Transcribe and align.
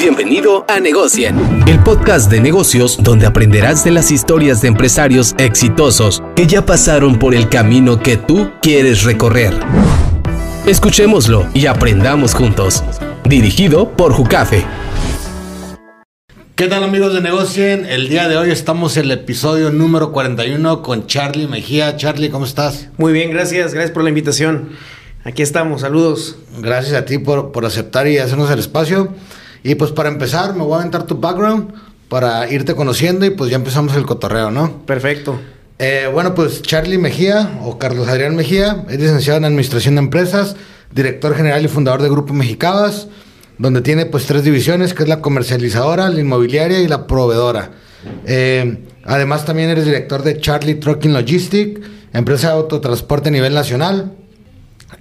Bienvenido 0.00 0.64
a 0.66 0.80
Negocien, 0.80 1.36
el 1.68 1.78
podcast 1.80 2.30
de 2.30 2.40
negocios 2.40 2.98
donde 3.02 3.26
aprenderás 3.26 3.84
de 3.84 3.90
las 3.90 4.10
historias 4.10 4.62
de 4.62 4.68
empresarios 4.68 5.34
exitosos 5.36 6.22
que 6.34 6.46
ya 6.46 6.64
pasaron 6.64 7.18
por 7.18 7.34
el 7.34 7.50
camino 7.50 8.00
que 8.00 8.16
tú 8.16 8.50
quieres 8.62 9.04
recorrer. 9.04 9.52
Escuchémoslo 10.66 11.48
y 11.52 11.66
aprendamos 11.66 12.34
juntos. 12.34 12.82
Dirigido 13.24 13.90
por 13.90 14.14
Jucafe. 14.14 14.64
¿Qué 16.56 16.66
tal 16.66 16.82
amigos 16.82 17.12
de 17.12 17.20
Negocien? 17.20 17.84
El 17.84 18.08
día 18.08 18.26
de 18.26 18.38
hoy 18.38 18.50
estamos 18.50 18.96
en 18.96 19.04
el 19.04 19.10
episodio 19.10 19.70
número 19.70 20.12
41 20.12 20.80
con 20.80 21.08
Charlie 21.08 21.46
Mejía. 21.46 21.98
Charlie, 21.98 22.30
¿cómo 22.30 22.46
estás? 22.46 22.88
Muy 22.96 23.12
bien, 23.12 23.30
gracias. 23.32 23.74
Gracias 23.74 23.92
por 23.92 24.02
la 24.02 24.08
invitación. 24.08 24.70
Aquí 25.24 25.42
estamos, 25.42 25.82
saludos. 25.82 26.38
Gracias 26.58 26.94
a 26.94 27.04
ti 27.04 27.18
por, 27.18 27.52
por 27.52 27.66
aceptar 27.66 28.08
y 28.08 28.16
hacernos 28.16 28.50
el 28.50 28.60
espacio. 28.60 29.12
Y 29.62 29.74
pues 29.74 29.92
para 29.92 30.08
empezar, 30.08 30.54
me 30.54 30.62
voy 30.62 30.74
a 30.74 30.76
aventar 30.76 31.04
tu 31.04 31.18
background 31.18 31.72
para 32.08 32.50
irte 32.50 32.74
conociendo 32.74 33.24
y 33.24 33.30
pues 33.30 33.50
ya 33.50 33.56
empezamos 33.56 33.94
el 33.94 34.04
cotorreo, 34.04 34.50
¿no? 34.50 34.84
Perfecto. 34.86 35.38
Eh, 35.78 36.08
bueno, 36.12 36.34
pues 36.34 36.60
Charlie 36.60 36.98
Mejía 36.98 37.58
o 37.62 37.78
Carlos 37.78 38.08
Adrián 38.08 38.36
Mejía 38.36 38.84
es 38.88 38.98
licenciado 38.98 39.38
en 39.38 39.44
Administración 39.46 39.94
de 39.94 40.00
Empresas, 40.00 40.56
director 40.92 41.34
general 41.34 41.64
y 41.64 41.68
fundador 41.68 42.02
de 42.02 42.10
Grupo 42.10 42.34
Mexicabas, 42.34 43.08
donde 43.58 43.80
tiene 43.80 44.06
pues 44.06 44.26
tres 44.26 44.44
divisiones, 44.44 44.92
que 44.92 45.04
es 45.04 45.08
la 45.08 45.20
comercializadora, 45.20 46.08
la 46.08 46.20
inmobiliaria 46.20 46.80
y 46.80 46.88
la 46.88 47.06
proveedora. 47.06 47.70
Eh, 48.26 48.84
además 49.04 49.44
también 49.44 49.70
eres 49.70 49.84
director 49.84 50.22
de 50.22 50.38
Charlie 50.38 50.74
Trucking 50.74 51.12
Logistic, 51.12 51.80
empresa 52.12 52.48
de 52.48 52.54
autotransporte 52.54 53.28
a 53.28 53.32
nivel 53.32 53.54
nacional. 53.54 54.12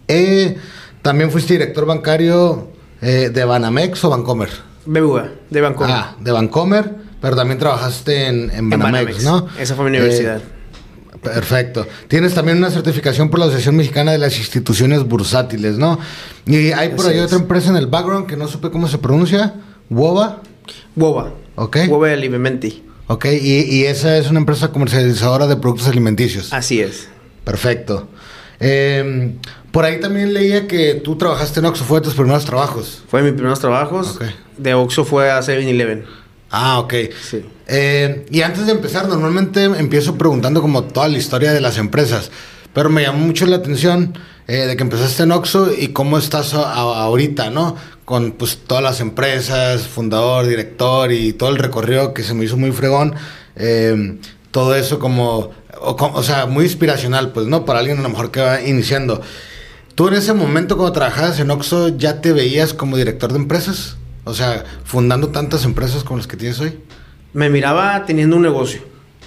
Eh, 0.07 0.57
también 1.01 1.31
fuiste 1.31 1.53
director 1.53 1.85
bancario 1.85 2.69
eh, 3.01 3.29
¿De 3.33 3.45
Banamex 3.45 4.03
o 4.03 4.09
Bancomer? 4.09 4.49
BBVA, 4.85 5.29
de 5.49 5.61
Bancomer. 5.61 5.95
Ah, 5.95 6.15
de 6.19 6.31
Bancomer, 6.31 6.95
pero 7.21 7.35
también 7.35 7.59
trabajaste 7.59 8.27
en, 8.27 8.49
en, 8.51 8.69
Banamex, 8.69 9.23
¿no? 9.23 9.47
Esa 9.59 9.75
fue 9.75 9.85
mi 9.85 9.97
universidad. 9.97 10.37
Eh, 10.37 11.17
perfecto. 11.21 11.85
Tienes 12.07 12.33
también 12.33 12.57
una 12.57 12.71
certificación 12.71 13.29
por 13.29 13.39
la 13.39 13.45
Asociación 13.45 13.75
Mexicana 13.75 14.11
de 14.11 14.17
las 14.17 14.37
Instituciones 14.37 15.03
Bursátiles, 15.03 15.77
¿no? 15.77 15.99
Y 16.45 16.71
hay 16.71 16.89
por 16.89 17.07
ahí 17.07 17.19
otra 17.19 17.37
empresa 17.37 17.69
en 17.69 17.75
el 17.75 17.87
background 17.87 18.27
que 18.27 18.37
no 18.37 18.47
supe 18.47 18.71
cómo 18.71 18.87
se 18.87 18.97
pronuncia. 18.97 19.55
¿WOBA? 19.89 20.41
WOBA. 20.95 21.33
Ok. 21.55 21.77
WOBA 21.87 22.13
Alimenti. 22.13 22.85
Ok, 23.07 23.25
y, 23.25 23.61
y, 23.63 23.85
esa 23.85 24.17
es 24.17 24.29
una 24.29 24.39
empresa 24.39 24.71
comercializadora 24.71 25.47
de 25.47 25.55
productos 25.55 25.87
alimenticios. 25.87 26.53
Así 26.53 26.79
es. 26.79 27.07
Perfecto. 27.43 28.07
Eh, 28.59 29.35
por 29.71 29.85
ahí 29.85 29.99
también 29.99 30.33
leía 30.33 30.67
que 30.67 30.95
tú 30.95 31.15
trabajaste 31.15 31.59
en 31.59 31.67
Oxxo, 31.67 31.83
fue 31.85 31.99
de 31.99 32.05
tus 32.05 32.15
primeros 32.15 32.45
trabajos. 32.45 33.03
Fue 33.07 33.21
de 33.21 33.27
mis 33.27 33.35
primeros 33.35 33.59
trabajos. 33.59 34.19
De 34.57 34.73
Oxxo 34.73 35.05
fue 35.05 35.31
a 35.31 35.39
7-Eleven. 35.39 36.05
Ah, 36.49 36.79
ok. 36.79 36.93
Sí. 37.21 37.45
Eh, 37.67 38.25
y 38.31 38.41
antes 38.41 38.65
de 38.65 38.71
empezar, 38.71 39.07
normalmente 39.07 39.63
empiezo 39.63 40.17
preguntando 40.17 40.61
como 40.61 40.83
toda 40.85 41.07
la 41.07 41.17
historia 41.17 41.53
de 41.53 41.61
las 41.61 41.77
empresas. 41.77 42.31
Pero 42.73 42.89
me 42.89 43.03
llamó 43.03 43.19
mucho 43.19 43.45
la 43.45 43.57
atención 43.57 44.17
eh, 44.47 44.65
de 44.65 44.75
que 44.75 44.83
empezaste 44.83 45.23
en 45.23 45.31
Oxxo 45.31 45.71
y 45.77 45.89
cómo 45.89 46.17
estás 46.17 46.53
ahorita, 46.55 47.51
¿no? 47.51 47.75
Con 48.05 48.31
pues 48.31 48.57
todas 48.65 48.83
las 48.83 48.99
empresas, 48.99 49.87
fundador, 49.87 50.47
director 50.47 51.11
y 51.11 51.33
todo 51.33 51.49
el 51.49 51.57
recorrido 51.57 52.13
que 52.15 52.23
se 52.23 52.33
me 52.33 52.45
hizo 52.45 52.57
muy 52.57 52.71
fregón. 52.71 53.13
Eh, 53.55 54.17
todo 54.51 54.73
eso 54.73 54.97
como 54.97 55.51
o, 55.81 55.95
o, 55.95 56.23
sea, 56.23 56.45
muy 56.45 56.65
inspiracional, 56.65 57.31
pues, 57.31 57.47
¿no? 57.47 57.65
Para 57.65 57.79
alguien 57.79 57.99
a 57.99 58.01
lo 58.01 58.09
mejor 58.09 58.31
que 58.31 58.41
va 58.41 58.61
iniciando. 58.61 59.21
¿Tú 59.95 60.07
en 60.07 60.13
ese 60.15 60.33
momento 60.33 60.77
cuando 60.77 60.93
trabajabas 60.93 61.39
en 61.39 61.51
Oxxo 61.51 61.97
ya 61.97 62.21
te 62.21 62.31
veías 62.31 62.73
como 62.73 62.97
director 62.97 63.31
de 63.33 63.39
empresas? 63.39 63.97
O 64.23 64.33
sea, 64.33 64.63
fundando 64.83 65.29
tantas 65.29 65.65
empresas 65.65 66.03
como 66.03 66.17
las 66.17 66.27
que 66.27 66.37
tienes 66.37 66.59
hoy. 66.59 66.79
Me 67.33 67.49
miraba 67.49 68.05
teniendo 68.05 68.35
un 68.35 68.41
negocio. 68.41 68.81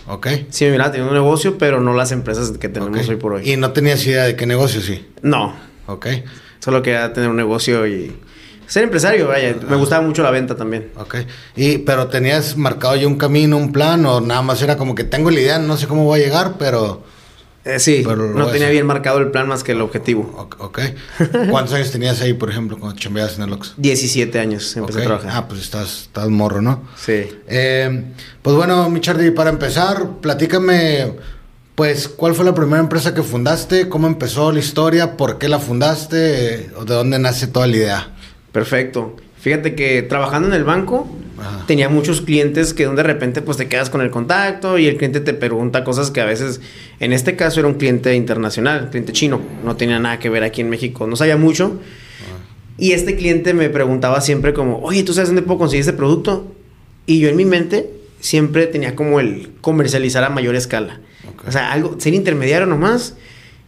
Ok. 0.06 0.28
Sí, 0.48 0.64
me 0.64 0.72
miraba 0.72 0.90
teniendo 0.90 1.12
un 1.12 1.22
negocio, 1.22 1.58
pero 1.58 1.80
no 1.80 1.94
las 1.94 2.12
empresas 2.12 2.50
que 2.52 2.68
tenemos 2.68 2.98
okay. 2.98 3.10
hoy 3.10 3.16
por 3.16 3.32
hoy. 3.34 3.50
¿Y 3.50 3.56
no 3.56 3.72
tenías 3.72 4.04
idea 4.06 4.24
de 4.24 4.34
qué 4.36 4.46
negocio, 4.46 4.80
sí? 4.80 5.06
No. 5.22 5.54
Ok. 5.86 6.06
Solo 6.60 6.82
quería 6.82 7.12
tener 7.12 7.28
un 7.28 7.36
negocio 7.36 7.86
y 7.86 8.16
ser 8.66 8.84
empresario, 8.84 9.28
vaya. 9.28 9.56
Me 9.68 9.76
gustaba 9.76 10.04
mucho 10.06 10.22
la 10.22 10.30
venta 10.30 10.56
también. 10.56 10.90
Ok. 10.96 11.16
Y, 11.56 11.78
pero 11.78 12.08
tenías 12.08 12.56
marcado 12.56 12.96
ya 12.96 13.06
un 13.06 13.16
camino, 13.16 13.56
un 13.56 13.72
plan, 13.72 14.04
o 14.06 14.20
nada 14.20 14.42
más 14.42 14.62
era 14.62 14.76
como 14.76 14.94
que 14.94 15.04
tengo 15.04 15.30
la 15.30 15.40
idea, 15.40 15.58
no 15.58 15.76
sé 15.76 15.86
cómo 15.86 16.04
voy 16.04 16.20
a 16.20 16.24
llegar, 16.24 16.54
pero. 16.58 17.02
Eh, 17.64 17.78
sí, 17.78 18.02
pero 18.04 18.34
no 18.34 18.48
tenía 18.48 18.68
bien 18.70 18.86
marcado 18.86 19.18
el 19.18 19.30
plan 19.30 19.46
más 19.46 19.62
que 19.62 19.72
el 19.72 19.80
objetivo. 19.80 20.48
Ok. 20.58 20.80
¿Cuántos 21.50 21.74
años 21.74 21.92
tenías 21.92 22.20
ahí, 22.20 22.32
por 22.32 22.50
ejemplo, 22.50 22.76
cuando 22.78 22.98
chambeabas 22.98 23.36
en 23.36 23.44
el 23.44 23.52
Oxxo? 23.52 23.74
17 23.76 24.38
años 24.40 24.76
empecé 24.76 24.98
okay. 24.98 25.04
a 25.04 25.06
trabajar. 25.06 25.30
Ah, 25.32 25.48
pues 25.48 25.60
estás, 25.60 26.02
estás 26.02 26.28
morro, 26.28 26.60
¿no? 26.60 26.82
Sí. 26.96 27.28
Eh, 27.46 28.04
pues 28.42 28.56
bueno, 28.56 28.90
Michardi, 28.90 29.30
para 29.30 29.50
empezar, 29.50 30.18
platícame, 30.20 31.12
pues, 31.74 32.06
¿cuál 32.06 32.34
fue 32.34 32.44
la 32.44 32.54
primera 32.54 32.80
empresa 32.80 33.14
que 33.14 33.22
fundaste? 33.22 33.88
¿Cómo 33.88 34.06
empezó 34.06 34.52
la 34.52 34.58
historia? 34.58 35.16
¿Por 35.16 35.38
qué 35.38 35.48
la 35.48 35.58
fundaste? 35.58 36.70
¿O 36.76 36.84
de 36.84 36.94
dónde 36.94 37.18
nace 37.18 37.46
toda 37.46 37.66
la 37.66 37.76
idea? 37.76 38.11
Perfecto. 38.52 39.16
Fíjate 39.38 39.74
que 39.74 40.02
trabajando 40.02 40.48
en 40.48 40.54
el 40.54 40.62
banco 40.62 41.08
Ajá. 41.38 41.64
tenía 41.66 41.88
muchos 41.88 42.20
clientes 42.20 42.74
que 42.74 42.86
de 42.86 43.02
repente 43.02 43.42
pues 43.42 43.56
te 43.56 43.66
quedas 43.66 43.90
con 43.90 44.00
el 44.00 44.10
contacto 44.10 44.78
y 44.78 44.86
el 44.86 44.96
cliente 44.96 45.20
te 45.20 45.34
pregunta 45.34 45.82
cosas 45.82 46.12
que 46.12 46.20
a 46.20 46.26
veces, 46.26 46.60
en 47.00 47.12
este 47.12 47.34
caso 47.34 47.58
era 47.58 47.68
un 47.68 47.74
cliente 47.74 48.14
internacional, 48.14 48.90
cliente 48.90 49.12
chino, 49.12 49.40
no 49.64 49.74
tenía 49.76 49.98
nada 49.98 50.20
que 50.20 50.30
ver 50.30 50.44
aquí 50.44 50.60
en 50.60 50.70
México, 50.70 51.06
no 51.06 51.16
sabía 51.16 51.36
mucho. 51.36 51.80
Ajá. 52.20 52.42
Y 52.78 52.92
este 52.92 53.16
cliente 53.16 53.52
me 53.54 53.68
preguntaba 53.68 54.20
siempre 54.20 54.52
como, 54.52 54.78
oye, 54.78 55.02
¿tú 55.02 55.12
sabes 55.12 55.28
dónde 55.28 55.42
puedo 55.42 55.58
conseguir 55.58 55.80
este 55.80 55.92
producto? 55.92 56.54
Y 57.06 57.18
yo 57.18 57.28
en 57.28 57.36
mi 57.36 57.44
mente 57.44 57.90
siempre 58.20 58.66
tenía 58.66 58.94
como 58.94 59.18
el 59.18 59.50
comercializar 59.60 60.22
a 60.24 60.30
mayor 60.30 60.54
escala. 60.54 61.00
Okay. 61.34 61.48
O 61.48 61.52
sea, 61.52 61.72
algo, 61.72 61.96
ser 61.98 62.14
intermediario 62.14 62.66
nomás, 62.66 63.16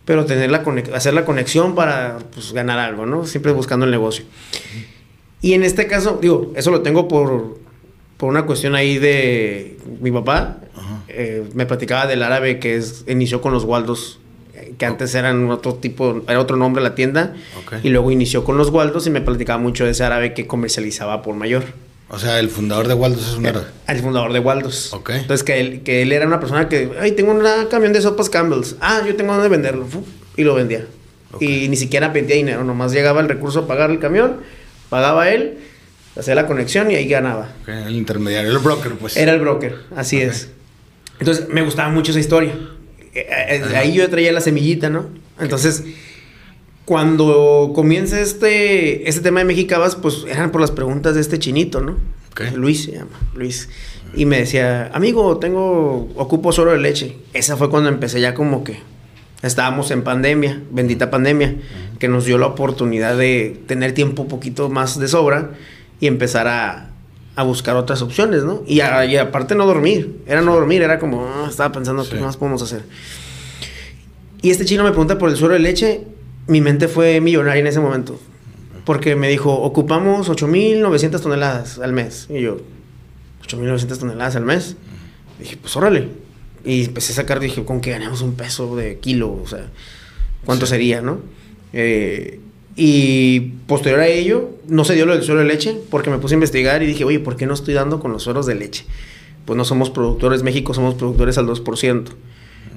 pero 0.04 0.26
tener 0.26 0.50
la 0.50 0.62
hacer 0.94 1.14
la 1.14 1.24
conexión 1.24 1.74
para 1.74 2.18
pues, 2.32 2.52
ganar 2.52 2.78
algo, 2.78 3.06
¿no? 3.06 3.26
Siempre 3.26 3.52
buscando 3.52 3.86
el 3.86 3.90
negocio. 3.90 4.24
Y 5.40 5.52
en 5.52 5.62
este 5.62 5.86
caso, 5.86 6.18
digo, 6.20 6.52
eso 6.56 6.70
lo 6.70 6.82
tengo 6.82 7.08
por, 7.08 7.58
por 8.16 8.28
una 8.28 8.46
cuestión 8.46 8.74
ahí 8.74 8.98
de 8.98 9.78
mi 10.00 10.10
papá. 10.10 10.58
Eh, 11.08 11.44
me 11.54 11.66
platicaba 11.66 12.06
del 12.06 12.22
árabe 12.22 12.58
que 12.58 12.76
es, 12.76 13.04
inició 13.06 13.40
con 13.40 13.52
los 13.52 13.64
Waldos, 13.64 14.18
que 14.78 14.86
antes 14.86 15.14
eran 15.14 15.50
otro 15.50 15.74
tipo, 15.74 16.22
era 16.26 16.40
otro 16.40 16.56
nombre 16.56 16.82
la 16.82 16.94
tienda. 16.94 17.34
Okay. 17.64 17.80
Y 17.82 17.90
luego 17.90 18.10
inició 18.10 18.44
con 18.44 18.56
los 18.56 18.70
Waldos 18.70 19.06
y 19.06 19.10
me 19.10 19.20
platicaba 19.20 19.58
mucho 19.58 19.84
de 19.84 19.92
ese 19.92 20.04
árabe 20.04 20.34
que 20.34 20.46
comercializaba 20.46 21.22
por 21.22 21.36
mayor. 21.36 21.64
O 22.08 22.18
sea, 22.18 22.38
el 22.38 22.48
fundador 22.50 22.86
de 22.86 22.94
Waldos 22.94 23.28
es 23.28 23.34
un 23.34 23.46
árabe. 23.46 23.66
El 23.88 24.00
fundador 24.00 24.32
de 24.32 24.38
Waldos. 24.38 24.92
Ok. 24.92 25.10
Entonces, 25.10 25.42
que 25.42 25.60
él, 25.60 25.82
que 25.82 26.02
él 26.02 26.12
era 26.12 26.26
una 26.26 26.38
persona 26.38 26.68
que, 26.68 26.90
ay, 27.00 27.12
tengo 27.12 27.32
un 27.32 27.42
camión 27.70 27.92
de 27.92 28.02
sopas 28.02 28.28
Campbell's. 28.28 28.76
Ah, 28.80 29.02
yo 29.06 29.16
tengo 29.16 29.32
donde 29.32 29.48
venderlo. 29.48 29.86
Y 30.36 30.44
lo 30.44 30.54
vendía. 30.54 30.86
Okay. 31.32 31.64
Y 31.64 31.68
ni 31.68 31.76
siquiera 31.76 32.12
pedía 32.12 32.36
dinero, 32.36 32.62
nomás 32.62 32.92
llegaba 32.92 33.20
el 33.20 33.28
recurso 33.28 33.60
a 33.60 33.66
pagar 33.66 33.90
el 33.90 33.98
camión, 33.98 34.36
pagaba 34.88 35.30
él, 35.30 35.58
hacía 36.16 36.34
la 36.36 36.46
conexión 36.46 36.90
y 36.90 36.94
ahí 36.94 37.08
ganaba. 37.08 37.52
Okay, 37.62 37.84
el 37.86 37.96
intermediario, 37.96 38.50
el 38.50 38.58
broker, 38.58 38.92
pues. 38.92 39.16
Era 39.16 39.32
el 39.32 39.40
broker, 39.40 39.76
así 39.96 40.16
okay. 40.16 40.28
es. 40.28 40.50
Entonces, 41.18 41.48
me 41.48 41.62
gustaba 41.62 41.88
mucho 41.88 42.10
esa 42.12 42.20
historia. 42.20 42.52
Ajá. 42.52 43.78
Ahí 43.78 43.94
yo 43.94 44.08
traía 44.10 44.32
la 44.32 44.40
semillita, 44.40 44.90
¿no? 44.90 45.08
Entonces, 45.40 45.84
cuando 46.84 47.72
comienza 47.74 48.20
este, 48.20 49.08
este 49.08 49.22
tema 49.22 49.40
de 49.40 49.46
Mexicabas, 49.46 49.96
pues 49.96 50.24
eran 50.28 50.50
por 50.50 50.60
las 50.60 50.70
preguntas 50.70 51.14
de 51.14 51.20
este 51.20 51.38
chinito, 51.38 51.80
¿no? 51.80 51.96
Okay. 52.32 52.50
Luis 52.52 52.84
se 52.84 52.92
llama, 52.92 53.18
Luis. 53.34 53.68
Y 54.14 54.26
me 54.26 54.38
decía, 54.38 54.90
amigo, 54.92 55.38
tengo, 55.38 56.08
ocupo 56.16 56.52
suero 56.52 56.72
de 56.72 56.78
leche. 56.78 57.16
Esa 57.32 57.56
fue 57.56 57.70
cuando 57.70 57.88
empecé 57.88 58.20
ya 58.20 58.34
como 58.34 58.64
que 58.64 58.80
estábamos 59.42 59.90
en 59.90 60.02
pandemia, 60.02 60.62
bendita 60.70 61.10
pandemia, 61.10 61.48
uh 61.48 61.94
-huh. 61.94 61.98
que 61.98 62.08
nos 62.08 62.24
dio 62.24 62.38
la 62.38 62.46
oportunidad 62.46 63.16
de 63.16 63.60
tener 63.66 63.92
tiempo 63.92 64.22
un 64.22 64.28
poquito 64.28 64.68
más 64.68 64.98
de 64.98 65.08
sobra 65.08 65.52
y 66.00 66.06
empezar 66.06 66.48
a, 66.48 66.90
a 67.36 67.42
buscar 67.42 67.76
otras 67.76 68.02
opciones, 68.02 68.44
¿no? 68.44 68.62
Y, 68.66 68.80
a, 68.80 69.04
y, 69.04 69.16
aparte 69.16 69.54
no 69.54 69.66
dormir, 69.66 70.20
era 70.26 70.42
no 70.42 70.54
dormir, 70.54 70.82
era 70.82 70.98
como, 70.98 71.22
oh, 71.22 71.48
estaba 71.48 71.72
pensando, 71.72 72.04
sí. 72.04 72.12
¿qué 72.14 72.20
más 72.20 72.36
podemos 72.36 72.62
hacer? 72.62 72.82
Y 74.42 74.50
este 74.50 74.64
chino 74.64 74.84
me 74.84 74.90
pregunta 74.90 75.18
por 75.18 75.30
el 75.30 75.36
suero 75.36 75.54
de 75.54 75.60
leche, 75.60 76.02
mi 76.46 76.60
mente 76.60 76.88
fue 76.88 77.20
millonaria 77.20 77.60
en 77.60 77.66
ese 77.66 77.80
momento, 77.80 78.18
porque 78.84 79.16
me 79.16 79.28
dijo, 79.28 79.52
ocupamos 79.52 80.28
8.900 80.28 81.20
toneladas 81.20 81.78
al 81.78 81.92
mes, 81.92 82.26
y 82.30 82.40
yo, 82.40 82.58
8.900 83.46 83.98
toneladas 83.98 84.36
al 84.36 84.44
mes, 84.44 84.76
y 85.38 85.42
dije, 85.42 85.56
pues 85.56 85.76
órale, 85.76 86.08
y 86.64 86.84
empecé 86.84 87.12
a 87.12 87.16
sacar, 87.16 87.40
dije, 87.40 87.64
con 87.64 87.80
que 87.80 87.90
ganamos 87.90 88.22
un 88.22 88.34
peso 88.34 88.76
de 88.76 88.98
kilo, 88.98 89.32
o 89.32 89.46
sea, 89.46 89.70
¿cuánto 90.44 90.66
sí. 90.66 90.70
sería, 90.70 91.00
no? 91.00 91.20
Eh, 91.72 92.40
y 92.76 93.40
posterior 93.66 94.00
a 94.00 94.06
ello, 94.06 94.50
no 94.66 94.84
se 94.84 94.94
dio 94.94 95.06
lo 95.06 95.14
del 95.14 95.22
suero 95.22 95.40
de 95.40 95.46
leche, 95.46 95.76
porque 95.90 96.10
me 96.10 96.18
puse 96.18 96.34
a 96.34 96.36
investigar 96.36 96.82
y 96.82 96.86
dije, 96.86 97.04
oye, 97.04 97.20
¿por 97.20 97.36
qué 97.36 97.46
no 97.46 97.54
estoy 97.54 97.74
dando 97.74 98.00
con 98.00 98.12
los 98.12 98.24
sueros 98.24 98.46
de 98.46 98.54
leche? 98.54 98.84
Pues 99.44 99.56
no 99.56 99.64
somos 99.64 99.90
productores, 99.90 100.42
México 100.42 100.74
somos 100.74 100.94
productores 100.94 101.38
al 101.38 101.46
2%. 101.46 102.04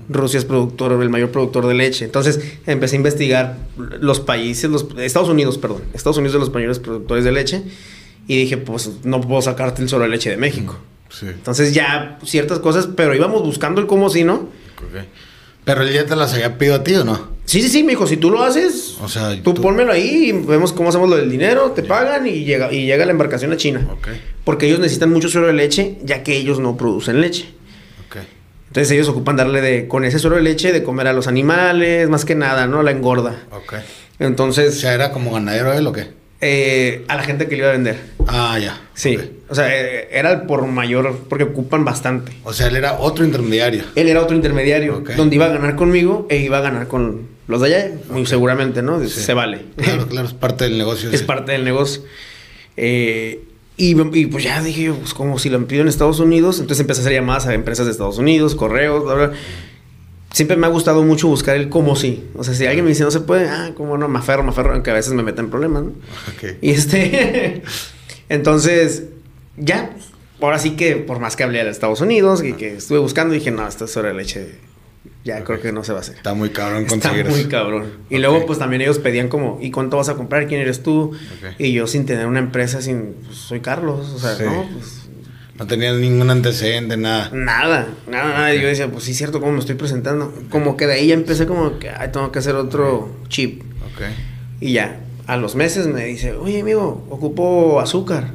Rusia 0.09 0.37
es 0.37 0.45
productor, 0.45 0.91
el 1.01 1.09
mayor 1.09 1.31
productor 1.31 1.67
de 1.67 1.73
leche. 1.73 2.05
Entonces 2.05 2.39
empecé 2.65 2.95
a 2.95 2.97
investigar 2.97 3.57
los 3.77 4.19
países, 4.19 4.69
los, 4.69 4.87
Estados 4.97 5.29
Unidos, 5.29 5.57
perdón, 5.57 5.83
Estados 5.93 6.17
Unidos 6.17 6.33
de 6.33 6.39
los 6.39 6.53
mayores 6.53 6.79
productores 6.79 7.23
de 7.23 7.31
leche. 7.31 7.63
Y 8.27 8.37
dije, 8.37 8.57
pues 8.57 8.91
no 9.03 9.21
puedo 9.21 9.41
sacarte 9.41 9.81
el 9.81 9.89
solo 9.89 10.03
de 10.03 10.09
leche 10.09 10.29
de 10.29 10.37
México. 10.37 10.77
Entonces 11.21 11.73
ya 11.73 12.19
ciertas 12.23 12.59
cosas, 12.59 12.89
pero 12.95 13.15
íbamos 13.15 13.41
buscando 13.43 13.81
el 13.81 13.87
cómo 13.87 14.09
sí, 14.09 14.23
¿no? 14.23 14.49
Pero 15.63 15.83
él 15.83 15.93
ya 15.93 16.05
te 16.05 16.15
las 16.15 16.33
había 16.33 16.57
pedido 16.57 16.75
a 16.75 16.83
ti 16.83 16.95
o 16.95 17.03
no? 17.03 17.37
Sí, 17.45 17.61
sí, 17.61 17.69
sí, 17.69 17.83
me 17.83 17.91
dijo, 17.91 18.07
si 18.07 18.17
tú 18.17 18.29
lo 18.29 18.43
haces, 18.43 18.97
o 19.01 19.07
sea, 19.07 19.41
tú, 19.41 19.53
pónmelo 19.53 19.93
ahí 19.93 20.29
y 20.29 20.31
vemos 20.33 20.73
cómo 20.73 20.89
hacemos 20.89 21.09
lo 21.09 21.15
del 21.15 21.29
dinero, 21.29 21.71
te 21.71 21.81
pagan 21.81 22.27
y 22.27 22.43
llega, 22.43 22.73
y 22.73 22.85
llega 22.85 23.05
la 23.05 23.11
embarcación 23.11 23.53
a 23.53 23.57
China. 23.57 23.87
Porque 24.43 24.67
ellos 24.67 24.79
necesitan 24.79 25.11
mucho 25.11 25.29
suero 25.29 25.47
de 25.47 25.53
leche, 25.53 25.97
ya 26.03 26.23
que 26.23 26.35
ellos 26.35 26.59
no 26.59 26.75
producen 26.75 27.21
leche. 27.21 27.49
Entonces 28.67 28.91
ellos 28.91 29.07
ocupan 29.09 29.35
darle 29.35 29.61
de, 29.61 29.87
con 29.87 30.05
ese 30.05 30.19
suero 30.19 30.35
de 30.35 30.43
leche 30.43 30.71
de 30.71 30.83
comer 30.83 31.07
a 31.07 31.13
los 31.13 31.27
animales, 31.27 32.09
más 32.09 32.25
que 32.25 32.35
nada, 32.35 32.67
¿no? 32.67 32.83
La 32.83 32.91
engorda. 32.91 33.43
Ok. 33.51 33.75
Entonces... 34.19 34.77
O 34.77 34.79
sea, 34.79 34.93
¿era 34.93 35.11
como 35.11 35.31
ganadero 35.31 35.73
él 35.73 35.87
o 35.87 35.93
qué? 35.93 36.07
Eh, 36.39 37.03
a 37.07 37.15
la 37.15 37.23
gente 37.23 37.47
que 37.47 37.55
le 37.55 37.59
iba 37.59 37.69
a 37.69 37.71
vender. 37.71 37.97
Ah, 38.27 38.59
ya. 38.59 38.79
Sí. 38.93 39.17
O 39.49 39.55
sea, 39.55 39.75
eh, 39.75 40.09
era 40.11 40.31
el 40.31 40.41
por 40.41 40.65
mayor, 40.67 41.23
porque 41.29 41.45
ocupan 41.45 41.83
bastante. 41.83 42.31
O 42.43 42.53
sea, 42.53 42.67
él 42.67 42.75
era 42.75 42.99
otro 42.99 43.25
intermediario. 43.25 43.83
Él 43.95 44.07
era 44.07 44.21
otro 44.21 44.35
intermediario, 44.35 45.03
donde 45.15 45.35
iba 45.35 45.45
a 45.45 45.49
ganar 45.49 45.75
conmigo 45.75 46.27
e 46.29 46.37
iba 46.37 46.59
a 46.59 46.61
ganar 46.61 46.87
con 46.87 47.27
los 47.47 47.61
de 47.61 47.67
allá, 47.67 47.91
muy 48.09 48.25
seguramente, 48.25 48.83
¿no? 48.83 49.03
Se 49.07 49.33
vale. 49.33 49.61
Claro, 49.77 50.07
claro, 50.07 50.27
es 50.27 50.33
parte 50.33 50.65
del 50.65 50.77
negocio. 50.77 51.09
es 51.11 51.23
parte 51.23 51.53
del 51.53 51.63
negocio. 51.63 52.03
Eh, 52.75 53.46
y, 53.77 54.25
pues 54.25 54.43
ya 54.43 54.61
dije 54.61 54.83
yo, 54.83 54.95
pues 54.95 55.13
como 55.13 55.39
si 55.39 55.49
lo 55.49 55.65
pido 55.67 55.83
en 55.83 55.87
Estados 55.87 56.19
Unidos, 56.19 56.59
entonces 56.59 56.81
empecé 56.81 57.01
a 57.01 57.03
hacer 57.03 57.13
llamadas 57.13 57.45
a 57.45 57.53
empresas 57.53 57.85
de 57.85 57.91
Estados 57.91 58.17
Unidos, 58.17 58.55
correos, 58.55 59.03
bla, 59.03 59.13
bla 59.13 59.31
siempre 60.37 60.55
me 60.55 60.67
ha 60.67 60.69
gustado 60.69 61.01
mucho 61.03 61.27
buscar 61.27 61.55
el 61.55 61.67
cómo 61.67 61.95
sí. 61.95 62.29
O 62.35 62.43
sea, 62.43 62.53
si 62.53 62.65
alguien 62.67 62.85
me 62.85 62.89
dice 62.89 63.03
no 63.03 63.09
se 63.09 63.21
puede, 63.21 63.49
ah, 63.49 63.71
cómo 63.75 63.97
no, 63.97 64.07
me 64.07 64.19
aferro, 64.19 64.43
me 64.43 64.49
aferro, 64.49 64.73
aunque 64.73 64.91
a 64.91 64.93
veces 64.93 65.13
me 65.13 65.23
meten 65.23 65.45
en 65.45 65.51
problemas, 65.51 65.83
¿no? 65.83 65.93
Y 66.61 66.69
este, 66.69 67.63
entonces, 68.29 69.05
ya, 69.57 69.89
ahora 70.39 70.59
sí 70.59 70.71
que 70.75 70.95
por 70.95 71.19
más 71.19 71.35
que 71.35 71.43
hablé 71.43 71.63
de 71.63 71.71
Estados 71.71 72.01
Unidos 72.01 72.43
y 72.43 72.53
que 72.53 72.75
estuve 72.75 72.99
buscando, 72.99 73.33
dije, 73.33 73.49
no, 73.49 73.67
esto 73.67 73.85
es 73.85 73.91
sobre 73.91 74.13
leche. 74.13 74.59
Ya 75.27 75.43
creo 75.43 75.59
que 75.59 75.73
no 75.73 75.83
se 75.83 75.91
va 75.91 75.97
a 75.97 76.01
hacer. 76.01 76.15
Está 76.15 76.33
muy 76.33 76.51
cabrón 76.51 76.85
conseguir 76.85 77.25
Está 77.25 77.31
muy 77.31 77.45
cabrón. 77.47 77.91
Y 78.09 78.17
luego, 78.19 78.45
pues 78.45 78.59
también 78.59 78.81
ellos 78.81 78.97
pedían 78.97 79.27
como, 79.27 79.59
¿y 79.61 79.71
cuánto 79.71 79.97
vas 79.97 80.07
a 80.07 80.15
comprar? 80.15 80.47
¿Quién 80.47 80.61
eres 80.61 80.83
tú? 80.83 81.11
Y 81.57 81.73
yo 81.73 81.85
sin 81.85 82.05
tener 82.05 82.27
una 82.27 82.39
empresa, 82.39 82.81
sin, 82.81 83.15
pues, 83.25 83.37
soy 83.37 83.59
Carlos. 83.59 84.07
O 84.07 84.19
sea, 84.19 84.37
no, 84.45 84.65
pues 84.71 85.09
no 85.59 85.67
tenía 85.67 85.91
ningún 85.91 86.29
antecedente, 86.29 86.95
nada. 86.95 87.29
Nada, 87.33 87.89
nada, 88.09 88.29
nada. 88.29 88.53
Yo 88.53 88.69
decía, 88.69 88.89
pues 88.89 89.03
sí, 89.03 89.11
es 89.11 89.17
cierto, 89.17 89.41
¿cómo 89.41 89.51
me 89.51 89.59
estoy 89.59 89.75
presentando? 89.75 90.33
Como 90.49 90.77
que 90.77 90.87
de 90.87 90.93
ahí 90.93 91.07
ya 91.07 91.15
empecé 91.15 91.45
como 91.45 91.77
que, 91.77 91.89
ay, 91.89 92.09
tengo 92.13 92.31
que 92.31 92.39
hacer 92.39 92.55
otro 92.55 93.13
chip. 93.27 93.63
Ok. 93.91 94.03
Y 94.61 94.71
ya, 94.71 95.01
a 95.25 95.35
los 95.35 95.55
meses 95.55 95.87
me 95.87 96.05
dice, 96.05 96.31
oye, 96.31 96.61
amigo, 96.61 97.05
ocupo 97.09 97.81
azúcar. 97.81 98.31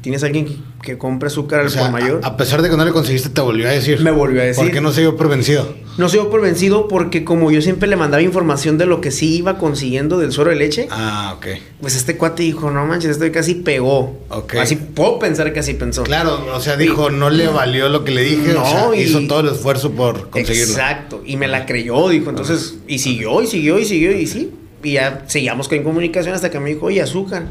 ¿Tienes 0.00 0.22
alguien 0.22 0.62
que, 0.80 0.96
compre 0.96 1.26
azúcar 1.26 1.60
al 1.60 1.72
por 1.72 1.90
mayor? 1.90 2.20
A, 2.22 2.36
pesar 2.36 2.62
de 2.62 2.70
que 2.70 2.76
no 2.76 2.84
le 2.84 2.92
conseguiste, 2.92 3.30
te 3.30 3.40
volvió 3.40 3.66
a 3.66 3.72
decir. 3.72 4.00
Me 4.00 4.12
volvió 4.12 4.40
a 4.40 4.44
decir. 4.44 4.62
¿Por 4.62 4.72
qué 4.72 4.80
no 4.80 4.92
se 4.92 5.00
dio 5.00 5.16
por 5.16 5.28
vencido? 5.28 5.74
No 5.96 6.08
se 6.08 6.18
dio 6.18 6.30
por 6.30 6.40
vencido 6.40 6.86
porque 6.86 7.24
como 7.24 7.50
yo 7.50 7.60
siempre 7.60 7.88
le 7.88 7.96
mandaba 7.96 8.22
información 8.22 8.78
de 8.78 8.86
lo 8.86 9.00
que 9.00 9.10
sí 9.10 9.36
iba 9.38 9.58
consiguiendo 9.58 10.18
del 10.18 10.30
suero 10.30 10.50
de 10.50 10.56
leche. 10.56 10.86
Ah, 10.92 11.34
ok. 11.36 11.46
Pues 11.80 11.96
este 11.96 12.16
cuate 12.16 12.44
dijo, 12.44 12.70
no 12.70 12.86
manches, 12.86 13.10
esto 13.10 13.26
casi 13.32 13.56
pegó. 13.56 14.20
Ok. 14.28 14.54
Así 14.54 14.76
puedo 14.76 15.18
pensar 15.18 15.52
que 15.52 15.58
así 15.58 15.74
pensó. 15.74 16.04
Claro, 16.04 16.46
o 16.54 16.60
sea, 16.60 16.76
dijo, 16.76 17.10
no 17.10 17.28
le 17.28 17.48
valió 17.48 17.88
lo 17.88 18.04
que 18.04 18.12
le 18.12 18.22
dije. 18.22 18.52
No, 18.54 18.94
hizo 18.94 19.26
todo 19.26 19.40
el 19.40 19.48
esfuerzo 19.48 19.90
por 19.90 20.30
conseguirlo. 20.30 20.74
Exacto. 20.74 21.22
Y 21.26 21.36
me 21.36 21.48
la 21.48 21.66
creyó, 21.66 22.08
dijo. 22.08 22.30
Entonces, 22.30 22.76
y 22.86 23.00
siguió, 23.00 23.42
y 23.42 23.48
siguió, 23.48 23.80
y 23.80 23.84
siguió, 23.84 24.16
y 24.16 24.28
sí. 24.28 24.52
Y 24.84 24.92
ya 24.92 25.24
seguíamos 25.26 25.66
con 25.66 25.82
comunicación 25.82 26.36
hasta 26.36 26.50
que 26.50 26.60
me 26.60 26.68
dijo, 26.68 26.86
oye, 26.86 27.02
azúcar 27.02 27.46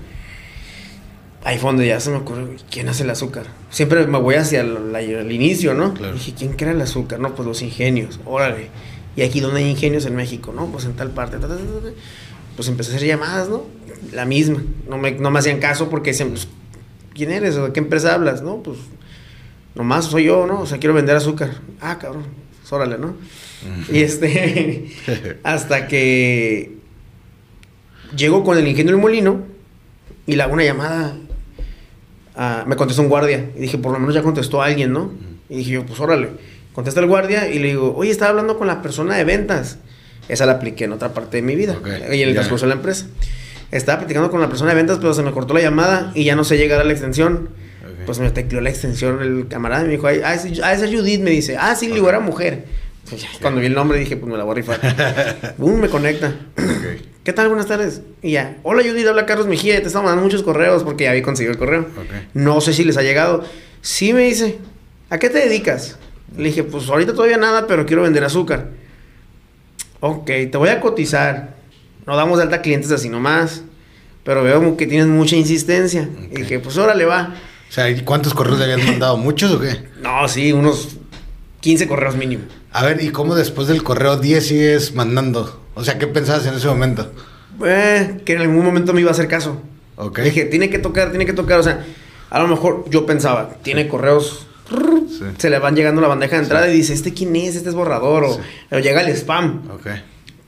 ahí 1.47 1.57
fue 1.57 1.69
donde 1.69 1.87
ya 1.87 1.97
se 2.01 2.09
me 2.09 2.17
ocurrió, 2.17 2.49
¿quién 2.69 2.89
hace 2.89 3.03
el 3.03 3.09
azúcar? 3.09 3.45
Siempre 3.69 4.05
me 4.05 4.19
voy 4.19 4.35
hacia 4.35 4.59
el, 4.59 5.31
inicio, 5.31 5.73
¿no? 5.73 5.91
Dije, 5.91 6.33
¿quién 6.37 6.51
crea 6.51 6.71
el 6.71 6.81
azúcar? 6.81 7.21
No, 7.21 7.35
pues 7.35 7.47
los 7.47 7.61
ingenios, 7.61 8.19
órale. 8.25 8.67
Y 9.15 9.21
aquí 9.21 9.39
donde 9.39 9.61
hay 9.61 9.69
ingenios 9.69 10.05
en 10.05 10.15
México, 10.17 10.51
¿no? 10.53 10.65
Pues 10.65 10.83
en 10.83 10.93
tal 10.97 11.11
parte. 11.11 11.37
pues 12.57 12.67
empecé 12.67 12.91
a 12.91 12.95
hacer 12.97 13.07
llamadas, 13.07 13.47
¿no? 13.47 13.63
La 14.11 14.25
misma. 14.25 14.61
No 14.89 14.97
me, 14.97 15.11
no 15.11 15.31
me 15.31 15.39
hacían 15.39 15.59
caso 15.59 15.89
porque 15.89 16.09
decían, 16.09 16.31
pues, 16.31 16.49
¿quién 17.13 17.31
eres? 17.31 17.55
¿De 17.55 17.71
qué 17.71 17.79
empresa 17.79 18.13
hablas? 18.13 18.41
No, 18.41 18.57
pues, 18.57 18.79
nomás 19.73 20.03
soy 20.03 20.25
yo, 20.25 20.47
¿no? 20.47 20.59
O 20.59 20.65
sea, 20.65 20.79
quiero 20.79 20.93
vender 20.93 21.15
azúcar. 21.15 21.61
Ah, 21.79 21.97
cabrón, 21.97 22.25
pues, 22.59 22.73
órale, 22.73 22.97
¿no? 22.97 23.15
Y 23.89 23.99
este, 23.99 24.89
hasta 25.43 25.87
que 25.87 26.75
llego 28.17 28.43
con 28.43 28.57
el 28.57 28.67
ingeniero 28.67 28.97
del 28.97 29.01
molino 29.01 29.43
y 30.25 30.35
le 30.35 30.43
hago 30.43 30.51
una 30.51 30.65
llamada 30.65 31.15
me 32.65 32.75
contestó 32.75 33.01
un 33.01 33.09
guardia. 33.09 33.49
Y 33.55 33.61
dije, 33.61 33.77
por 33.77 33.91
lo 33.91 33.99
menos 33.99 34.13
ya 34.15 34.21
contestó 34.21 34.61
alguien, 34.61 34.93
¿no? 34.93 35.11
Y 35.49 35.57
dije 35.57 35.71
yo, 35.71 35.85
pues 35.85 35.99
órale. 35.99 36.29
Contesta 36.73 36.99
el 36.99 37.07
guardia 37.07 37.49
y 37.49 37.59
le 37.59 37.69
digo, 37.69 37.95
oye, 37.95 38.11
estaba 38.11 38.29
hablando 38.29 38.57
con 38.57 38.67
la 38.67 38.81
persona 38.81 39.15
de 39.15 39.23
ventas. 39.23 39.79
Esa 40.29 40.45
la 40.45 40.53
apliqué 40.53 40.83
en 40.83 40.91
otra 40.91 41.13
parte 41.13 41.37
de 41.37 41.43
mi 41.43 41.55
vida. 41.55 41.77
y 42.11 42.21
en 42.21 42.29
el 42.29 42.35
transcurso 42.35 42.65
de 42.65 42.69
la 42.69 42.75
empresa. 42.75 43.07
Estaba 43.71 43.99
platicando 43.99 44.29
con 44.29 44.39
la 44.39 44.47
persona 44.47 44.71
de 44.71 44.75
ventas, 44.75 44.97
pero 44.99 45.13
se 45.13 45.23
me 45.23 45.31
cortó 45.31 45.53
la 45.53 45.61
llamada 45.61 46.11
y 46.15 46.23
ya 46.23 46.35
no 46.35 46.43
sé 46.43 46.57
llegar 46.57 46.79
a 46.79 46.83
la 46.83 46.91
extensión. 46.91 47.49
Pues 48.05 48.19
me 48.19 48.29
tecleó 48.29 48.61
la 48.61 48.69
extensión 48.69 49.21
el 49.21 49.47
camarada 49.49 49.83
y 49.83 49.87
me 49.87 49.91
dijo, 49.93 50.07
ah, 50.07 50.33
esa 50.33 50.85
es 50.85 50.95
Judith, 50.95 51.19
me 51.19 51.31
dice. 51.31 51.57
Ah, 51.59 51.75
sí, 51.75 51.87
le 51.87 51.95
digo, 51.95 52.07
era 52.07 52.19
mujer. 52.19 52.65
Pues 53.09 53.25
cuando 53.41 53.59
vi 53.59 53.67
el 53.67 53.73
nombre 53.73 53.99
dije, 53.99 54.15
pues 54.15 54.31
me 54.31 54.37
la 54.37 54.43
voy 54.43 54.51
a 54.51 54.55
rifar. 54.55 55.55
Boom, 55.57 55.81
me 55.81 55.89
conecta. 55.89 56.33
¿Qué 57.27 57.33
tal? 57.33 57.49
Buenas 57.49 57.67
tardes. 57.67 58.03
Y 58.21 58.31
ya, 58.31 58.55
hola 58.63 58.83
Judith, 58.83 59.05
habla 59.05 59.25
Carlos 59.25 59.47
Mejía, 59.47 59.81
te 59.81 59.87
estamos 59.87 60.05
mandando 60.05 60.23
muchos 60.23 60.43
correos 60.43 60.85
porque 60.85 61.03
ya 61.03 61.09
había 61.09 61.23
conseguido 61.23 61.51
el 61.51 61.59
correo. 61.59 61.85
No 62.33 62.61
sé 62.61 62.71
si 62.71 62.85
les 62.85 62.95
ha 62.95 63.01
llegado. 63.01 63.43
Sí, 63.81 64.13
me 64.13 64.21
dice, 64.21 64.59
¿a 65.09 65.19
qué 65.19 65.29
te 65.29 65.39
dedicas? 65.39 65.97
Le 66.37 66.45
dije, 66.45 66.63
pues 66.63 66.87
ahorita 66.87 67.13
todavía 67.13 67.35
nada, 67.35 67.67
pero 67.67 67.85
quiero 67.85 68.03
vender 68.03 68.23
azúcar. 68.23 68.69
Ok, 69.99 70.25
te 70.25 70.55
voy 70.55 70.69
a 70.69 70.79
cotizar. 70.79 71.57
No 72.05 72.15
damos 72.15 72.37
de 72.37 72.45
alta 72.45 72.61
clientes 72.61 72.93
así 72.93 73.09
nomás. 73.09 73.61
Pero 74.23 74.41
veo 74.41 74.77
que 74.77 74.87
tienes 74.87 75.07
mucha 75.07 75.35
insistencia. 75.35 76.07
Y 76.31 76.33
dije, 76.33 76.59
pues 76.59 76.77
órale, 76.77 77.03
va. 77.03 77.35
O 77.69 77.73
sea, 77.73 77.93
¿cuántos 78.05 78.33
correos 78.33 78.57
le 78.57 78.71
habían 78.71 78.85
mandado? 78.85 79.17
¿Muchos 79.17 79.51
o 79.51 79.59
qué? 79.59 79.83
No, 80.01 80.25
sí, 80.29 80.53
unos 80.53 80.95
15 81.59 81.89
correos 81.89 82.15
mínimo. 82.15 82.45
A 82.71 82.85
ver, 82.85 83.03
¿y 83.03 83.09
cómo 83.09 83.35
después 83.35 83.67
del 83.67 83.83
correo 83.83 84.15
10 84.15 84.47
sigues 84.47 84.95
mandando? 84.95 85.66
O 85.77 85.83
sea, 85.83 85.99
¿qué 85.99 86.07
pensabas 86.07 86.45
en 86.47 86.55
ese 86.55 86.67
momento? 86.67 87.11
Eh, 87.63 88.21
que 88.25 88.33
en 88.33 88.41
algún 88.41 88.65
momento 88.65 88.93
me 88.93 89.01
iba 89.01 89.11
a 89.11 89.13
hacer 89.13 89.27
caso. 89.27 89.61
Ok. 89.95 90.19
Dije, 90.21 90.45
tiene 90.45 90.71
que 90.71 90.79
tocar, 90.79 91.11
tiene 91.11 91.27
que 91.27 91.33
tocar. 91.33 91.59
O 91.59 91.63
sea, 91.63 91.85
a 92.31 92.39
lo 92.39 92.47
mejor 92.47 92.85
yo 92.89 93.05
pensaba, 93.05 93.57
tiene 93.61 93.87
correos. 93.87 94.47
Se 95.37 95.51
le 95.51 95.59
van 95.59 95.75
llegando 95.75 96.01
la 96.01 96.07
bandeja 96.07 96.37
de 96.37 96.43
entrada 96.43 96.67
y 96.67 96.73
dice, 96.73 96.93
¿este 96.93 97.13
quién 97.13 97.35
es? 97.35 97.55
Este 97.55 97.69
es 97.69 97.75
borrador. 97.75 98.23
O, 98.23 98.79
llega 98.79 99.01
el 99.01 99.15
spam. 99.15 99.69
Ok. 99.71 99.87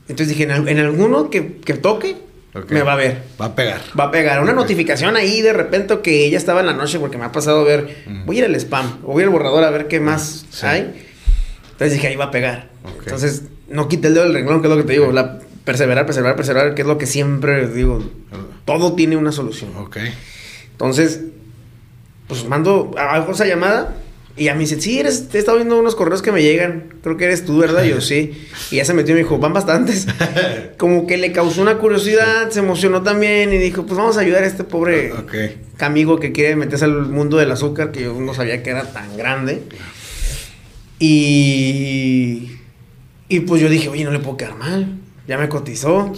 Entonces 0.08 0.36
dije, 0.36 0.42
en, 0.42 0.78
alguno 0.80 1.30
que, 1.30 1.42
toque, 1.80 2.16
me 2.68 2.82
va 2.82 2.94
a 2.94 2.96
ver. 2.96 3.22
Va 3.40 3.46
a 3.46 3.54
pegar. 3.54 3.80
Va 3.98 4.04
a 4.04 4.10
pegar. 4.10 4.42
Una 4.42 4.52
notificación 4.52 5.16
ahí 5.16 5.42
de 5.42 5.52
repente 5.52 6.00
que 6.00 6.26
ella 6.26 6.38
estaba 6.38 6.58
en 6.58 6.66
la 6.66 6.72
noche 6.72 6.98
porque 6.98 7.18
me 7.18 7.24
ha 7.24 7.30
pasado 7.30 7.60
a 7.60 7.64
ver, 7.64 8.04
voy 8.26 8.36
a 8.36 8.38
ir 8.40 8.44
al 8.46 8.56
spam 8.56 8.98
o 9.04 9.12
voy 9.12 9.22
al 9.22 9.30
borrador 9.30 9.62
a 9.62 9.70
ver 9.70 9.86
qué 9.86 10.00
más 10.00 10.44
hay. 10.64 11.06
Entonces 11.70 11.92
dije, 11.92 12.08
ahí 12.08 12.16
va 12.16 12.24
a 12.24 12.30
pegar. 12.32 12.68
Entonces, 13.04 13.44
no 13.70 13.88
quite 13.88 14.08
el 14.08 14.14
dedo 14.14 14.24
del 14.24 14.34
renglón, 14.34 14.60
que 14.60 14.68
es 14.68 14.70
lo 14.70 14.76
que 14.76 14.86
te 14.86 14.92
digo. 14.92 15.12
La, 15.12 15.38
perseverar, 15.64 16.06
perseverar, 16.06 16.36
perseverar, 16.36 16.74
que 16.74 16.82
es 16.82 16.88
lo 16.88 16.98
que 16.98 17.06
siempre 17.06 17.68
digo. 17.68 18.02
Todo 18.64 18.94
tiene 18.94 19.16
una 19.16 19.32
solución. 19.32 19.70
Ok. 19.76 19.98
Entonces, 20.72 21.20
pues 22.26 22.46
mando, 22.46 22.92
hago 22.96 23.32
esa 23.32 23.46
llamada. 23.46 23.96
Y 24.36 24.48
a 24.48 24.54
mí 24.54 24.60
dice, 24.60 24.80
sí, 24.80 24.98
eres, 24.98 25.28
te 25.28 25.36
he 25.36 25.40
estado 25.40 25.58
viendo 25.58 25.78
unos 25.78 25.94
correos 25.94 26.22
que 26.22 26.32
me 26.32 26.42
llegan. 26.42 26.94
Creo 27.02 27.16
que 27.16 27.24
eres 27.24 27.44
tú, 27.44 27.58
¿verdad? 27.58 27.84
yo, 27.84 28.00
sí. 28.00 28.46
Y 28.70 28.76
ya 28.76 28.84
se 28.84 28.94
metió 28.94 29.12
y 29.12 29.16
me 29.16 29.22
dijo, 29.24 29.38
van 29.38 29.52
bastantes. 29.52 30.06
Como 30.78 31.06
que 31.06 31.18
le 31.18 31.32
causó 31.32 31.60
una 31.60 31.78
curiosidad, 31.78 32.48
se 32.50 32.60
emocionó 32.60 33.02
también 33.02 33.52
y 33.52 33.58
dijo, 33.58 33.84
pues 33.84 33.98
vamos 33.98 34.16
a 34.16 34.20
ayudar 34.20 34.44
a 34.44 34.46
este 34.46 34.64
pobre 34.64 35.12
amigo 35.78 36.20
que 36.20 36.32
quiere 36.32 36.56
meterse 36.56 36.84
al 36.84 37.06
mundo 37.06 37.36
del 37.36 37.50
azúcar, 37.50 37.92
que 37.92 38.04
yo 38.04 38.18
no 38.18 38.32
sabía 38.32 38.62
que 38.62 38.70
era 38.70 38.84
tan 38.84 39.16
grande. 39.16 39.62
Y, 40.98 42.59
y 43.30 43.40
pues 43.40 43.62
yo 43.62 43.68
dije, 43.68 43.88
oye, 43.88 44.02
no 44.02 44.10
le 44.10 44.18
puedo 44.18 44.36
quedar 44.36 44.56
mal. 44.56 44.98
Ya 45.28 45.38
me 45.38 45.48
cotizó. 45.48 46.12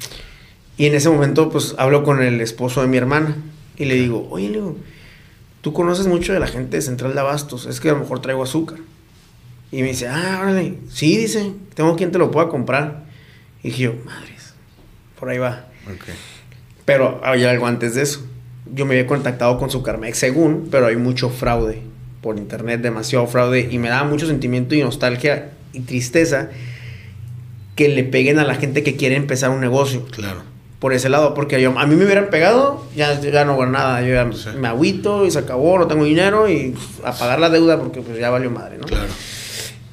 y 0.78 0.86
en 0.86 0.94
ese 0.94 1.10
momento, 1.10 1.50
pues 1.50 1.74
hablo 1.76 2.02
con 2.02 2.22
el 2.22 2.40
esposo 2.40 2.80
de 2.80 2.88
mi 2.88 2.96
hermana. 2.96 3.36
Y 3.76 3.84
le 3.84 3.94
digo, 3.96 4.26
oye, 4.30 4.48
Leo, 4.48 4.74
tú 5.60 5.74
conoces 5.74 6.06
mucho 6.06 6.32
de 6.32 6.40
la 6.40 6.46
gente 6.46 6.78
de 6.78 6.82
Central 6.82 7.12
de 7.12 7.20
Abastos. 7.20 7.66
Es 7.66 7.78
que 7.78 7.90
a 7.90 7.92
lo 7.92 7.98
mejor 7.98 8.22
traigo 8.22 8.42
azúcar. 8.42 8.78
Y 9.70 9.82
me 9.82 9.88
dice, 9.88 10.08
ah, 10.08 10.38
órale. 10.40 10.78
Sí, 10.88 11.14
dice, 11.18 11.52
tengo 11.74 11.94
quien 11.94 12.10
te 12.10 12.16
lo 12.16 12.30
pueda 12.30 12.48
comprar. 12.48 13.04
Y 13.62 13.68
dije 13.68 13.82
yo, 13.82 13.94
madres, 14.06 14.54
por 15.18 15.28
ahí 15.28 15.36
va. 15.36 15.66
Pero 16.86 17.20
había 17.22 17.50
algo 17.50 17.66
antes 17.66 17.94
de 17.96 18.00
eso. 18.00 18.26
Yo 18.74 18.86
me 18.86 18.94
había 18.94 19.06
contactado 19.06 19.58
con 19.58 19.68
Sucarmex 19.68 20.16
según, 20.16 20.68
pero 20.70 20.86
hay 20.86 20.96
mucho 20.96 21.28
fraude 21.28 21.82
por 22.22 22.38
internet, 22.38 22.80
demasiado 22.80 23.26
fraude, 23.26 23.68
y 23.70 23.78
me 23.78 23.90
daba 23.90 24.08
mucho 24.08 24.26
sentimiento 24.26 24.74
y 24.74 24.82
nostalgia 24.82 25.50
y 25.72 25.80
tristeza 25.80 26.50
que 27.76 27.88
le 27.88 28.04
peguen 28.04 28.38
a 28.38 28.44
la 28.44 28.54
gente 28.56 28.82
que 28.82 28.96
quiere 28.96 29.16
empezar 29.16 29.50
un 29.50 29.60
negocio. 29.60 30.04
Claro. 30.10 30.42
por 30.80 30.94
ese 30.94 31.10
lado, 31.10 31.34
porque 31.34 31.60
yo, 31.60 31.78
a 31.78 31.86
mí 31.86 31.94
me 31.94 32.04
hubieran 32.06 32.30
pegado, 32.30 32.86
ya, 32.96 33.20
ya 33.20 33.44
no 33.44 33.52
hago 33.52 33.66
nada, 33.66 34.00
yo 34.00 34.14
ya 34.14 34.28
me 34.58 34.66
agüito 34.66 35.26
y 35.26 35.30
se 35.30 35.38
acabó, 35.38 35.78
no 35.78 35.86
tengo 35.86 36.04
dinero 36.06 36.48
y 36.48 36.74
a 37.04 37.12
pagar 37.12 37.38
la 37.38 37.50
deuda 37.50 37.78
porque 37.78 38.00
pues 38.00 38.18
ya 38.18 38.30
valió 38.30 38.50
madre, 38.50 38.78
¿no? 38.78 38.86
Claro. 38.86 39.12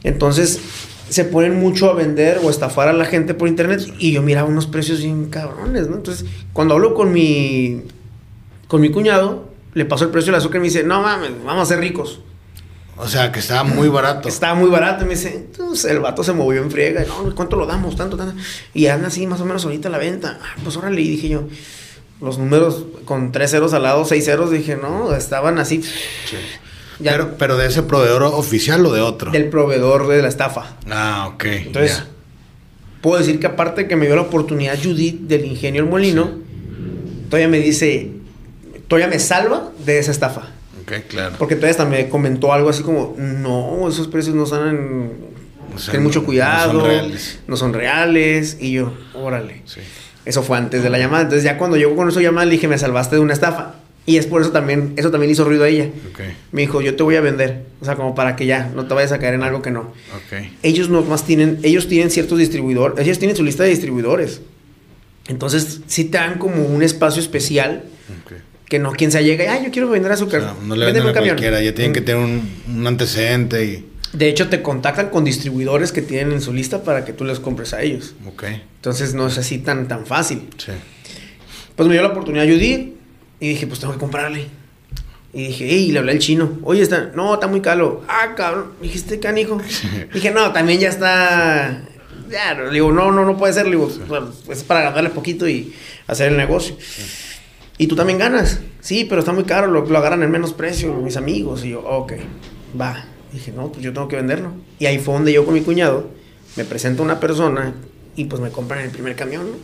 Entonces 0.03 0.61
se 1.09 1.25
ponen 1.25 1.59
mucho 1.59 1.89
a 1.89 1.93
vender 1.93 2.39
o 2.41 2.49
estafar 2.49 2.87
a 2.87 2.93
la 2.93 3.03
gente 3.05 3.33
por 3.33 3.49
internet 3.49 3.85
y 3.99 4.13
yo 4.13 4.21
miraba 4.21 4.47
unos 4.47 4.65
precios 4.67 5.01
bien 5.01 5.29
cabrones, 5.29 5.89
¿no? 5.89 5.97
Entonces, 5.97 6.25
cuando 6.53 6.75
hablo 6.75 6.93
con 6.93 7.11
mi 7.11 7.83
con 8.69 8.79
mi 8.81 8.89
cuñado, 8.89 9.49
le 9.73 9.83
paso 9.85 10.05
el 10.05 10.11
precio 10.11 10.31
del 10.31 10.39
azúcar 10.39 10.57
y 10.57 10.61
me 10.61 10.67
dice, 10.67 10.83
"No 10.83 11.01
mames, 11.01 11.31
vamos 11.45 11.63
a 11.63 11.65
ser 11.73 11.79
ricos." 11.79 12.21
O 12.99 13.07
sea, 13.07 13.31
que 13.31 13.39
estaba 13.39 13.63
muy 13.63 13.87
barato. 13.89 14.27
Estaba 14.27 14.55
muy 14.55 14.69
barato. 14.69 15.03
Y 15.03 15.07
me 15.07 15.13
dice, 15.13 15.35
entonces 15.35 15.91
el 15.91 15.99
vato 15.99 16.23
se 16.23 16.33
movió 16.33 16.61
en 16.61 16.71
friega. 16.71 17.03
No, 17.05 17.33
¿cuánto 17.35 17.55
lo 17.55 17.67
damos? 17.67 17.95
Tanto, 17.95 18.17
tanto. 18.17 18.35
Y 18.73 18.87
anda 18.87 19.07
así, 19.07 19.27
más 19.27 19.39
o 19.39 19.45
menos 19.45 19.63
ahorita 19.65 19.87
a 19.89 19.91
la 19.91 19.99
venta. 19.99 20.39
Ah, 20.41 20.55
pues 20.63 20.75
órale. 20.77 20.99
Y 21.01 21.09
dije 21.09 21.29
yo, 21.29 21.43
los 22.21 22.39
números 22.39 22.85
con 23.05 23.31
tres 23.31 23.51
ceros 23.51 23.73
al 23.73 23.83
lado, 23.83 24.03
seis 24.03 24.25
ceros, 24.25 24.49
dije, 24.49 24.75
no, 24.75 25.13
estaban 25.15 25.59
así. 25.59 25.83
pero, 27.03 27.35
pero 27.37 27.55
de 27.55 27.67
ese 27.67 27.83
proveedor 27.83 28.23
oficial 28.23 28.83
o 28.83 28.91
de 28.91 29.01
otro? 29.01 29.31
Del 29.31 29.49
proveedor 29.49 30.07
de 30.07 30.23
la 30.23 30.27
estafa. 30.27 30.77
Ah, 30.89 31.29
ok. 31.33 31.43
Entonces, 31.45 32.03
puedo 33.01 33.19
decir 33.19 33.39
que 33.39 33.45
aparte 33.45 33.87
que 33.87 33.95
me 33.95 34.07
dio 34.07 34.15
la 34.15 34.23
oportunidad 34.23 34.75
Judith 34.81 35.21
del 35.21 35.45
ingenio 35.45 35.83
El 35.83 35.89
Molino, 35.89 36.31
todavía 37.29 37.47
me 37.47 37.59
dice, 37.59 38.09
todavía 38.87 39.07
me 39.07 39.19
salva 39.19 39.69
de 39.85 39.99
esa 39.99 40.09
estafa 40.09 40.57
claro. 41.07 41.35
Porque 41.37 41.55
entonces 41.55 41.77
también 41.77 42.03
me 42.03 42.09
comentó 42.09 42.53
algo 42.53 42.69
así 42.69 42.83
como, 42.83 43.15
no, 43.17 43.87
esos 43.87 44.07
precios 44.07 44.35
no 44.35 44.45
están 44.45 45.11
ten 45.91 46.03
mucho 46.03 46.23
cuidado. 46.23 46.73
No 46.73 46.79
son 46.79 46.89
reales. 46.89 47.39
No 47.47 47.57
son 47.57 47.73
reales. 47.73 48.57
Y 48.59 48.71
yo, 48.71 48.93
órale. 49.13 49.63
Eso 50.25 50.43
fue 50.43 50.57
antes 50.57 50.83
de 50.83 50.89
la 50.89 50.97
llamada. 50.97 51.23
Entonces 51.23 51.43
ya 51.43 51.57
cuando 51.57 51.77
llegó 51.77 51.95
con 51.95 52.09
esa 52.09 52.21
llamada 52.21 52.45
le 52.45 52.53
dije, 52.53 52.67
me 52.67 52.77
salvaste 52.77 53.15
de 53.15 53.21
una 53.21 53.33
estafa. 53.33 53.75
Y 54.05 54.15
es 54.15 54.25
por 54.25 54.41
eso 54.41 54.51
también, 54.51 54.93
eso 54.95 55.11
también 55.11 55.31
hizo 55.31 55.43
ruido 55.43 55.65
a 55.65 55.67
ella. 55.67 55.89
Me 56.53 56.61
dijo, 56.61 56.81
yo 56.81 56.95
te 56.95 57.03
voy 57.03 57.15
a 57.17 57.21
vender. 57.21 57.65
O 57.81 57.85
sea, 57.85 57.95
como 57.95 58.15
para 58.15 58.37
que 58.37 58.45
ya 58.45 58.71
no 58.73 58.87
te 58.87 58.93
vayas 58.93 59.11
a 59.11 59.19
caer 59.19 59.33
en 59.33 59.43
algo 59.43 59.61
que 59.61 59.71
no. 59.71 59.93
Ellos 60.63 60.89
no 60.89 61.01
más 61.01 61.25
tienen, 61.25 61.59
ellos 61.63 61.87
tienen 61.87 62.09
ciertos 62.09 62.39
distribuidores, 62.39 63.05
ellos 63.05 63.19
tienen 63.19 63.35
su 63.35 63.43
lista 63.43 63.63
de 63.63 63.69
distribuidores. 63.69 64.41
Entonces, 65.27 65.81
sí 65.87 66.05
te 66.05 66.17
dan 66.17 66.39
como 66.39 66.63
un 66.63 66.83
espacio 66.83 67.21
especial 67.21 67.83
que 68.69 68.79
no 68.79 68.91
quien 68.91 69.11
se 69.11 69.23
llega 69.23 69.45
y, 69.45 69.47
ay, 69.47 69.65
yo 69.65 69.71
quiero 69.71 69.89
vender 69.89 70.11
azúcar. 70.11 70.53
no 70.63 70.75
le 70.75 70.85
venden 70.85 71.07
a 71.07 71.13
cualquiera, 71.13 71.61
ya 71.61 71.73
tienen 71.73 71.93
que 71.93 72.01
tener 72.01 72.23
un, 72.23 72.85
antecedente 72.85 73.63
y... 73.65 73.85
De 74.13 74.29
hecho, 74.29 74.47
te 74.47 74.61
contactan 74.61 75.09
con 75.09 75.25
distribuidores 75.25 75.91
que 75.91 76.01
tienen 76.01 76.31
en 76.33 76.41
su 76.41 76.53
lista 76.53 76.83
para 76.83 77.03
que 77.03 77.11
tú 77.11 77.25
les 77.25 77.39
compres 77.39 77.73
a 77.73 77.81
ellos. 77.81 78.15
Ok. 78.25 78.45
Entonces 78.75 79.13
no 79.13 79.27
es 79.27 79.37
así 79.37 79.57
tan, 79.57 79.87
tan 79.89 80.05
fácil. 80.05 80.47
Sí. 80.57 80.71
Pues 81.75 81.87
me 81.87 81.93
dio 81.93 82.01
la 82.01 82.09
oportunidad 82.09 82.45
Judith 82.45 82.93
y 83.39 83.49
dije, 83.49 83.67
pues 83.67 83.81
tengo 83.81 83.93
que 83.93 83.99
comprarle. 83.99 84.47
Y 85.33 85.47
dije, 85.47 85.65
y 85.65 85.91
le 85.91 85.99
hablé 85.99 86.13
al 86.13 86.19
chino. 86.19 86.57
Oye, 86.63 86.81
está, 86.81 87.11
no, 87.13 87.33
está 87.33 87.47
muy 87.47 87.61
caro. 87.61 88.03
Ah, 88.07 88.33
cabrón, 88.35 88.71
dijiste 88.81 89.19
canijo. 89.19 89.61
dije, 90.13 90.31
no, 90.31 90.51
también 90.53 90.79
ya 90.79 90.89
está. 90.89 91.83
Ya, 92.29 92.53
le 92.53 92.71
digo, 92.71 92.91
no, 92.91 93.11
no, 93.11 93.25
no 93.25 93.37
puede 93.37 93.53
ser. 93.53 93.65
Le 93.65 93.71
digo, 93.71 93.91
pues, 94.07 94.23
es 94.49 94.63
para 94.63 94.81
ganarle 94.81 95.09
poquito 95.09 95.47
y 95.47 95.73
hacer 96.07 96.31
el 96.31 96.37
negocio. 96.37 96.77
Y 97.77 97.87
tú 97.87 97.95
también 97.95 98.17
ganas. 98.17 98.59
Sí, 98.81 99.05
pero 99.05 99.19
está 99.19 99.33
muy 99.33 99.43
caro, 99.43 99.67
lo, 99.67 99.85
lo 99.85 99.97
agarran 99.97 100.23
en 100.23 100.31
menos 100.31 100.53
precio, 100.53 100.93
mis 100.93 101.17
amigos. 101.17 101.63
Y 101.63 101.71
yo, 101.71 101.81
ok, 101.81 102.13
va. 102.79 103.05
dije, 103.31 103.51
no, 103.51 103.71
pues 103.71 103.83
yo 103.83 103.93
tengo 103.93 104.07
que 104.07 104.15
venderlo. 104.15 104.51
Y 104.79 104.85
ahí 104.85 104.97
fue 104.97 105.13
donde 105.13 105.33
yo 105.33 105.45
con 105.45 105.53
mi 105.53 105.61
cuñado 105.61 106.09
me 106.55 106.65
presento 106.65 107.03
a 107.03 107.05
una 107.05 107.19
persona 107.19 107.75
y 108.15 108.25
pues 108.25 108.41
me 108.41 108.49
compran 108.49 108.81
el 108.81 108.89
primer 108.89 109.15
camión, 109.15 109.45
¿no? 109.51 109.57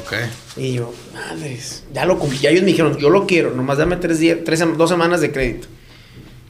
Ok. 0.00 0.14
Y 0.56 0.74
yo, 0.74 0.92
madres, 1.12 1.84
ya 1.92 2.04
lo 2.06 2.18
compré. 2.18 2.38
Ya 2.38 2.50
ellos 2.50 2.62
me 2.62 2.68
dijeron, 2.68 2.96
yo 2.96 3.10
lo 3.10 3.26
quiero, 3.26 3.52
nomás 3.54 3.78
dame 3.78 3.96
tres 3.96 4.18
días, 4.18 4.38
tres, 4.44 4.64
dos 4.76 4.90
semanas 4.90 5.20
de 5.20 5.30
crédito. 5.30 5.68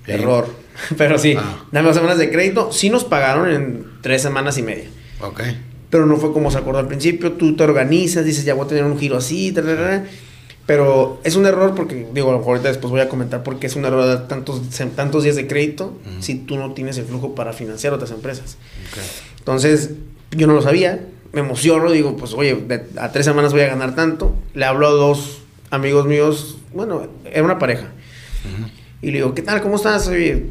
Error. 0.07 0.49
Pero 0.97 1.19
sí, 1.19 1.35
ah. 1.39 1.67
dame 1.71 1.89
dos 1.89 1.97
semanas 1.97 2.19
de 2.19 2.31
crédito. 2.31 2.73
Sí 2.73 2.91
nos 2.91 3.05
pagaron 3.05 3.51
en 3.51 3.87
tres 4.01 4.23
semanas 4.23 4.57
y 4.59 4.63
media. 4.63 4.89
Ok. 5.21 5.43
Pero 5.91 6.07
no 6.07 6.17
fue 6.17 6.33
como 6.33 6.51
se 6.51 6.59
acordó 6.59 6.79
al 6.79 6.89
principio. 6.89 7.33
Tú 7.33 7.55
te 7.57 7.65
organizas, 7.65 8.25
dices, 8.25 8.45
ya 8.45 8.55
voy 8.55 8.65
a 8.65 8.69
tener 8.69 8.85
un 8.85 8.99
giro 8.99 9.17
así, 9.17 9.53
tal, 9.53 10.07
pero 10.67 11.21
es 11.25 11.37
un 11.37 11.45
error 11.45 11.75
porque, 11.75 12.07
digo, 12.15 12.31
a 12.31 12.33
lo 12.33 12.39
mejor 12.39 12.53
ahorita 12.53 12.69
después 12.69 12.91
voy 12.91 13.01
a 13.01 13.09
comentar 13.09 13.43
por 13.43 13.59
qué 13.59 13.67
es 13.67 13.77
un 13.77 13.85
error 13.85 14.07
dar 14.07 14.29
tantos, 14.29 14.63
tantos 14.97 15.25
días 15.25 15.37
de 15.37 15.47
crédito 15.47 15.93
si 16.21 16.37
tú 16.37 16.57
no 16.57 16.73
tienes 16.73 16.97
el 16.97 17.05
flujo 17.05 17.35
para 17.35 17.53
financiar 17.53 17.93
otras 17.93 18.11
empresas. 18.11 18.57
Entonces, 19.39 19.91
yo 20.31 20.47
no 20.47 20.55
lo 20.55 20.63
sabía, 20.63 21.07
me 21.33 21.41
emociono, 21.41 21.91
digo, 21.91 22.17
pues 22.17 22.33
oye, 22.33 22.57
a 22.97 23.13
tres 23.13 23.27
semanas 23.27 23.53
voy 23.53 23.63
a 23.63 23.67
ganar 23.67 23.95
tanto. 23.95 24.35
Le 24.55 24.65
hablo 24.65 24.87
a 24.87 24.91
dos 24.91 25.43
amigos 25.71 26.07
míos, 26.07 26.59
bueno, 26.73 27.09
era 27.25 27.43
una 27.43 27.59
pareja. 27.59 27.89
Y 29.03 29.07
le 29.09 29.19
digo, 29.19 29.35
¿qué 29.35 29.43
tal? 29.43 29.61
¿Cómo 29.61 29.77
estás? 29.77 30.09
Oye, 30.09 30.47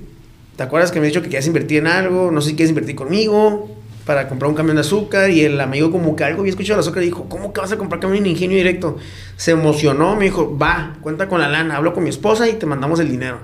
¿te 0.56 0.64
acuerdas 0.64 0.92
que 0.92 1.00
me 1.00 1.08
has 1.08 1.12
dicho 1.12 1.24
que 1.24 1.30
querías 1.30 1.48
invertir 1.48 1.80
en 1.80 1.88
algo? 1.88 2.30
No 2.30 2.40
sé 2.42 2.50
si 2.50 2.56
quieres 2.56 2.70
invertir 2.70 2.96
conmigo 2.96 3.83
para 4.06 4.28
comprar 4.28 4.50
un 4.50 4.56
camión 4.56 4.76
de 4.76 4.82
azúcar 4.82 5.30
y 5.30 5.42
el 5.42 5.60
amigo 5.60 5.92
como 5.92 6.16
que 6.16 6.24
algo 6.24 6.42
había 6.42 6.52
escuchado 6.52 6.76
el 6.76 6.80
azúcar 6.82 7.04
y 7.04 7.08
dijo, 7.08 7.28
¿cómo 7.30 7.54
que 7.54 7.62
vas 7.62 7.72
a 7.72 7.78
comprar 7.78 8.02
camión 8.02 8.24
en 8.26 8.32
ingenio 8.32 8.58
directo? 8.58 8.98
Se 9.38 9.52
emocionó, 9.52 10.16
me 10.16 10.26
dijo, 10.26 10.58
va, 10.58 10.98
cuenta 11.02 11.28
con 11.28 11.40
la 11.40 11.48
lana, 11.48 11.78
hablo 11.78 11.94
con 11.94 12.04
mi 12.04 12.10
esposa 12.10 12.48
y 12.50 12.54
te 12.54 12.66
mandamos 12.66 13.00
el 13.00 13.10
dinero. 13.10 13.40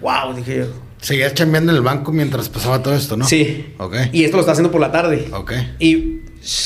Wow, 0.00 0.34
dije 0.34 0.58
yo. 0.58 0.66
Seguías 1.00 1.34
chambeando 1.34 1.72
en 1.72 1.76
el 1.76 1.82
banco 1.82 2.12
mientras 2.12 2.48
pasaba 2.48 2.82
todo 2.82 2.94
esto, 2.94 3.16
¿no? 3.16 3.24
Sí. 3.24 3.74
Ok. 3.78 3.96
Y 4.12 4.24
esto 4.24 4.36
lo 4.36 4.40
está 4.40 4.52
haciendo 4.52 4.70
por 4.70 4.80
la 4.80 4.90
tarde. 4.90 5.28
Ok. 5.32 5.52
Y 5.78 6.20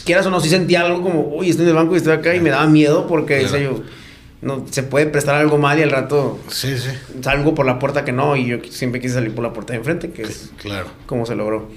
quieras 0.04 0.26
o 0.26 0.30
no, 0.30 0.40
sí 0.40 0.48
sentía 0.48 0.80
algo 0.82 1.02
como, 1.02 1.20
uy, 1.20 1.50
estoy 1.50 1.64
en 1.64 1.70
el 1.70 1.76
banco 1.76 1.94
y 1.94 1.98
estoy 1.98 2.14
acá 2.14 2.34
y 2.34 2.40
me 2.40 2.50
daba 2.50 2.66
miedo 2.66 3.06
porque 3.06 3.46
yo, 3.46 3.82
no, 4.40 4.66
se 4.70 4.82
puede 4.82 5.06
prestar 5.06 5.36
algo 5.36 5.58
mal 5.58 5.78
y 5.78 5.82
al 5.82 5.90
rato 5.90 6.38
sí, 6.48 6.76
sí. 6.76 6.90
salgo 7.22 7.54
por 7.54 7.64
la 7.64 7.78
puerta 7.78 8.04
que 8.04 8.12
no 8.12 8.36
y 8.36 8.46
yo 8.46 8.58
siempre 8.70 9.00
quise 9.00 9.14
salir 9.14 9.34
por 9.34 9.44
la 9.44 9.52
puerta 9.52 9.72
de 9.72 9.78
enfrente, 9.78 10.10
que 10.10 10.22
es 10.22 10.50
claro. 10.56 10.88
como 11.06 11.26
se 11.26 11.36
logró. 11.36 11.70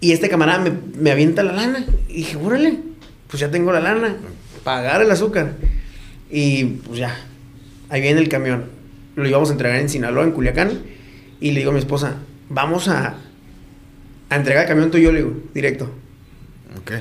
Y 0.00 0.12
este 0.12 0.28
camarada 0.28 0.58
me, 0.58 0.72
me 0.98 1.10
avienta 1.10 1.42
la 1.42 1.52
lana. 1.52 1.84
Y 2.08 2.18
dije, 2.18 2.36
órale, 2.36 2.78
pues 3.28 3.40
ya 3.40 3.50
tengo 3.50 3.72
la 3.72 3.80
lana. 3.80 4.16
Pagar 4.64 5.02
el 5.02 5.10
azúcar. 5.10 5.54
Y 6.30 6.64
pues 6.64 6.98
ya, 6.98 7.16
ahí 7.88 8.00
viene 8.00 8.20
el 8.20 8.28
camión. 8.28 8.66
Lo 9.14 9.26
íbamos 9.28 9.48
a 9.50 9.52
entregar 9.52 9.80
en 9.80 9.88
Sinaloa, 9.88 10.24
en 10.24 10.32
Culiacán. 10.32 10.82
Y 11.40 11.52
le 11.52 11.60
digo 11.60 11.70
a 11.70 11.74
mi 11.74 11.80
esposa, 11.80 12.16
vamos 12.48 12.88
a, 12.88 13.16
a 14.28 14.36
entregar 14.36 14.64
el 14.64 14.68
camión 14.68 14.90
tú 14.90 14.98
y 14.98 15.02
yo, 15.02 15.12
le 15.12 15.18
digo, 15.18 15.34
directo. 15.54 15.90
Ok. 16.80 16.92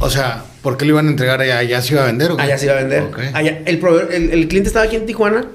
O, 0.00 0.10
sea, 0.10 0.44
¿por 0.60 0.76
qué 0.76 0.84
lo 0.84 0.92
iban 0.92 1.06
a 1.06 1.10
entregar 1.10 1.40
allá? 1.40 1.58
¿Allá 1.58 1.80
se 1.80 1.94
iba 1.94 2.02
a 2.02 2.06
vender? 2.06 2.32
¿o 2.32 2.38
Allá 2.38 2.58
se 2.58 2.66
iba 2.66 2.74
a 2.74 2.82
vender. 2.82 3.04
Allá, 3.32 3.62
el, 3.64 3.82
el, 4.10 4.30
el 4.30 4.48
cliente 4.48 4.68
estaba 4.68 4.84
aquí 4.84 4.96
en 4.96 5.06
Tijuana 5.06 5.46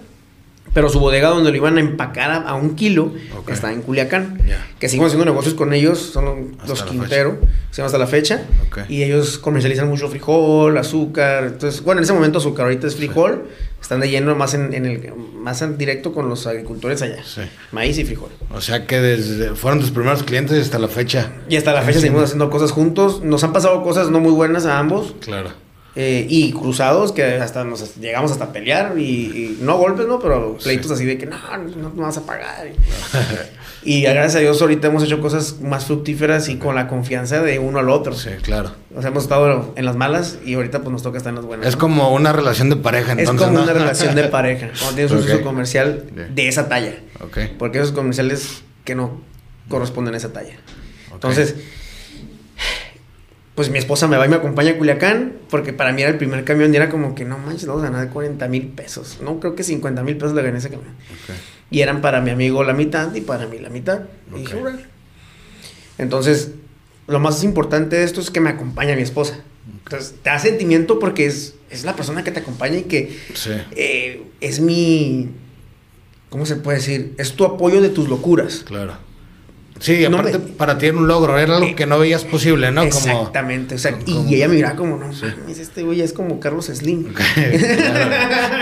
pero 0.75 0.89
su 0.89 0.99
bodega 0.99 1.29
donde 1.29 1.51
lo 1.51 1.55
iban 1.55 1.77
a 1.77 1.79
empacar 1.79 2.43
a, 2.45 2.53
un 2.53 2.75
kilo 2.75 3.13
está 3.47 3.71
en 3.71 3.81
Culiacán. 3.81 4.41
Que 4.77 4.89
seguimos 4.89 5.07
haciendo 5.07 5.23
negocios 5.23 5.53
con 5.53 5.73
ellos, 5.73 5.97
son 5.97 6.57
los 6.67 6.83
Quintero, 6.83 7.37
se 7.71 7.77
llama 7.77 7.85
hasta 7.85 7.97
la 7.97 8.07
fecha. 8.07 8.43
Y 8.89 9.01
ellos 9.03 9.37
comercializan 9.37 9.87
mucho 9.87 10.09
frijol, 10.09 10.77
azúcar. 10.77 11.45
Entonces, 11.45 11.81
bueno, 11.81 11.99
en 11.99 12.03
ese 12.03 12.11
momento 12.11 12.39
azúcar, 12.39 12.65
ahorita 12.65 12.87
es 12.87 12.97
frijol. 12.97 13.45
Están 13.81 14.01
de 14.01 14.09
lleno 14.09 14.35
más 14.35 14.53
en, 14.53 14.73
el 14.73 15.13
más 15.39 15.61
en 15.61 15.77
directo 15.77 16.11
con 16.11 16.27
los 16.27 16.45
agricultores 16.45 17.01
allá. 17.01 17.23
Maíz 17.71 17.97
y 17.97 18.03
frijol. 18.03 18.31
O 18.53 18.59
sea 18.59 18.85
que 18.85 18.99
desde 18.99 19.55
fueron 19.55 19.79
tus 19.79 19.91
primeros 19.91 20.23
clientes 20.23 20.61
hasta 20.61 20.77
la 20.77 20.89
fecha. 20.89 21.31
Y 21.47 21.55
hasta 21.55 21.71
la 21.71 21.83
fecha 21.83 22.01
seguimos 22.01 22.25
haciendo 22.25 22.49
cosas 22.49 22.71
juntos. 22.71 23.23
Nos 23.23 23.45
han 23.45 23.53
pasado 23.53 23.81
cosas 23.81 24.09
no 24.09 24.19
muy 24.19 24.33
buenas 24.33 24.65
a 24.65 24.77
ambos. 24.77 25.15
Claro. 25.21 25.51
Eh, 25.97 26.27
y 26.29 26.51
cruzados 26.51 27.13
que 27.13 27.23
hasta 27.23 27.63
nos 27.63 27.95
llegamos 27.95 28.29
hasta 28.29 28.45
a 28.45 28.51
pelear 28.51 28.97
y, 28.97 29.57
no 29.61 29.77
golpes, 29.77 30.05
¿no? 30.07 30.19
Pero 30.19 30.57
pleitos 30.61 30.91
así 30.91 31.05
de 31.05 31.17
que 31.17 31.25
no, 31.25 31.37
no, 31.77 31.89
me 31.91 32.01
vas 32.01 32.17
a 32.17 32.25
pagar. 32.25 32.67
y 33.83 34.01
gracias 34.01 34.35
a 34.35 34.39
Dios 34.39 34.61
ahorita 34.61 34.87
hemos 34.87 35.03
hecho 35.03 35.21
cosas 35.21 35.61
más 35.61 35.85
fructíferas 35.85 36.49
y 36.49 36.57
con 36.57 36.75
la 36.75 36.89
confianza 36.89 37.41
de 37.41 37.59
uno 37.59 37.79
al 37.79 37.89
otro. 37.89 38.13
Sí, 38.13 38.31
claro. 38.41 38.71
O 38.93 38.99
sea, 38.99 39.09
hemos 39.11 39.23
estado 39.23 39.73
en 39.77 39.85
las 39.85 39.95
malas 39.95 40.37
y 40.45 40.55
ahorita 40.55 40.79
pues 40.79 40.91
nos 40.91 41.01
toca 41.01 41.17
estar 41.17 41.29
en 41.29 41.37
las 41.37 41.45
buenas. 41.45 41.65
Es 41.65 41.77
como 41.77 42.13
una 42.13 42.33
relación 42.33 42.69
de 42.69 42.75
pareja, 42.75 43.13
entonces. 43.13 43.47
Es 43.47 43.47
como 43.47 43.63
una 43.63 43.73
relación 43.73 44.15
de 44.15 44.23
pareja. 44.25 44.71
Cuando 44.77 44.95
tienes 44.95 45.11
un 45.13 45.19
uso 45.19 45.41
comercial 45.43 46.03
de 46.33 46.47
esa 46.49 46.67
talla. 46.67 46.95
Porque 47.57 47.79
esos 47.79 47.93
comerciales 47.93 48.63
que 48.83 48.95
no 48.95 49.21
corresponden 49.69 50.13
a 50.13 50.17
esa 50.17 50.33
talla. 50.33 50.57
Entonces 51.13 51.55
pues 53.55 53.69
mi 53.69 53.79
esposa 53.79 54.07
me 54.07 54.17
va 54.17 54.25
y 54.25 54.29
me 54.29 54.35
acompaña 54.35 54.71
a 54.71 54.77
Culiacán, 54.77 55.33
porque 55.49 55.71
para 55.71 55.93
mí 55.93 56.01
era 56.01 56.11
el 56.11 56.17
primer 56.17 56.43
camión 56.43 56.73
y 56.73 56.77
era 56.77 56.89
como 56.89 57.15
que 57.15 57.23
no 57.23 57.37
manches, 57.37 57.65
vamos 57.67 57.83
a 57.83 57.89
ganar 57.89 58.09
40 58.09 58.47
mil 58.49 58.67
pesos. 58.67 59.19
No, 59.21 59.39
creo 59.39 59.55
que 59.55 59.63
50 59.63 60.03
mil 60.03 60.17
pesos 60.17 60.35
le 60.35 60.41
gané 60.41 60.57
ese 60.57 60.69
camión. 60.69 60.93
Y 61.71 61.79
eran 61.79 62.01
para 62.01 62.19
mi 62.19 62.31
amigo 62.31 62.63
la 62.65 62.73
mitad 62.73 63.15
y 63.15 63.21
para 63.21 63.47
mí 63.47 63.57
la 63.59 63.69
mitad. 63.69 64.01
Y 64.35 64.39
dije, 64.39 64.57
Entonces, 65.97 66.51
lo 67.07 67.19
más 67.19 67.43
importante 67.45 67.95
de 67.95 68.03
esto 68.03 68.19
es 68.19 68.29
que 68.29 68.41
me 68.41 68.49
acompaña 68.49 68.93
mi 68.95 69.03
esposa. 69.03 69.39
Entonces, 69.85 70.15
te 70.21 70.29
da 70.29 70.37
sentimiento 70.37 70.99
porque 70.99 71.25
es, 71.25 71.55
es 71.69 71.85
la 71.85 71.95
persona 71.95 72.25
que 72.25 72.31
te 72.31 72.41
acompaña 72.41 72.77
y 72.77 72.83
que 72.83 73.17
eh, 73.71 74.23
es 74.41 74.59
mi. 74.59 75.29
¿Cómo 76.29 76.45
se 76.45 76.57
puede 76.57 76.79
decir? 76.79 77.15
Es 77.17 77.33
tu 77.33 77.45
apoyo 77.45 77.81
de 77.81 77.89
tus 77.89 78.09
locuras. 78.09 78.63
Claro. 78.65 78.97
Sí, 79.79 80.05
aparte 80.05 80.39
para 80.39 80.77
ti 80.77 80.85
era 80.85 80.97
un 80.97 81.07
logro, 81.07 81.37
era 81.37 81.57
algo 81.57 81.75
que 81.75 81.85
no 81.85 81.99
veías 81.99 82.23
posible, 82.23 82.71
¿no? 82.71 82.83
Exactamente, 82.83 83.75
y 84.05 84.35
ella 84.35 84.47
me 84.47 84.55
miraba 84.55 84.75
como, 84.75 84.97
no 84.97 85.11
este 85.47 85.83
güey 85.83 86.01
es 86.01 86.13
como 86.13 86.39
Carlos 86.39 86.67
Slim. 86.67 87.13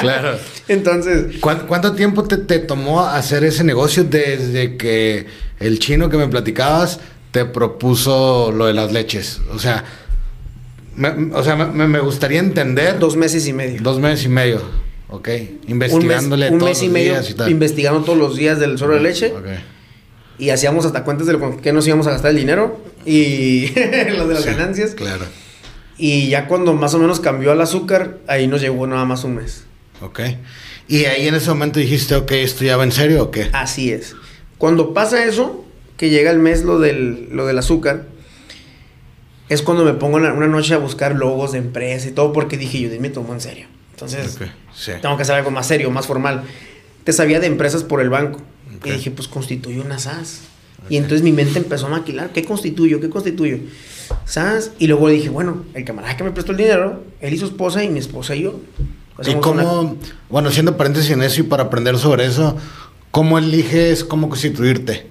claro, 0.01 0.38
Entonces... 0.67 1.38
¿Cuánto, 1.39 1.93
tiempo 1.93 2.24
te, 2.24 2.38
te, 2.38 2.60
tomó 2.60 3.05
hacer 3.05 3.43
ese 3.43 3.63
negocio 3.63 4.03
desde 4.03 4.75
que 4.75 5.27
el 5.60 5.77
chino 5.77 6.10
que 6.10 6.17
me 6.17 6.27
platicabas 6.27 7.00
te 7.32 7.46
propuso 7.46 8.51
lo 8.51 8.65
de 8.65 8.74
las 8.74 8.91
leches? 8.91 9.39
O 9.53 9.60
sea, 9.60 9.84
me, 10.96 11.10
o 11.34 11.43
sea, 11.43 11.55
me, 11.55 12.00
gustaría 12.00 12.39
entender... 12.39 12.98
Dos 12.98 13.17
meses 13.17 13.48
y 13.48 13.53
medio. 13.53 13.82
Dos 13.84 14.00
meses 14.00 14.25
y 14.25 14.29
medio, 14.29 14.62
ok. 15.10 15.29
Investigándole 15.67 16.50
un 16.50 16.58
mes, 16.58 16.82
y 16.82 16.89
medio 16.89 17.15
investigando 17.48 18.01
todos 18.01 18.17
los 18.17 18.36
días 18.36 18.60
del 18.60 18.79
suelo 18.79 18.96
de 18.96 19.01
leche. 19.01 19.32
Okay 19.32 19.73
y 20.38 20.50
hacíamos 20.50 20.86
hasta 20.86 21.04
cuentas 21.04 21.28
de 21.28 21.34
lo 21.34 21.58
que 21.58 21.74
nos 21.74 21.88
íbamos 21.88 22.08
a 22.08 22.12
gastar 22.12 22.32
el 22.32 22.38
dinero 22.38 22.82
y 23.06 23.68
lo 24.18 24.28
de 24.28 24.34
las 24.34 24.46
ganancias. 24.46 24.96
Claro. 24.96 25.25
Y 25.98 26.30
ya 26.30 26.48
cuando 26.48 26.74
más 26.74 26.94
o 26.94 27.00
menos 27.00 27.20
cambió 27.20 27.52
al 27.52 27.62
azúcar, 27.62 28.18
ahí 28.28 28.48
nos 28.48 28.62
llegó 28.62 28.88
nada 28.88 29.06
más 29.06 29.24
un 29.24 29.36
mes. 29.36 29.66
Ok. 30.02 30.22
Y 30.88 31.06
ahí 31.06 31.28
en 31.28 31.36
ese 31.36 31.50
momento 31.50 31.80
dijiste, 31.80 32.16
ok, 32.16 32.32
¿esto 32.32 32.66
ya 32.66 32.78
va 32.78 32.84
en 32.84 32.92
serio 32.92 33.24
o 33.24 33.32
qué? 33.32 33.50
Así 33.54 33.92
es. 33.92 34.16
Cuando 34.58 34.94
pasa 34.94 35.25
eso, 35.25 35.66
que 35.98 36.10
llega 36.10 36.32
el 36.32 36.40
mes 36.40 36.63
lo 36.63 36.80
del, 36.80 37.30
lo 37.32 37.46
del 37.46 37.58
azúcar, 37.58 38.06
es 39.50 39.62
cuando 39.62 39.86
me 39.86 39.94
pongo 39.94 40.18
una, 40.18 40.32
noche 40.32 40.74
a 40.74 40.78
buscar 40.78 41.16
logos 41.16 41.52
de 41.52 41.60
empresa 41.60 42.08
y 42.08 42.12
todo, 42.12 42.34
porque 42.34 42.58
dije, 42.58 42.80
yo 42.82 42.90
me 43.00 43.10
tomo 43.10 43.34
en 43.34 43.42
serio. 43.42 43.68
Entonces, 43.92 44.40
tengo 45.02 45.16
que 45.16 45.24
hacer 45.24 45.36
algo 45.36 45.52
más 45.52 45.68
serio, 45.68 45.92
más 45.92 46.08
formal. 46.08 46.44
Te 47.04 47.13
sabía 47.13 47.40
de 47.40 47.48
empresas 47.48 47.84
por 47.84 48.02
el 48.02 48.10
banco. 48.10 48.42
Y 48.86 48.92
dije, 48.92 49.12
pues 49.12 49.28
constituyo 49.28 49.82
una 49.82 50.00
SAS. 50.00 50.42
Y 50.90 50.98
entonces 50.98 51.22
mi 51.22 51.32
mente 51.32 51.60
empezó 51.60 51.88
a 51.88 51.90
maquilar, 51.90 52.32
¿qué 52.34 52.44
constituyo? 52.44 53.00
¿Qué 53.00 53.10
constituyo? 53.10 53.58
SAS. 54.25 54.72
Y 54.80 54.88
luego 54.88 55.08
dije, 55.10 55.30
bueno, 55.30 55.63
el 55.74 55.86
camarada 55.86 56.18
que 56.18 56.24
me 56.24 56.32
prestó 56.32 56.52
el 56.52 56.58
dinero, 56.58 57.04
él 57.22 57.34
y 57.34 57.38
su 57.38 57.46
esposa 57.46 57.84
y 57.84 57.90
mi 57.90 58.00
esposa 58.00 58.36
y 58.36 58.44
yo. 58.44 58.60
¿Y 59.25 59.36
cómo, 59.36 59.96
bueno, 60.30 60.50
haciendo 60.50 60.75
paréntesis 60.75 61.12
en 61.12 61.22
eso 61.22 61.42
y 61.42 61.44
para 61.44 61.63
aprender 61.63 61.98
sobre 61.98 62.25
eso, 62.25 62.58
cómo 63.12 63.38
eliges 63.38 64.04
cómo 64.04 64.28
constituirte? 64.28 65.08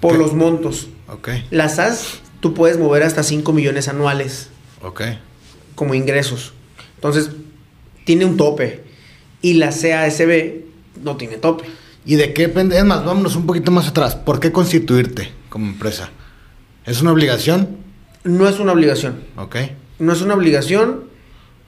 Por 0.00 0.16
los 0.16 0.32
montos. 0.32 0.88
Ok. 1.08 1.28
La 1.50 1.68
SAS, 1.68 2.20
tú 2.40 2.54
puedes 2.54 2.78
mover 2.78 3.02
hasta 3.02 3.22
5 3.22 3.52
millones 3.52 3.88
anuales. 3.88 4.48
Ok. 4.82 5.02
Como 5.74 5.94
ingresos. 5.94 6.52
Entonces, 6.94 7.30
tiene 8.04 8.24
un 8.24 8.36
tope. 8.36 8.84
Y 9.42 9.54
la 9.54 9.68
CASB 9.68 10.62
no 11.02 11.16
tiene 11.16 11.36
tope. 11.36 11.64
¿Y 12.06 12.14
de 12.14 12.32
qué 12.32 12.46
depende? 12.46 12.78
Es 12.78 12.84
más, 12.84 13.04
vámonos 13.04 13.34
un 13.34 13.46
poquito 13.46 13.72
más 13.72 13.88
atrás. 13.88 14.14
¿Por 14.14 14.38
qué 14.38 14.52
constituirte 14.52 15.32
como 15.48 15.66
empresa? 15.66 16.10
¿Es 16.84 17.02
una 17.02 17.10
obligación? 17.10 17.68
No 18.22 18.48
es 18.48 18.60
una 18.60 18.72
obligación. 18.72 19.24
Ok. 19.36 19.56
No 19.98 20.12
es 20.12 20.22
una 20.22 20.34
obligación, 20.34 21.04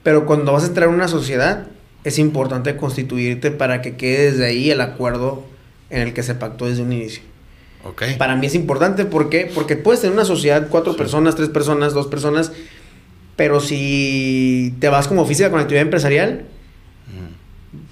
pero 0.01 0.25
cuando 0.25 0.53
vas 0.53 0.63
a 0.63 0.67
entrar 0.67 0.87
en 0.87 0.95
una 0.95 1.09
sociedad, 1.09 1.67
es 2.05 2.19
importante 2.19 2.77
constituirte 2.77 3.51
para 3.51 3.81
que 3.81 3.97
quede 3.97 4.31
desde 4.31 4.45
ahí 4.45 4.71
el 4.71 4.79
acuerdo 4.79 5.43
en 5.89 6.03
el 6.03 6.13
que 6.13 6.23
se 6.23 6.35
pactó 6.35 6.67
desde 6.67 6.83
un 6.83 6.93
inicio. 6.93 7.21
Ok. 7.83 8.03
Para 8.17 8.37
mí 8.37 8.47
es 8.47 8.55
importante, 8.55 9.03
¿por 9.03 9.29
qué? 9.29 9.51
Porque 9.53 9.75
puedes 9.75 9.99
tener 9.99 10.13
una 10.13 10.25
sociedad, 10.25 10.67
cuatro 10.69 10.95
personas, 10.95 11.35
tres 11.35 11.49
personas, 11.49 11.93
dos 11.93 12.07
personas, 12.07 12.53
pero 13.35 13.59
si 13.59 14.73
te 14.79 14.87
vas 14.87 15.09
como 15.09 15.23
oficina 15.23 15.49
con 15.49 15.59
actividad 15.59 15.83
empresarial, 15.83 16.45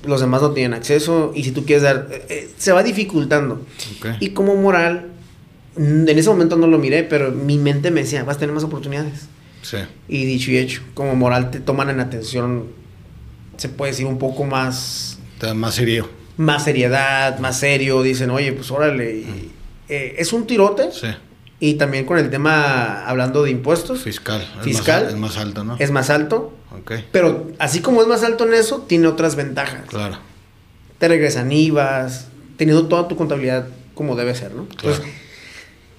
los 0.07 0.21
demás 0.21 0.41
no 0.41 0.51
tienen 0.51 0.73
acceso 0.73 1.31
y 1.35 1.43
si 1.43 1.51
tú 1.51 1.65
quieres 1.65 1.83
dar, 1.83 2.07
eh, 2.11 2.25
eh, 2.29 2.49
se 2.57 2.71
va 2.71 2.83
dificultando. 2.83 3.65
Y 4.19 4.29
como 4.29 4.55
moral, 4.55 5.07
en 5.75 6.09
ese 6.09 6.29
momento 6.29 6.55
no 6.55 6.67
lo 6.67 6.77
miré, 6.77 7.03
pero 7.03 7.31
mi 7.31 7.57
mente 7.57 7.91
me 7.91 8.01
decía, 8.01 8.23
vas 8.23 8.37
a 8.37 8.39
tener 8.39 8.53
más 8.53 8.63
oportunidades. 8.63 9.27
Sí. 9.61 9.77
Y 10.07 10.25
dicho 10.25 10.51
y 10.51 10.57
hecho, 10.57 10.81
como 10.93 11.15
moral 11.15 11.51
te 11.51 11.59
toman 11.59 11.89
en 11.89 11.99
atención, 11.99 12.67
se 13.57 13.69
puede 13.69 13.91
decir 13.91 14.05
un 14.05 14.17
poco 14.17 14.43
más... 14.43 15.19
Más 15.55 15.75
serio. 15.75 16.09
Más 16.37 16.63
seriedad, 16.63 17.39
más 17.39 17.59
serio, 17.59 18.01
dicen, 18.01 18.29
oye, 18.29 18.53
pues 18.53 18.71
órale. 18.71 19.23
Eh, 19.89 20.15
es 20.17 20.33
un 20.33 20.47
tirote. 20.47 20.91
Sí. 20.91 21.07
Y 21.59 21.75
también 21.75 22.05
con 22.05 22.19
el 22.19 22.29
tema, 22.29 23.07
hablando 23.07 23.43
de 23.43 23.51
impuestos. 23.51 24.01
Fiscal. 24.01 24.47
Fiscal. 24.61 25.07
Es 25.07 25.15
más, 25.15 25.37
alto, 25.37 25.63
¿no? 25.63 25.75
Es 25.79 25.89
más 25.89 26.09
alto. 26.09 26.53
Ok. 26.79 26.91
Pero 27.11 27.51
así 27.57 27.81
como 27.81 28.01
es 28.01 28.07
más 28.07 28.23
alto 28.23 28.45
en 28.45 28.53
eso, 28.53 28.85
tiene 28.87 29.07
otras 29.07 29.35
ventajas. 29.35 29.81
Claro. 29.87 30.19
Te 30.99 31.07
regresan 31.07 31.51
IVAs, 31.51 32.27
teniendo 32.57 32.87
toda 32.87 33.07
tu 33.07 33.15
contabilidad 33.15 33.67
como 33.95 34.15
debe 34.15 34.35
ser, 34.35 34.53
¿no? 34.53 34.67
Entonces, 34.69 35.03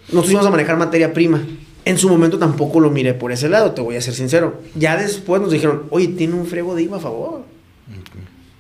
nosotros 0.09 0.31
íbamos 0.31 0.47
a 0.47 0.51
manejar 0.51 0.77
materia 0.77 1.13
prima. 1.13 1.43
En 1.85 1.99
su 1.99 2.09
momento 2.09 2.39
tampoco 2.39 2.81
lo 2.81 2.91
miré 2.91 3.15
por 3.15 3.33
ese 3.33 3.49
lado, 3.49 3.73
te 3.73 3.81
voy 3.81 3.97
a 3.97 4.01
ser 4.01 4.15
sincero. 4.15 4.61
Ya 4.75 4.97
después 4.97 5.41
nos 5.41 5.51
dijeron, 5.51 5.85
oye, 5.91 6.09
tiene 6.09 6.35
un 6.35 6.47
frego 6.47 6.75
de 6.75 6.83
IVA 6.83 6.99
a 6.99 7.01
favor. 7.01 7.45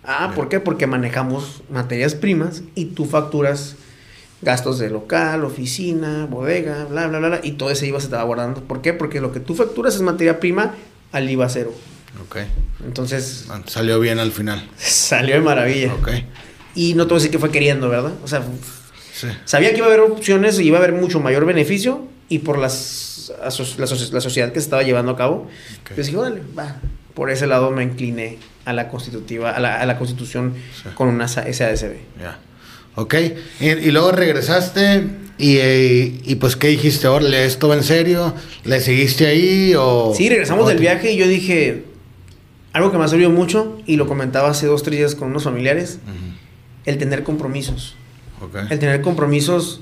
Ah, 0.02 0.32
¿por 0.34 0.48
qué? 0.48 0.58
Porque 0.58 0.86
manejamos 0.86 1.62
materias 1.70 2.14
primas 2.14 2.62
y 2.74 2.86
tú 2.86 3.04
facturas 3.04 3.76
gastos 4.42 4.78
de 4.78 4.90
local, 4.90 5.44
oficina, 5.44 6.26
bodega, 6.26 6.84
bla, 6.84 7.06
bla, 7.08 7.18
bla, 7.18 7.40
y 7.42 7.52
todo 7.52 7.70
ese 7.70 7.86
IVA 7.86 8.00
se 8.00 8.08
va 8.08 8.22
guardando. 8.22 8.62
¿Por 8.62 8.80
qué? 8.80 8.92
Porque 8.92 9.20
lo 9.20 9.32
que 9.32 9.40
tú 9.40 9.54
facturas 9.54 9.94
es 9.94 10.02
materia 10.02 10.38
prima 10.40 10.74
al 11.12 11.28
IVA 11.28 11.48
cero. 11.48 11.72
Ok. 12.24 12.38
Entonces... 12.84 13.46
Salió 13.66 14.00
bien 14.00 14.18
al 14.18 14.32
final. 14.32 14.68
Salió 14.76 15.34
de 15.34 15.40
maravilla. 15.40 15.94
Ok. 15.94 16.10
Y 16.74 16.94
no 16.94 17.04
te 17.04 17.10
voy 17.10 17.16
a 17.16 17.18
decir 17.18 17.30
que 17.30 17.38
fue 17.38 17.50
queriendo, 17.50 17.88
¿verdad? 17.88 18.12
O 18.22 18.28
sea, 18.28 18.42
sabía 19.44 19.70
que 19.70 19.78
iba 19.78 19.86
a 19.86 19.88
haber 19.88 20.00
opciones 20.00 20.60
y 20.60 20.64
iba 20.64 20.78
a 20.78 20.82
haber 20.82 20.92
mucho 20.92 21.18
mayor 21.20 21.44
beneficio 21.44 22.06
y 22.28 22.40
por 22.40 22.58
las, 22.58 23.32
la, 23.42 23.50
sociedad 23.86 24.52
que 24.52 24.60
se 24.60 24.64
estaba 24.64 24.82
llevando 24.82 25.12
a 25.12 25.16
cabo, 25.16 25.48
okay. 25.82 25.94
pues 25.96 26.06
dije, 26.06 26.18
órale, 26.18 26.42
va. 26.56 26.76
Por 27.14 27.30
ese 27.30 27.48
lado 27.48 27.72
me 27.72 27.82
incliné 27.82 28.38
a 28.64 28.72
la 28.72 28.88
constitutiva, 28.88 29.50
a 29.50 29.58
la, 29.58 29.80
a 29.80 29.86
la 29.86 29.98
constitución 29.98 30.54
con 30.94 31.08
una 31.08 31.26
SADCB. 31.26 31.96
Ya. 32.20 32.38
Ok, 33.00 33.14
y, 33.60 33.92
luego 33.92 34.10
regresaste 34.10 35.06
y, 35.38 36.34
pues 36.34 36.56
¿qué 36.56 36.66
dijiste? 36.66 37.08
¿Le 37.20 37.44
esto 37.44 37.72
en 37.72 37.84
serio? 37.84 38.34
¿Le 38.64 38.80
seguiste 38.80 39.28
ahí 39.28 39.72
o...? 39.78 40.12
Sí, 40.16 40.28
regresamos 40.28 40.66
del 40.66 40.78
viaje 40.78 41.12
y 41.12 41.16
yo 41.16 41.28
dije, 41.28 41.84
algo 42.72 42.90
que 42.90 42.98
me 42.98 43.04
ha 43.04 43.08
servido 43.08 43.30
mucho 43.30 43.78
y 43.86 43.98
lo 43.98 44.08
comentaba 44.08 44.50
hace 44.50 44.66
dos, 44.66 44.82
tres 44.82 44.98
días 44.98 45.14
con 45.14 45.28
unos 45.28 45.44
familiares, 45.44 46.00
el 46.86 46.98
tener 46.98 47.22
compromisos. 47.22 47.94
Okay. 48.40 48.62
El 48.68 48.80
tener 48.80 49.00
compromisos, 49.00 49.80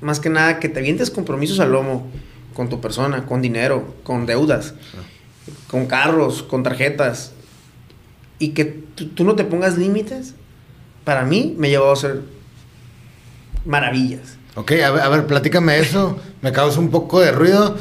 más 0.00 0.18
que 0.18 0.28
nada, 0.28 0.58
que 0.58 0.68
te 0.68 0.80
avientes 0.80 1.12
compromisos 1.12 1.60
al 1.60 1.70
lomo 1.70 2.08
con 2.54 2.68
tu 2.68 2.80
persona, 2.80 3.24
con 3.24 3.40
dinero, 3.40 3.94
con 4.02 4.26
deudas, 4.26 4.74
con 5.68 5.86
carros, 5.86 6.42
con 6.42 6.64
tarjetas, 6.64 7.34
y 8.40 8.48
que 8.48 8.64
tú 8.64 9.22
no 9.22 9.36
te 9.36 9.44
pongas 9.44 9.78
límites, 9.78 10.34
para 11.04 11.24
mí 11.24 11.54
me 11.56 11.68
ha 11.68 11.70
llevado 11.70 11.92
a 11.92 11.96
ser 11.96 12.37
maravillas. 13.68 14.38
Ok, 14.56 14.72
a 14.72 14.90
ver, 14.90 15.02
a 15.02 15.08
ver, 15.08 15.26
platícame 15.26 15.78
eso. 15.78 16.18
Me 16.42 16.50
causa 16.52 16.80
un 16.80 16.90
poco 16.90 17.20
de 17.20 17.30
ruido. 17.30 17.76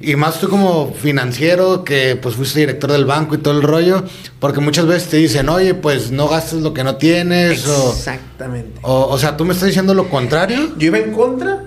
Y 0.00 0.14
más 0.16 0.40
tú 0.40 0.48
como 0.48 0.92
financiero, 0.92 1.82
que 1.84 2.18
pues 2.20 2.34
fuiste 2.34 2.60
director 2.60 2.92
del 2.92 3.06
banco 3.06 3.34
y 3.34 3.38
todo 3.38 3.54
el 3.54 3.62
rollo, 3.62 4.04
porque 4.40 4.60
muchas 4.60 4.86
veces 4.86 5.08
te 5.08 5.16
dicen, 5.16 5.48
oye, 5.48 5.72
pues 5.72 6.10
no 6.10 6.28
gastes 6.28 6.60
lo 6.60 6.74
que 6.74 6.84
no 6.84 6.96
tienes. 6.96 7.66
Exactamente. 7.66 8.80
O, 8.82 9.06
o, 9.06 9.18
sea, 9.18 9.38
tú 9.38 9.46
me 9.46 9.54
estás 9.54 9.68
diciendo 9.68 9.94
lo 9.94 10.10
contrario. 10.10 10.74
Yo 10.76 10.88
iba 10.88 10.98
en 10.98 11.12
contra 11.12 11.62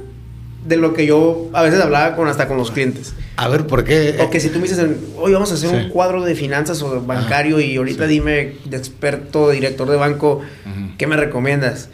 de 0.65 0.77
lo 0.77 0.93
que 0.93 1.05
yo 1.05 1.49
a 1.53 1.63
veces 1.63 1.81
hablaba 1.81 2.15
con 2.15 2.27
hasta 2.27 2.47
con 2.47 2.57
los 2.57 2.69
clientes. 2.69 3.13
A 3.37 3.47
ver, 3.47 3.65
¿por 3.65 3.83
qué? 3.83 4.17
O 4.19 4.29
que 4.29 4.39
si 4.39 4.49
tú 4.49 4.59
me 4.59 4.67
dices, 4.67 4.85
oye, 5.17 5.33
vamos 5.33 5.51
a 5.51 5.55
hacer 5.55 5.69
un 5.69 5.89
cuadro 5.89 6.23
de 6.23 6.35
finanzas 6.35 6.81
o 6.83 7.01
bancario 7.01 7.59
y 7.59 7.77
ahorita 7.77 8.05
dime 8.05 8.55
de 8.65 8.77
experto, 8.77 9.49
director 9.49 9.89
de 9.89 9.95
banco, 9.97 10.41
¿qué 10.97 11.07
me 11.07 11.15
recomiendas? 11.15 11.89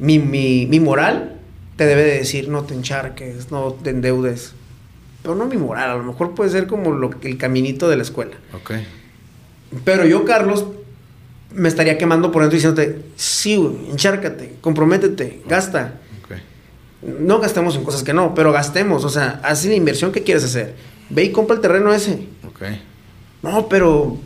Mi, 0.00 0.18
mi, 0.18 0.66
mi 0.66 0.80
moral 0.80 1.36
te 1.76 1.86
debe 1.86 2.02
de 2.02 2.18
decir 2.18 2.48
no 2.48 2.64
te 2.64 2.74
encharques, 2.74 3.50
no 3.50 3.72
te 3.74 3.90
endeudes. 3.90 4.54
Pero 5.22 5.34
no 5.34 5.46
mi 5.46 5.58
moral, 5.58 5.90
a 5.90 5.96
lo 5.96 6.02
mejor 6.02 6.34
puede 6.34 6.50
ser 6.50 6.66
como 6.66 6.90
lo, 6.90 7.10
el 7.22 7.36
caminito 7.36 7.88
de 7.88 7.96
la 7.96 8.02
escuela. 8.02 8.36
Ok. 8.54 8.72
Pero 9.84 10.06
yo, 10.06 10.24
Carlos, 10.24 10.66
me 11.54 11.68
estaría 11.68 11.98
quemando 11.98 12.32
por 12.32 12.42
dentro 12.42 12.56
diciéndote, 12.56 13.02
sí, 13.16 13.54
encharcate, 13.90 14.56
comprométete, 14.60 15.42
gasta. 15.46 16.00
Okay. 16.24 16.38
No 17.02 17.38
gastemos 17.38 17.76
en 17.76 17.84
cosas 17.84 18.02
que 18.02 18.14
no, 18.14 18.34
pero 18.34 18.52
gastemos. 18.52 19.04
O 19.04 19.10
sea, 19.10 19.40
haz 19.44 19.64
la 19.66 19.74
inversión 19.74 20.12
que 20.12 20.22
quieres 20.22 20.44
hacer. 20.44 20.74
Ve 21.10 21.24
y 21.24 21.32
compra 21.32 21.56
el 21.56 21.60
terreno 21.60 21.92
ese. 21.92 22.26
Ok. 22.48 22.62
No, 23.42 23.68
pero 23.68 24.16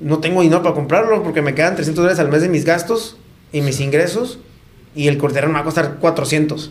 no 0.00 0.18
tengo 0.18 0.40
dinero 0.40 0.62
para 0.62 0.74
comprarlo 0.74 1.22
porque 1.22 1.42
me 1.42 1.54
quedan 1.54 1.74
300 1.74 2.02
dólares 2.02 2.18
al 2.18 2.30
mes 2.30 2.40
de 2.40 2.48
mis 2.48 2.64
gastos 2.64 3.18
y 3.52 3.60
mis 3.60 3.80
ingresos 3.80 4.38
y 4.94 5.08
el 5.08 5.18
cortero 5.18 5.48
me 5.48 5.54
va 5.54 5.60
a 5.60 5.64
costar 5.64 5.96
400. 5.96 6.70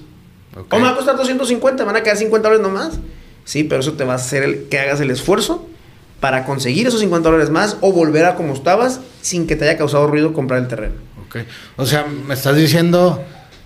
O 0.69 0.75
me 0.77 0.83
va 0.83 0.89
a 0.89 0.95
costar 0.95 1.15
250, 1.15 1.83
van 1.83 1.95
a 1.95 2.03
quedar 2.03 2.17
50 2.17 2.49
dólares 2.49 2.67
nomás. 2.67 2.99
Sí, 3.45 3.63
pero 3.63 3.81
eso 3.81 3.93
te 3.93 4.03
va 4.03 4.13
a 4.13 4.15
hacer 4.17 4.43
el, 4.43 4.67
que 4.69 4.79
hagas 4.79 4.99
el 4.99 5.09
esfuerzo 5.09 5.67
para 6.19 6.45
conseguir 6.45 6.87
esos 6.87 6.99
50 6.99 7.29
dólares 7.29 7.49
más 7.49 7.77
o 7.81 7.91
volver 7.91 8.25
a 8.25 8.35
como 8.35 8.53
estabas 8.53 8.99
sin 9.21 9.47
que 9.47 9.55
te 9.55 9.67
haya 9.67 9.77
causado 9.77 10.07
ruido 10.07 10.33
comprar 10.33 10.61
el 10.61 10.67
terreno. 10.67 10.95
Ok. 11.27 11.37
O 11.77 11.85
sea, 11.85 12.05
me 12.05 12.33
estás 12.33 12.55
diciendo 12.55 13.23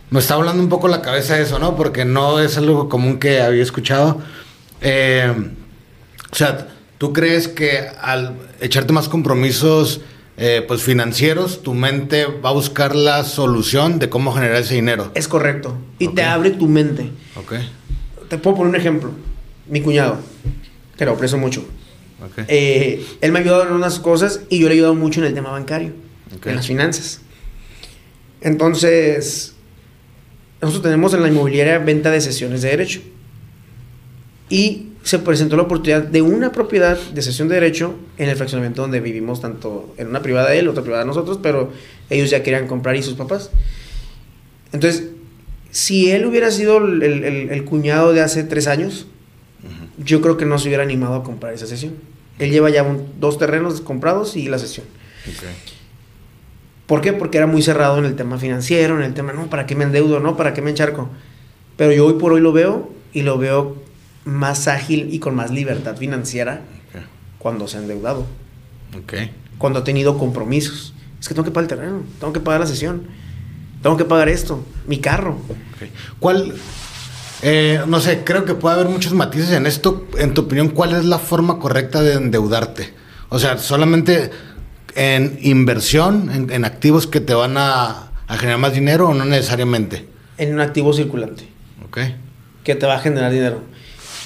me 0.09 0.19
está 0.19 0.35
hablando 0.35 0.61
un 0.61 0.69
poco 0.69 0.87
la 0.87 1.01
cabeza 1.01 1.39
eso, 1.39 1.59
¿no? 1.59 1.75
Porque 1.75 2.05
no 2.05 2.39
es 2.39 2.57
algo 2.57 2.89
común 2.89 3.19
que 3.19 3.41
había 3.41 3.63
escuchado. 3.63 4.19
Eh, 4.81 5.33
o 6.31 6.35
sea, 6.35 6.67
¿tú 6.97 7.11
crees 7.11 7.47
que 7.47 7.87
al 8.01 8.35
echarte 8.61 8.93
más 8.93 9.09
compromisos 9.09 10.01
eh, 10.37 10.63
pues 10.67 10.83
financieros, 10.83 11.63
tu 11.63 11.73
mente 11.73 12.25
va 12.25 12.49
a 12.49 12.53
buscar 12.53 12.95
la 12.95 13.23
solución 13.23 13.99
de 13.99 14.09
cómo 14.09 14.33
generar 14.33 14.57
ese 14.57 14.75
dinero? 14.75 15.11
Es 15.15 15.27
correcto. 15.27 15.77
Y 15.97 16.09
te 16.09 16.23
abre 16.23 16.51
tu 16.51 16.67
mente. 16.67 17.09
Ok. 17.35 17.53
Te 18.27 18.37
puedo 18.37 18.57
poner 18.57 18.69
un 18.69 18.75
ejemplo. 18.75 19.11
Mi 19.67 19.81
cuñado, 19.81 20.19
que 20.97 21.05
lo 21.05 21.13
aprecio 21.13 21.37
mucho. 21.37 21.65
Eh, 22.47 23.05
él 23.21 23.31
me 23.31 23.39
ha 23.39 23.41
ayudado 23.41 23.67
en 23.67 23.73
unas 23.73 23.99
cosas 23.99 24.41
y 24.49 24.59
yo 24.59 24.67
le 24.67 24.73
he 24.73 24.77
ayudado 24.77 24.95
mucho 24.95 25.21
en 25.21 25.27
el 25.27 25.33
tema 25.33 25.51
bancario, 25.51 25.93
en 26.43 26.55
las 26.55 26.67
finanzas. 26.67 27.21
Entonces, 28.41 29.55
nosotros 30.61 30.83
tenemos 30.83 31.13
en 31.13 31.21
la 31.21 31.29
inmobiliaria 31.29 31.79
venta 31.79 32.11
de 32.11 32.21
sesiones 32.21 32.61
de 32.61 32.69
derecho. 32.69 33.01
Y 34.49 34.89
se 35.05 35.19
presentó 35.19 35.55
la 35.55 35.61
oportunidad 35.61 36.01
de 36.01 36.23
una 36.23 36.51
propiedad 36.51 36.97
de 36.97 37.21
sesión 37.21 37.47
de 37.47 37.53
derecho 37.53 37.93
en 38.17 38.27
el 38.27 38.35
fraccionamiento 38.35 38.81
donde 38.81 38.99
vivimos, 38.99 39.39
tanto 39.39 39.93
en 39.97 40.07
una 40.07 40.23
privada 40.23 40.49
de 40.49 40.57
él, 40.57 40.67
otra 40.67 40.81
privada 40.81 41.03
de 41.03 41.07
nosotros, 41.07 41.39
pero 41.43 41.71
ellos 42.09 42.31
ya 42.31 42.41
querían 42.41 42.65
comprar 42.65 42.95
y 42.95 43.03
sus 43.03 43.13
papás. 43.13 43.51
Entonces, 44.73 45.09
si 45.69 46.09
él 46.09 46.25
hubiera 46.25 46.49
sido 46.49 46.79
el, 46.79 47.65
cuñado 47.65 48.13
de 48.13 48.21
hace 48.21 48.43
tres 48.45 48.65
años, 48.65 49.05
yo 50.03 50.21
creo 50.21 50.37
que 50.37 50.45
no 50.45 50.57
se 50.57 50.69
hubiera 50.69 50.81
animado 50.81 51.13
a 51.13 51.23
comprar 51.23 51.53
esa 51.53 51.67
sesión. 51.67 51.93
Él 52.39 52.49
lleva 52.49 52.71
ya 52.71 52.83
dos 53.19 53.37
terrenos 53.37 53.81
comprados 53.81 54.35
y 54.35 54.47
la 54.47 54.57
sesión. 54.57 54.87
¿Por 56.87 57.01
qué? 57.01 57.13
Porque 57.13 57.37
era 57.37 57.45
muy 57.45 57.61
cerrado 57.61 57.99
en 57.99 58.05
el 58.05 58.15
tema 58.15 58.39
financiero, 58.39 58.97
en 58.97 59.03
el 59.03 59.13
tema, 59.13 59.33
no, 59.33 59.51
¿para 59.51 59.67
qué 59.67 59.75
me 59.75 59.83
endeudo? 59.83 60.19
No, 60.19 60.35
¿para 60.35 60.55
qué 60.55 60.63
me 60.63 60.71
encharco? 60.71 61.09
Pero 61.77 61.91
yo 61.91 62.07
hoy 62.07 62.13
por 62.13 62.33
hoy 62.33 62.41
lo 62.41 62.51
veo 62.53 62.91
y 63.13 63.21
lo 63.21 63.37
veo 63.37 63.85
más 64.25 64.67
ágil 64.67 65.13
y 65.13 65.19
con 65.19 65.35
más 65.35 65.51
libertad 65.51 65.95
financiera 65.95 66.61
cuando 67.39 67.67
se 67.67 67.77
ha 67.77 67.81
endeudado. 67.81 68.25
Cuando 69.57 69.79
ha 69.79 69.83
tenido 69.83 70.17
compromisos. 70.17 70.93
Es 71.19 71.27
que 71.27 71.33
tengo 71.33 71.45
que 71.45 71.51
pagar 71.51 71.71
el 71.71 71.77
terreno, 71.77 72.03
tengo 72.19 72.33
que 72.33 72.39
pagar 72.39 72.59
la 72.59 72.67
sesión, 72.67 73.07
tengo 73.81 73.97
que 73.97 74.05
pagar 74.05 74.29
esto, 74.29 74.63
mi 74.85 74.99
carro. 74.99 75.37
¿Cuál, 76.19 76.53
eh, 77.41 77.81
no 77.87 77.99
sé, 77.99 78.23
creo 78.23 78.45
que 78.45 78.53
puede 78.53 78.75
haber 78.75 78.89
muchos 78.89 79.13
matices 79.13 79.51
en 79.51 79.65
esto. 79.65 80.07
En 80.17 80.33
tu 80.33 80.41
opinión, 80.41 80.69
¿cuál 80.69 80.93
es 80.93 81.05
la 81.05 81.19
forma 81.19 81.59
correcta 81.59 82.01
de 82.01 82.13
endeudarte? 82.13 82.93
O 83.29 83.39
sea, 83.39 83.57
solamente 83.57 84.31
en 84.95 85.37
inversión, 85.41 86.49
en, 86.51 86.65
activos 86.65 87.05
que 87.05 87.19
te 87.19 87.33
van 87.33 87.57
a, 87.57 88.11
generar 88.29 88.59
más 88.59 88.73
dinero 88.73 89.09
o 89.09 89.13
no 89.13 89.25
necesariamente? 89.25 90.07
En 90.37 90.53
un 90.53 90.61
activo 90.61 90.93
circulante. 90.93 91.47
Ok. 91.85 91.99
Que 92.63 92.75
te 92.75 92.85
va 92.85 92.95
a 92.95 92.99
generar 92.99 93.31
dinero. 93.31 93.61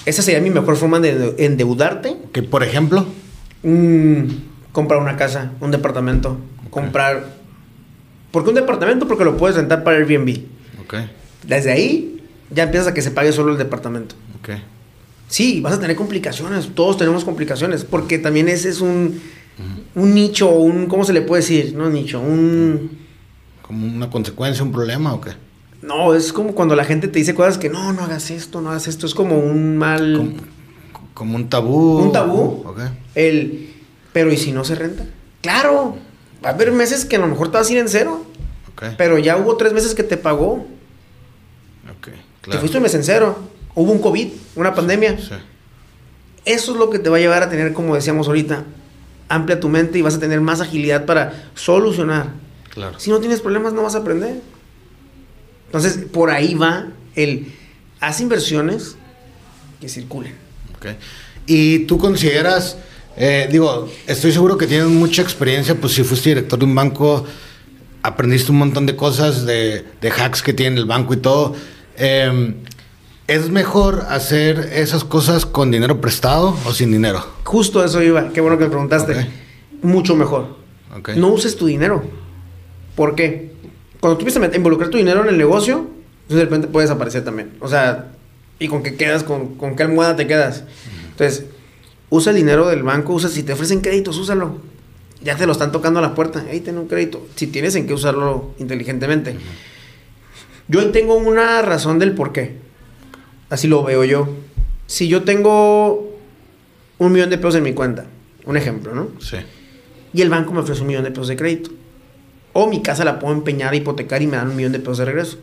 Esa 0.06 0.22
sería 0.22 0.42
mi 0.42 0.50
mejor 0.50 0.76
forma 0.76 1.00
de 1.00 1.36
endeudarte. 1.38 2.18
Que, 2.32 2.44
por 2.44 2.64
ejemplo. 2.64 3.06
Mm, 3.64 4.24
comprar 4.72 5.00
una 5.00 5.18
casa, 5.18 5.52
un 5.60 5.72
departamento. 5.72 6.38
Comprar. 6.70 7.38
¿Por 8.32 8.44
qué 8.44 8.50
un 8.50 8.56
departamento? 8.56 9.08
Porque 9.08 9.26
lo 9.26 9.38
puedes 9.38 9.58
rentar 9.58 9.84
para 9.84 9.98
Airbnb. 9.98 10.40
Ok. 10.84 10.96
Desde 11.46 11.72
ahí 11.72 12.24
ya 12.50 12.64
empiezas 12.64 12.88
a 12.88 12.94
que 12.94 13.02
se 13.02 13.12
pague 13.12 13.32
solo 13.32 13.52
el 13.52 13.58
departamento. 13.58 14.16
Ok. 14.40 14.50
Sí, 15.28 15.62
vas 15.62 15.74
a 15.74 15.80
tener 15.80 15.96
complicaciones. 15.96 16.70
Todos 16.74 16.98
tenemos 16.98 17.24
complicaciones. 17.24 17.84
Porque 17.84 18.18
también 18.18 18.50
ese 18.50 18.70
es 18.70 18.82
un, 18.82 19.20
un 19.96 20.14
nicho, 20.14 20.50
un. 20.50 20.88
¿Cómo 20.88 21.04
se 21.04 21.14
le 21.14 21.22
puede 21.22 21.42
decir? 21.42 21.74
No 21.76 21.90
nicho, 21.90 22.20
un. 22.20 22.98
¿Como 23.62 23.86
una 23.86 24.10
consecuencia, 24.10 24.64
un 24.64 24.72
problema 24.72 25.14
o 25.14 25.22
qué? 25.22 25.32
No, 25.82 26.14
es 26.14 26.34
como 26.34 26.54
cuando 26.54 26.76
la 26.76 26.84
gente 26.84 27.08
te 27.08 27.20
dice 27.20 27.34
cosas 27.34 27.58
que 27.58 27.70
no, 27.70 27.94
no 27.94 28.04
hagas 28.04 28.32
esto, 28.32 28.62
no 28.62 28.70
hagas 28.70 28.88
esto. 28.88 29.06
Es 29.06 29.16
como 29.16 29.38
un 29.38 29.78
mal. 29.78 30.36
Como, 31.14 31.36
un 31.36 31.50
tabú. 31.50 32.00
Un 32.00 32.12
tabú. 32.12 32.66
El. 33.16 33.74
Pero 34.12 34.32
¿y 34.32 34.38
si 34.38 34.52
no 34.52 34.64
se 34.64 34.76
renta? 34.76 35.06
Claro. 35.42 35.98
Va 36.44 36.50
a 36.50 36.54
haber 36.54 36.72
meses 36.72 37.06
que 37.06 37.16
a 37.16 37.20
lo 37.20 37.28
mejor 37.28 37.52
te 37.52 37.58
vas 37.58 37.70
a 37.70 37.72
ir 37.72 37.80
en 37.80 37.90
cero. 37.90 38.26
Pero 38.98 39.18
ya 39.18 39.38
hubo 39.38 39.58
tres 39.58 39.74
meses 39.74 39.94
que 39.94 40.04
te 40.04 40.16
pagó. 40.16 40.66
Ok, 41.90 42.10
claro. 42.42 42.52
Te 42.52 42.58
fuiste 42.60 42.78
un 42.78 42.84
mes 42.84 42.96
en 42.96 43.04
cero. 43.04 43.38
Hubo 43.76 43.92
un 43.92 44.00
COVID, 44.00 44.30
una 44.56 44.74
pandemia. 44.74 45.18
Sí. 45.18 45.36
Eso 46.46 46.72
es 46.72 46.78
lo 46.78 46.90
que 46.90 47.00
te 47.00 47.10
va 47.10 47.18
a 47.18 47.20
llevar 47.20 47.44
a 47.44 47.50
tener, 47.50 47.74
como 47.74 47.96
decíamos 47.96 48.28
ahorita, 48.28 48.64
amplia 49.28 49.60
tu 49.60 49.70
mente 49.70 50.00
y 50.00 50.02
vas 50.02 50.16
a 50.16 50.20
tener 50.20 50.42
más 50.42 50.62
agilidad 50.62 51.06
para 51.06 51.50
solucionar. 51.56 52.28
Claro. 52.70 53.00
Si 53.00 53.10
no 53.10 53.20
tienes 53.20 53.42
problemas, 53.42 53.74
no 53.74 53.84
vas 53.84 53.96
a 53.96 54.00
aprender. 54.00 54.42
Entonces, 55.70 56.00
por 56.12 56.32
ahí 56.32 56.56
va 56.56 56.88
el, 57.16 57.54
haz 58.00 58.22
inversiones 58.22 58.96
que 59.80 59.88
circulen. 59.88 60.34
Okay. 60.78 60.98
Y 61.46 61.80
tú 61.86 62.00
consideras, 62.00 62.78
eh, 63.16 63.48
digo, 63.52 63.88
estoy 64.08 64.32
seguro 64.32 64.58
que 64.58 64.66
tienes 64.66 64.88
mucha 64.88 65.22
experiencia, 65.22 65.76
pues 65.76 65.94
si 65.94 66.04
fuiste 66.04 66.30
director 66.30 66.58
de 66.58 66.66
un 66.66 66.74
banco, 66.74 67.24
aprendiste 68.02 68.52
un 68.52 68.58
montón 68.58 68.88
de 68.88 68.96
cosas, 68.96 69.46
de, 69.46 69.86
hacks 70.18 70.42
que 70.42 70.54
tiene 70.54 70.80
el 70.80 70.86
banco 70.86 71.14
y 71.14 71.18
todo. 71.18 71.54
Em, 71.98 72.56
¿Es 73.28 73.52
mejor 73.52 74.08
hacer 74.10 74.72
esas 74.74 75.04
cosas 75.04 75.46
con 75.46 75.70
dinero 75.70 76.02
prestado 76.02 76.58
o 76.66 76.74
sin 76.74 76.92
dinero? 76.92 77.24
Justo 77.44 77.86
eso 77.86 78.02
iba, 78.02 78.30
qué 78.30 78.42
bueno 78.42 78.58
que 78.58 78.64
me 78.64 78.72
preguntaste. 78.72 79.28
Mucho 79.84 80.16
mejor. 80.16 80.58
No 81.16 81.28
uses 81.28 81.56
tu 81.56 81.68
dinero. 81.68 82.04
¿Por 82.96 83.14
qué? 83.14 83.54
Cuando 84.00 84.18
tú 84.18 84.26
empiezas 84.26 84.54
a 84.54 84.56
involucrar 84.56 84.90
tu 84.90 84.98
dinero 84.98 85.22
en 85.24 85.30
el 85.30 85.38
negocio, 85.38 85.88
entonces 86.24 86.38
de 86.38 86.44
repente 86.44 86.68
puedes 86.68 86.90
aparecer 86.90 87.24
también. 87.24 87.52
O 87.60 87.68
sea, 87.68 88.12
¿y 88.60 88.68
con 88.68 88.84
qué 88.84 88.96
quedas? 88.96 89.24
¿Con, 89.24 89.56
con 89.56 89.76
qué 89.76 89.84
almohada 89.84 90.16
te 90.16 90.28
quedas? 90.28 90.64
Entonces, 91.12 91.46
usa 92.10 92.32
el 92.32 92.38
dinero 92.38 92.68
del 92.68 92.84
banco, 92.84 93.14
usa, 93.14 93.30
si 93.30 93.44
te 93.44 93.54
ofrecen 93.54 93.82
créditos, 93.82 94.18
úsalo. 94.18 94.58
Ya 95.22 95.36
te 95.36 95.46
lo 95.46 95.52
están 95.52 95.72
tocando 95.72 96.00
a 96.00 96.02
la 96.02 96.16
puerta, 96.16 96.46
ahí 96.50 96.62
ten 96.62 96.78
un 96.78 96.88
crédito. 96.88 97.28
Si 97.36 97.48
tienes 97.48 97.76
en 97.76 97.88
qué 97.88 97.94
usarlo 97.94 98.54
inteligentemente. 98.58 99.36
Yo 100.70 100.80
ahí 100.80 100.92
tengo 100.92 101.16
una 101.16 101.62
razón 101.62 102.00
del 102.00 102.14
por 102.14 102.32
qué. 102.32 102.58
Así 103.50 103.68
lo 103.68 103.84
veo 103.84 104.06
yo. 104.06 104.30
Si 104.88 105.08
yo 105.08 105.24
tengo 105.24 106.18
un 107.00 107.12
millón 107.12 107.30
de 107.30 107.38
pesos 107.38 107.56
en 107.56 107.64
mi 107.64 107.74
cuenta, 107.74 108.06
un 108.46 108.56
ejemplo, 108.56 108.96
¿no? 108.96 109.10
Sí. 109.20 109.38
Y 110.14 110.22
el 110.22 110.30
banco 110.30 110.54
me 110.54 110.60
ofrece 110.60 110.82
un 110.82 110.88
millón 110.88 111.04
de 111.04 111.12
pesos 111.12 111.28
de 111.28 111.36
crédito. 111.36 111.72
O 112.54 112.68
mi 112.68 112.82
casa 112.82 113.04
la 113.04 113.20
puedo 113.20 113.34
empeñar, 113.34 113.76
hipotecar 113.76 114.22
y 114.22 114.28
me 114.28 114.38
dan 114.38 114.50
un 114.50 114.56
millón 114.56 114.72
de 114.72 114.80
pesos 114.80 114.98
de 114.98 115.06
regreso. 115.06 115.38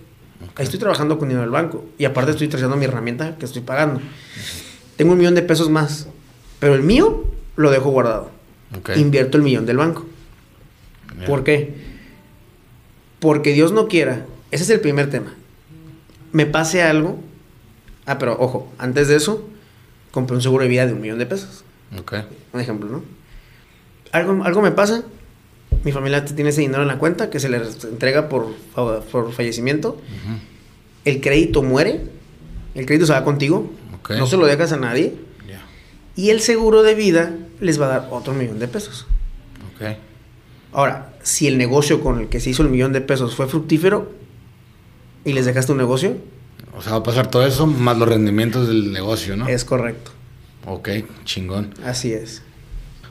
Ahí 0.56 0.64
estoy 0.64 0.78
trabajando 0.78 1.18
con 1.18 1.28
dinero 1.28 1.42
del 1.42 1.50
banco. 1.50 1.84
Y 1.98 2.04
aparte 2.04 2.32
estoy 2.32 2.48
trayendo 2.48 2.76
mi 2.76 2.84
herramienta 2.84 3.36
que 3.38 3.44
estoy 3.44 3.62
pagando. 3.62 4.00
Tengo 4.96 5.12
un 5.12 5.18
millón 5.18 5.34
de 5.34 5.42
pesos 5.42 5.70
más. 5.70 6.08
Pero 6.58 6.74
el 6.74 6.82
mío 6.82 7.24
lo 7.56 7.70
dejo 7.70 7.90
guardado. 7.90 8.30
Invierto 8.96 9.36
el 9.38 9.44
millón 9.44 9.66
del 9.66 9.76
banco. 9.76 10.06
¿Por 11.26 11.44
qué? 11.44 11.74
Porque 13.20 13.52
Dios 13.52 13.72
no 13.72 13.88
quiera. 13.88 14.26
Ese 14.50 14.64
es 14.64 14.70
el 14.70 14.80
primer 14.80 15.10
tema. 15.10 15.34
Me 16.32 16.46
pase 16.46 16.82
algo. 16.82 17.18
Ah, 18.04 18.18
pero 18.18 18.36
ojo, 18.38 18.72
antes 18.78 19.08
de 19.08 19.16
eso, 19.16 19.48
compré 20.10 20.36
un 20.36 20.42
seguro 20.42 20.62
de 20.64 20.68
vida 20.68 20.86
de 20.86 20.92
un 20.92 21.00
millón 21.00 21.18
de 21.18 21.26
pesos. 21.26 21.64
Un 22.52 22.60
ejemplo, 22.60 22.88
¿no? 22.88 23.02
Algo, 24.12 24.44
algo 24.44 24.62
me 24.62 24.70
pasa, 24.70 25.04
mi 25.84 25.92
familia 25.92 26.24
tiene 26.24 26.50
ese 26.50 26.60
dinero 26.60 26.82
en 26.82 26.88
la 26.88 26.98
cuenta 26.98 27.30
que 27.30 27.40
se 27.40 27.48
le 27.48 27.58
entrega 27.84 28.28
por, 28.28 28.54
por 28.74 29.32
fallecimiento. 29.32 30.00
El 31.04 31.20
crédito 31.20 31.62
muere, 31.62 32.02
el 32.74 32.86
crédito 32.86 33.06
se 33.06 33.12
va 33.12 33.24
contigo, 33.24 33.70
no 34.08 34.26
se 34.26 34.36
lo 34.36 34.46
dejas 34.46 34.72
a 34.72 34.76
nadie. 34.76 35.14
Y 36.16 36.30
el 36.30 36.40
seguro 36.40 36.82
de 36.82 36.94
vida 36.94 37.34
les 37.60 37.80
va 37.80 37.86
a 37.86 37.88
dar 37.88 38.08
otro 38.10 38.32
millón 38.32 38.58
de 38.58 38.68
pesos. 38.68 39.06
Ahora, 40.72 41.14
si 41.22 41.46
el 41.46 41.58
negocio 41.58 42.00
con 42.00 42.20
el 42.20 42.28
que 42.28 42.40
se 42.40 42.50
hizo 42.50 42.62
el 42.62 42.68
millón 42.68 42.92
de 42.92 43.00
pesos 43.00 43.34
fue 43.34 43.46
fructífero 43.46 44.12
y 45.24 45.32
les 45.32 45.46
dejaste 45.46 45.72
un 45.72 45.78
negocio. 45.78 46.16
O 46.76 46.82
sea, 46.82 46.92
va 46.92 46.98
a 46.98 47.02
pasar 47.02 47.30
todo 47.30 47.46
eso 47.46 47.66
más 47.66 47.96
los 47.96 48.08
rendimientos 48.08 48.68
del 48.68 48.92
negocio, 48.92 49.36
¿no? 49.36 49.48
Es 49.48 49.64
correcto. 49.64 50.10
Ok, 50.66 50.90
chingón. 51.24 51.74
Así 51.84 52.12
es. 52.12 52.42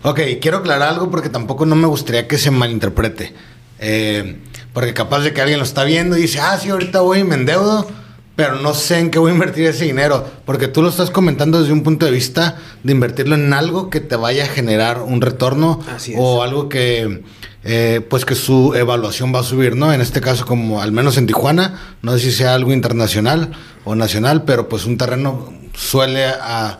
Ok, 0.05 0.19
quiero 0.39 0.57
aclarar 0.57 0.89
algo 0.89 1.09
porque 1.09 1.29
tampoco 1.29 1.65
no 1.65 1.75
me 1.75 1.87
gustaría 1.87 2.27
que 2.27 2.37
se 2.37 2.51
malinterprete. 2.51 3.33
Eh, 3.79 4.37
porque 4.71 4.93
capaz 4.93 5.21
de 5.21 5.33
que 5.33 5.41
alguien 5.41 5.57
lo 5.57 5.65
está 5.65 5.83
viendo 5.83 6.15
y 6.15 6.21
dice, 6.21 6.39
ah, 6.39 6.55
sí, 6.61 6.69
ahorita 6.69 7.01
voy 7.01 7.21
y 7.21 7.23
me 7.23 7.33
endeudo, 7.33 7.87
pero 8.35 8.57
no 8.57 8.75
sé 8.75 8.99
en 8.99 9.09
qué 9.09 9.17
voy 9.17 9.31
a 9.31 9.33
invertir 9.33 9.65
ese 9.65 9.85
dinero. 9.85 10.23
Porque 10.45 10.67
tú 10.67 10.83
lo 10.83 10.89
estás 10.89 11.09
comentando 11.09 11.59
desde 11.59 11.73
un 11.73 11.81
punto 11.81 12.05
de 12.05 12.11
vista 12.11 12.57
de 12.83 12.91
invertirlo 12.91 13.33
en 13.33 13.51
algo 13.51 13.89
que 13.89 13.99
te 13.99 14.15
vaya 14.15 14.43
a 14.43 14.47
generar 14.47 15.01
un 15.01 15.21
retorno 15.21 15.79
o 16.17 16.43
algo 16.43 16.69
que, 16.69 17.23
eh, 17.63 17.99
pues 18.07 18.25
que 18.25 18.35
su 18.35 18.75
evaluación 18.75 19.33
va 19.33 19.39
a 19.39 19.43
subir, 19.43 19.75
¿no? 19.75 19.91
En 19.91 20.01
este 20.01 20.21
caso, 20.21 20.45
como 20.45 20.83
al 20.83 20.91
menos 20.91 21.17
en 21.17 21.25
Tijuana, 21.25 21.97
no 22.03 22.11
sé 22.11 22.19
si 22.19 22.31
sea 22.31 22.53
algo 22.53 22.73
internacional 22.73 23.53
o 23.85 23.95
nacional, 23.95 24.43
pero 24.43 24.69
pues 24.69 24.85
un 24.85 24.99
terreno 24.99 25.51
suele 25.73 26.25
a 26.27 26.77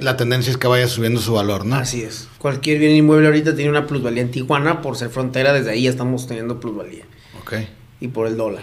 la 0.00 0.16
tendencia 0.16 0.50
es 0.50 0.56
que 0.56 0.66
vaya 0.66 0.86
subiendo 0.86 1.20
su 1.20 1.32
valor, 1.32 1.64
¿no? 1.64 1.76
Así 1.76 2.02
es. 2.02 2.28
Cualquier 2.38 2.78
bien 2.78 2.92
inmueble 2.92 3.26
ahorita 3.26 3.54
tiene 3.54 3.70
una 3.70 3.86
plusvalía 3.86 4.22
en 4.22 4.30
Tijuana, 4.30 4.80
por 4.82 4.96
ser 4.96 5.10
frontera, 5.10 5.52
desde 5.52 5.70
ahí 5.70 5.82
ya 5.82 5.90
estamos 5.90 6.26
teniendo 6.26 6.60
plusvalía. 6.60 7.04
Ok. 7.40 7.54
Y 8.00 8.08
por 8.08 8.26
el 8.26 8.36
dólar. 8.36 8.62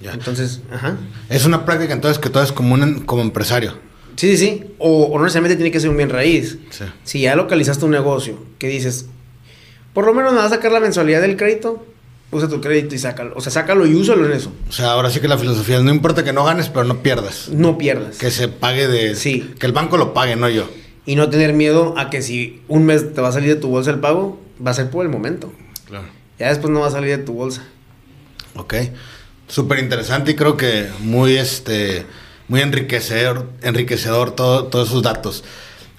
Entonces, 0.00 0.60
ajá. 0.70 0.96
Es 1.28 1.44
una 1.44 1.64
práctica 1.64 1.92
entonces 1.92 2.18
que 2.18 2.30
todo 2.30 2.42
es 2.42 2.52
común 2.52 3.02
como 3.04 3.22
empresario. 3.22 3.74
Sí, 4.16 4.36
sí, 4.36 4.36
sí. 4.36 4.64
O, 4.78 5.16
no 5.16 5.24
necesariamente 5.24 5.56
tiene 5.56 5.70
que 5.70 5.80
ser 5.80 5.90
un 5.90 5.96
bien 5.96 6.10
raíz. 6.10 6.58
Si 7.04 7.20
ya 7.20 7.36
localizaste 7.36 7.84
un 7.84 7.92
negocio 7.92 8.38
que 8.58 8.68
dices, 8.68 9.06
por 9.92 10.06
lo 10.06 10.14
menos 10.14 10.32
me 10.32 10.38
vas 10.38 10.46
a 10.46 10.56
sacar 10.56 10.72
la 10.72 10.80
mensualidad 10.80 11.20
del 11.20 11.36
crédito, 11.36 11.86
usa 12.30 12.48
tu 12.48 12.60
crédito 12.60 12.94
y 12.94 12.98
sácalo. 12.98 13.32
O 13.36 13.40
sea, 13.40 13.52
sácalo 13.52 13.86
y 13.86 13.94
úsalo 13.94 14.26
en 14.26 14.32
eso. 14.32 14.52
O 14.68 14.72
sea, 14.72 14.92
ahora 14.92 15.10
sí 15.10 15.20
que 15.20 15.28
la 15.28 15.38
filosofía 15.38 15.76
es, 15.76 15.82
no 15.82 15.90
importa 15.90 16.24
que 16.24 16.32
no 16.32 16.44
ganes, 16.44 16.68
pero 16.68 16.84
no 16.84 17.02
pierdas. 17.02 17.48
No 17.48 17.78
pierdas. 17.78 18.18
Que 18.18 18.30
se 18.30 18.48
pague 18.48 18.88
de... 18.88 19.14
Sí. 19.14 19.54
Que 19.58 19.66
el 19.66 19.72
banco 19.72 19.96
lo 19.96 20.12
pague, 20.12 20.36
no 20.36 20.48
yo. 20.48 20.68
Y 21.06 21.16
no 21.16 21.30
tener 21.30 21.54
miedo 21.54 21.94
a 21.96 22.10
que 22.10 22.20
si 22.20 22.60
un 22.68 22.84
mes 22.84 23.14
te 23.14 23.20
va 23.20 23.28
a 23.28 23.32
salir 23.32 23.48
de 23.48 23.60
tu 23.60 23.68
bolsa 23.68 23.90
el 23.90 23.98
pago, 23.98 24.40
va 24.64 24.72
a 24.72 24.74
ser 24.74 24.90
por 24.90 25.04
el 25.04 25.10
momento. 25.10 25.52
Claro. 25.86 26.06
Ya 26.38 26.48
después 26.48 26.72
no 26.72 26.80
va 26.80 26.88
a 26.88 26.90
salir 26.90 27.16
de 27.16 27.24
tu 27.24 27.32
bolsa. 27.32 27.64
Ok. 28.54 28.74
Súper 29.46 29.78
interesante 29.78 30.32
y 30.32 30.34
creo 30.34 30.58
que 30.58 30.88
muy, 31.00 31.36
este, 31.36 32.04
muy 32.48 32.60
enriquecedor, 32.60 33.50
enriquecedor 33.62 34.32
todo, 34.32 34.64
todos 34.64 34.88
esos 34.88 35.02
datos. 35.02 35.44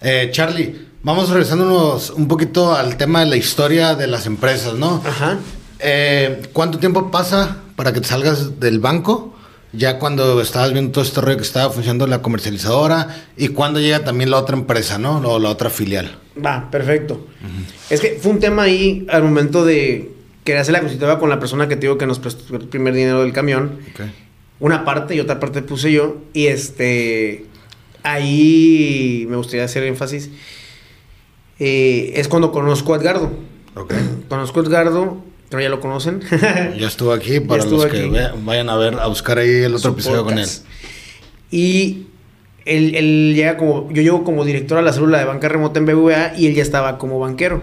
Eh, 0.01 0.29
Charlie, 0.31 0.87
vamos 1.01 1.29
regresándonos 1.29 2.11
un 2.11 2.27
poquito 2.27 2.75
al 2.75 2.95
tema 2.95 3.21
de 3.21 3.25
la 3.25 3.35
historia 3.35 3.95
de 3.95 4.05
las 4.05 4.27
empresas, 4.27 4.75
¿no? 4.75 5.01
Ajá. 5.03 5.39
Eh, 5.79 6.41
¿Cuánto 6.53 6.77
tiempo 6.79 7.09
pasa 7.11 7.57
para 7.75 7.93
que 7.93 8.01
te 8.01 8.07
salgas 8.07 8.59
del 8.59 8.79
banco? 8.79 9.35
Ya 9.71 9.99
cuando 9.99 10.41
estabas 10.41 10.73
viendo 10.73 10.91
todo 10.91 11.03
este 11.03 11.21
rollo 11.21 11.37
que 11.37 11.43
estaba 11.43 11.71
funcionando 11.71 12.07
la 12.07 12.21
comercializadora 12.21 13.27
y 13.37 13.49
cuando 13.49 13.79
llega 13.79 14.03
también 14.03 14.31
la 14.31 14.37
otra 14.37 14.57
empresa, 14.57 14.97
¿no? 14.97 15.19
O 15.19 15.39
la 15.39 15.49
otra 15.49 15.69
filial. 15.69 16.17
Va, 16.43 16.69
perfecto. 16.71 17.27
Es 17.89 18.01
que 18.01 18.17
fue 18.19 18.31
un 18.31 18.39
tema 18.39 18.63
ahí 18.63 19.05
al 19.09 19.23
momento 19.23 19.63
de 19.63 20.11
quería 20.43 20.61
hacer 20.61 20.73
la 20.73 20.79
constitutiva 20.79 21.19
con 21.19 21.29
la 21.29 21.39
persona 21.39 21.67
que 21.67 21.75
te 21.75 21.81
digo 21.81 21.99
que 21.99 22.07
nos 22.07 22.17
prestó 22.17 22.55
el 22.55 22.67
primer 22.67 22.95
dinero 22.95 23.21
del 23.21 23.33
camión. 23.33 23.79
Una 24.59 24.83
parte 24.83 25.13
y 25.15 25.19
otra 25.19 25.39
parte 25.39 25.61
puse 25.61 25.91
yo. 25.91 26.17
Y 26.33 26.47
este. 26.47 27.45
Ahí 28.01 29.27
me 29.29 29.35
gustaría 29.35 29.65
hacer 29.65 29.83
énfasis. 29.83 30.31
Eh, 31.59 32.13
es 32.15 32.27
cuando 32.27 32.51
conozco 32.51 32.93
a 32.93 32.97
Edgardo. 32.97 33.31
Conozco 34.27 34.59
a 34.59 34.63
Edgardo, 34.63 35.23
pero 35.49 35.61
ya 35.61 35.69
lo 35.69 35.79
conocen. 35.79 36.21
ya 36.79 36.87
estuvo 36.87 37.11
aquí 37.11 37.39
para 37.39 37.65
los 37.65 37.85
que 37.87 38.31
vayan 38.43 38.69
a 38.69 38.77
ver, 38.77 38.95
a 38.99 39.07
buscar 39.07 39.37
ahí 39.37 39.49
el 39.49 39.75
otro 39.75 39.91
episodio 39.91 40.23
con 40.23 40.37
él. 40.37 40.47
Y 41.51 42.05
él, 42.65 42.95
él, 42.95 43.33
llega 43.35 43.57
como. 43.57 43.91
Yo 43.91 44.01
llego 44.01 44.23
como 44.23 44.45
director 44.45 44.77
a 44.77 44.81
la 44.81 44.93
célula 44.93 45.17
de 45.17 45.25
banca 45.25 45.49
remota 45.49 45.79
en 45.79 45.85
BVA 45.85 46.33
y 46.37 46.47
él 46.47 46.55
ya 46.55 46.61
estaba 46.61 46.97
como 46.97 47.19
banquero 47.19 47.61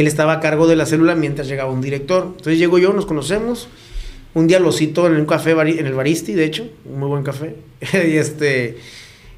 él 0.00 0.06
estaba 0.06 0.34
a 0.34 0.40
cargo 0.40 0.66
de 0.66 0.76
la 0.76 0.84
célula 0.84 1.14
mientras 1.14 1.48
llegaba 1.48 1.70
un 1.70 1.80
director. 1.80 2.34
Entonces 2.36 2.58
llego 2.58 2.78
yo, 2.78 2.92
nos 2.92 3.06
conocemos. 3.06 3.68
Un 4.34 4.46
día 4.46 4.60
lo 4.60 4.70
cito 4.70 5.06
en 5.06 5.14
un 5.14 5.24
café, 5.24 5.52
en 5.52 5.86
el 5.86 5.94
Baristi, 5.94 6.34
de 6.34 6.44
hecho, 6.44 6.68
un 6.84 7.00
muy 7.00 7.08
buen 7.08 7.22
café. 7.22 7.56
y 7.92 8.16
este 8.16 8.76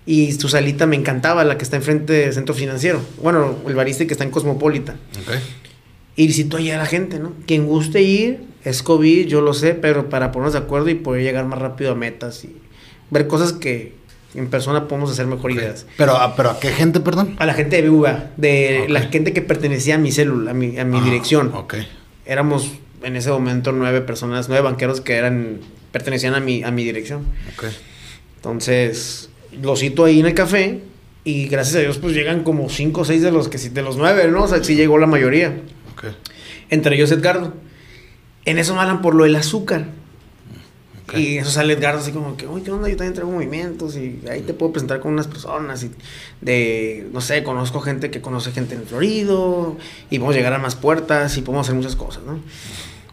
y 0.04 0.32
su 0.32 0.48
salita 0.48 0.86
me 0.86 0.96
encantaba, 0.96 1.44
la 1.44 1.58
que 1.58 1.64
está 1.64 1.76
enfrente 1.76 2.14
del 2.14 2.32
centro 2.32 2.54
financiero. 2.54 3.00
Bueno, 3.22 3.56
el 3.66 3.74
Baristi 3.74 4.06
que 4.06 4.14
está 4.14 4.24
en 4.24 4.30
Cosmopolita. 4.30 4.96
Okay. 5.22 5.38
Y 6.18 6.32
cito 6.32 6.56
allá 6.56 6.74
a 6.74 6.78
la 6.78 6.86
gente, 6.86 7.20
¿no? 7.20 7.32
Quien 7.46 7.66
guste 7.66 8.02
ir, 8.02 8.40
es 8.64 8.82
COVID, 8.82 9.28
yo 9.28 9.40
lo 9.40 9.54
sé, 9.54 9.74
pero 9.74 10.08
para 10.08 10.32
ponernos 10.32 10.52
de 10.54 10.58
acuerdo 10.58 10.88
y 10.90 10.96
poder 10.96 11.22
llegar 11.22 11.44
más 11.44 11.60
rápido 11.60 11.92
a 11.92 11.94
metas 11.94 12.44
y 12.44 12.56
ver 13.08 13.28
cosas 13.28 13.52
que, 13.52 13.92
en 14.34 14.48
persona 14.48 14.88
podemos 14.88 15.12
hacer 15.12 15.26
mejor 15.26 15.52
ideas. 15.52 15.86
Pero, 15.96 16.16
ah, 16.16 16.34
pero 16.36 16.50
¿a 16.50 16.58
qué 16.58 16.70
gente, 16.72 16.98
perdón? 16.98 17.36
A 17.38 17.46
la 17.46 17.54
gente 17.54 17.80
de 17.80 17.88
BVA, 17.88 18.30
de 18.36 18.86
la 18.88 19.02
gente 19.02 19.32
que 19.32 19.42
pertenecía 19.42 19.94
a 19.94 19.98
mi 19.98 20.10
célula, 20.10 20.50
a 20.50 20.54
mi, 20.54 20.76
a 20.76 20.84
mi 20.84 20.98
ah, 20.98 21.04
dirección. 21.04 21.52
Ok. 21.54 21.76
Éramos 22.26 22.72
en 23.04 23.14
ese 23.14 23.30
momento 23.30 23.70
nueve 23.70 24.00
personas, 24.00 24.48
nueve 24.48 24.64
banqueros 24.64 25.00
que 25.00 25.14
eran, 25.14 25.60
pertenecían 25.92 26.34
a 26.34 26.40
mi, 26.40 26.64
a 26.64 26.72
mi 26.72 26.82
dirección. 26.82 27.26
Ok. 27.54 27.66
Entonces, 28.38 29.30
lo 29.62 29.76
cito 29.76 30.04
ahí 30.04 30.18
en 30.18 30.26
el 30.26 30.34
café 30.34 30.80
y 31.22 31.46
gracias 31.46 31.76
a 31.76 31.80
Dios 31.80 31.98
pues 31.98 32.14
llegan 32.14 32.42
como 32.42 32.68
cinco 32.70 33.02
o 33.02 33.04
seis 33.04 33.22
de 33.22 33.30
los 33.30 33.48
que 33.48 33.58
de 33.58 33.82
los 33.82 33.96
nueve, 33.96 34.28
¿no? 34.28 34.44
O 34.44 34.48
sea, 34.48 34.64
sí 34.64 34.74
llegó 34.74 34.98
la 34.98 35.06
mayoría. 35.06 35.60
Entre 36.70 36.96
ellos 36.96 37.10
Edgardo. 37.10 37.54
En 38.44 38.58
eso 38.58 38.74
me 38.74 38.80
hablan 38.80 39.02
por 39.02 39.14
lo 39.14 39.24
del 39.24 39.36
azúcar. 39.36 39.86
Y 41.14 41.38
eso 41.38 41.50
sale 41.50 41.72
Edgardo 41.72 42.00
así 42.00 42.12
como 42.12 42.36
que, 42.36 42.46
uy, 42.46 42.60
¿qué 42.60 42.70
onda? 42.70 42.88
Yo 42.88 42.96
también 42.96 43.14
traigo 43.14 43.32
movimientos 43.32 43.96
y 43.96 44.20
ahí 44.30 44.42
te 44.42 44.52
puedo 44.52 44.72
presentar 44.72 45.00
con 45.00 45.12
unas 45.12 45.26
personas 45.26 45.82
y 45.82 45.90
de, 46.42 47.08
no 47.12 47.22
sé, 47.22 47.42
conozco 47.42 47.80
gente 47.80 48.10
que 48.10 48.20
conoce 48.20 48.52
gente 48.52 48.74
en 48.74 48.82
Florido 48.82 49.78
y 50.10 50.18
podemos 50.18 50.36
llegar 50.36 50.52
a 50.52 50.58
más 50.58 50.76
puertas 50.76 51.36
y 51.38 51.40
podemos 51.40 51.66
hacer 51.66 51.76
muchas 51.76 51.96
cosas, 51.96 52.24
¿no? 52.24 52.40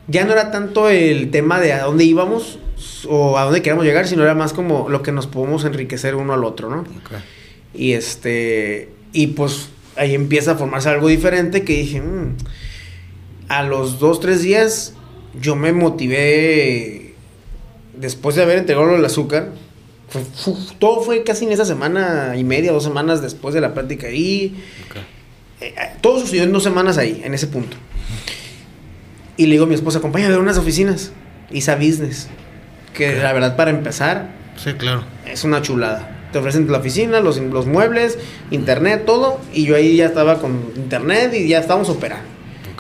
Ya 0.07 0.25
no 0.25 0.33
era 0.33 0.51
tanto 0.51 0.89
el 0.89 1.31
tema 1.31 1.59
de 1.59 1.73
a 1.73 1.85
dónde 1.85 2.03
íbamos 2.03 2.59
o 3.07 3.37
a 3.37 3.45
dónde 3.45 3.61
queríamos 3.61 3.85
llegar, 3.85 4.07
sino 4.07 4.23
era 4.23 4.35
más 4.35 4.53
como 4.53 4.89
lo 4.89 5.01
que 5.01 5.11
nos 5.11 5.27
podemos 5.27 5.63
enriquecer 5.63 6.15
uno 6.15 6.33
al 6.33 6.43
otro, 6.43 6.69
¿no? 6.69 6.83
Y 7.73 7.93
este, 7.93 8.89
y 9.13 9.27
pues 9.27 9.69
ahí 9.95 10.13
empieza 10.13 10.51
a 10.51 10.55
formarse 10.55 10.89
algo 10.89 11.07
diferente 11.07 11.63
que 11.63 11.73
dije, 11.73 12.01
mm, 12.01 12.35
a 13.47 13.63
los 13.63 13.99
dos, 13.99 14.19
tres 14.19 14.41
días 14.41 14.93
yo 15.39 15.55
me 15.55 15.73
motivé 15.73 17.13
después 17.95 18.35
de 18.35 18.43
haber 18.43 18.59
entregado 18.59 18.95
el 18.95 19.05
azúcar, 19.05 19.49
todo 20.79 21.01
fue 21.01 21.23
casi 21.23 21.45
en 21.45 21.51
esa 21.51 21.65
semana 21.65 22.35
y 22.37 22.43
media, 22.43 22.71
dos 22.71 22.83
semanas 22.83 23.21
después 23.21 23.53
de 23.53 23.61
la 23.61 23.73
práctica 23.73 24.07
ahí. 24.07 24.55
Eh, 25.61 25.73
eh, 25.77 25.91
todo 26.01 26.19
sucedió 26.19 26.43
en 26.43 26.51
dos 26.51 26.63
semanas 26.63 26.97
ahí, 26.97 27.21
en 27.23 27.33
ese 27.33 27.47
punto. 27.47 27.75
Y 29.37 29.47
le 29.47 29.53
digo 29.53 29.65
a 29.65 29.67
mi 29.67 29.75
esposa, 29.75 29.97
acompáñame 29.97 30.33
a 30.33 30.37
ver 30.37 30.43
unas 30.43 30.57
oficinas. 30.57 31.11
Isa 31.51 31.75
Business. 31.75 32.29
Que 32.93 33.15
la 33.15 33.33
verdad, 33.33 33.57
para 33.57 33.71
empezar, 33.71 34.29
sí, 34.55 34.73
claro. 34.73 35.03
es 35.25 35.43
una 35.43 35.61
chulada. 35.61 36.29
Te 36.31 36.39
ofrecen 36.39 36.71
la 36.71 36.77
oficina, 36.77 37.19
los, 37.19 37.37
los 37.37 37.65
muebles, 37.65 38.17
internet, 38.51 39.03
todo. 39.05 39.41
Y 39.53 39.65
yo 39.65 39.75
ahí 39.75 39.97
ya 39.97 40.05
estaba 40.05 40.39
con 40.39 40.71
internet 40.77 41.33
y 41.33 41.47
ya 41.47 41.59
estábamos 41.59 41.89
operando. 41.89 42.34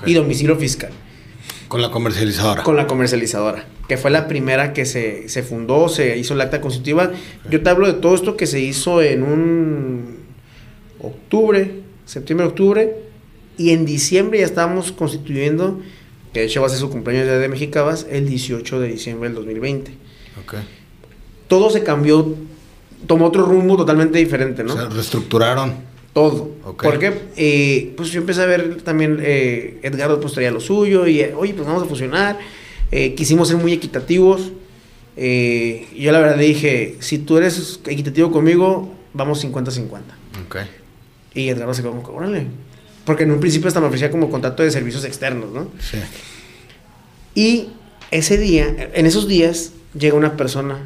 Y 0.05 0.13
domicilio 0.13 0.55
fiscal. 0.55 0.91
Con 1.67 1.81
la 1.81 1.91
comercializadora. 1.91 2.63
Con 2.63 2.75
la 2.75 2.87
comercializadora 2.87 3.65
que 3.87 3.97
fue 3.97 4.11
la 4.11 4.27
primera 4.27 4.73
que 4.73 4.85
se, 4.85 5.43
fundó, 5.43 5.89
se 5.89 6.17
hizo 6.17 6.33
el 6.33 6.41
acta 6.41 6.61
constitutiva. 6.61 7.11
Yo 7.49 7.61
te 7.61 7.69
hablo 7.69 7.87
de 7.87 7.93
todo 7.93 8.15
esto 8.15 8.35
que 8.35 8.47
se 8.47 8.59
hizo 8.59 9.01
en 9.01 9.23
un 9.23 10.17
octubre, 10.99 11.81
septiembre, 12.05 12.47
octubre, 12.47 12.95
y 13.57 13.71
en 13.71 13.85
diciembre 13.85 14.39
ya 14.39 14.45
estábamos 14.45 14.91
constituyendo, 14.91 15.79
que 16.33 16.41
de 16.41 16.47
hecho 16.47 16.61
va 16.61 16.67
a 16.67 16.69
ser 16.69 16.79
su 16.79 16.89
cumpleaños 16.89 17.27
de 17.27 17.47
Mexicabas, 17.47 18.07
el 18.09 18.27
18 18.27 18.79
de 18.79 18.87
diciembre 18.87 19.29
del 19.29 19.35
2020. 19.35 19.93
Okay. 20.45 20.59
Todo 21.47 21.69
se 21.69 21.83
cambió, 21.83 22.35
tomó 23.05 23.27
otro 23.27 23.45
rumbo 23.45 23.77
totalmente 23.77 24.17
diferente, 24.17 24.63
¿no? 24.63 24.73
Se 24.73 24.89
reestructuraron. 24.89 25.94
Todo. 26.15 26.49
Porque, 26.81 27.13
eh, 27.35 27.93
pues 27.95 28.09
yo 28.09 28.21
empecé 28.21 28.41
a 28.41 28.45
ver 28.45 28.81
también, 28.81 29.19
eh, 29.21 29.79
Edgardo 29.83 30.19
pues 30.19 30.33
traía 30.33 30.49
lo 30.49 30.59
suyo, 30.59 31.05
y 31.05 31.21
oye, 31.21 31.53
pues 31.53 31.67
vamos 31.67 31.83
a 31.83 31.85
fusionar 31.85 32.39
eh, 32.91 33.15
quisimos 33.15 33.47
ser 33.47 33.57
muy 33.57 33.73
equitativos. 33.73 34.51
Eh, 35.17 35.87
yo 35.97 36.11
la 36.11 36.19
verdad 36.19 36.37
le 36.37 36.45
dije, 36.45 36.97
si 36.99 37.19
tú 37.19 37.37
eres 37.37 37.79
equitativo 37.85 38.31
conmigo, 38.31 38.93
vamos 39.13 39.43
50-50. 39.43 39.87
Okay. 40.47 40.65
Y 41.33 41.49
Edgardo 41.49 41.73
se 41.73 41.81
quedó 41.81 42.01
como, 42.01 42.17
órale. 42.17 42.47
Porque 43.05 43.23
en 43.23 43.31
un 43.31 43.39
principio 43.39 43.67
hasta 43.67 43.79
me 43.79 43.87
ofrecía 43.87 44.11
como 44.11 44.29
contrato 44.29 44.63
de 44.63 44.71
servicios 44.71 45.03
externos, 45.05 45.51
¿no? 45.51 45.69
Sí. 45.79 45.97
Y 47.35 47.69
ese 48.11 48.37
día, 48.37 48.91
en 48.93 49.05
esos 49.05 49.27
días, 49.27 49.73
llega 49.97 50.15
una 50.15 50.37
persona 50.37 50.79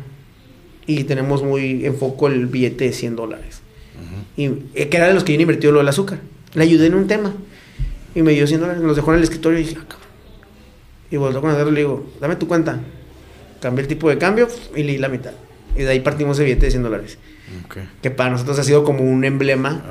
y 0.85 1.03
tenemos 1.03 1.43
muy 1.43 1.85
en 1.85 1.95
foco 1.95 2.27
el 2.27 2.47
billete 2.47 2.85
de 2.85 2.93
100 2.93 3.15
dólares. 3.15 3.61
Y 4.39 4.45
eh, 4.73 4.87
que 4.87 4.95
era 4.95 5.07
de 5.07 5.13
los 5.13 5.25
que 5.25 5.33
yo 5.33 5.41
invertido 5.41 5.73
lo 5.73 5.79
del 5.79 5.89
azúcar. 5.89 6.19
Le 6.53 6.63
ayudé 6.63 6.87
en 6.87 6.95
un 6.95 7.07
tema. 7.07 7.33
Y 8.15 8.21
me 8.21 8.31
dio 8.31 8.47
100 8.47 8.61
dólares, 8.61 8.81
los 8.81 8.95
dejó 8.95 9.11
en 9.11 9.17
el 9.17 9.23
escritorio 9.23 9.59
y 9.59 9.63
dije, 9.63 9.77
ah, 9.81 9.95
y 11.11 11.17
volvió 11.17 11.41
con 11.41 11.53
el 11.53 11.67
y 11.67 11.71
le 11.71 11.79
digo, 11.81 12.09
dame 12.21 12.37
tu 12.37 12.47
cuenta. 12.47 12.79
Cambié 13.61 13.81
el 13.81 13.89
tipo 13.89 14.09
de 14.09 14.17
cambio 14.17 14.47
y 14.77 14.83
le 14.83 14.93
di 14.93 14.97
la 14.97 15.09
mitad. 15.09 15.33
Y 15.75 15.81
de 15.81 15.89
ahí 15.89 15.99
partimos 15.99 16.39
el 16.39 16.45
billete 16.45 16.67
de 16.67 16.71
100 16.71 16.83
dólares. 16.83 17.17
Que 18.01 18.11
para 18.11 18.29
nosotros 18.29 18.57
ha 18.59 18.63
sido 18.63 18.85
como 18.85 19.03
un 19.03 19.25
emblema. 19.25 19.83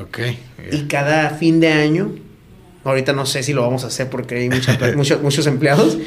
Y 0.73 0.85
cada 0.85 1.29
fin 1.29 1.61
de 1.61 1.69
año, 1.69 2.15
ahorita 2.85 3.13
no 3.13 3.27
sé 3.27 3.43
si 3.43 3.53
lo 3.53 3.61
vamos 3.61 3.85
a 3.85 3.89
hacer 3.89 4.09
porque 4.09 4.35
hay 4.37 4.49
muchos, 4.97 5.21
muchos 5.21 5.47
empleados, 5.47 5.99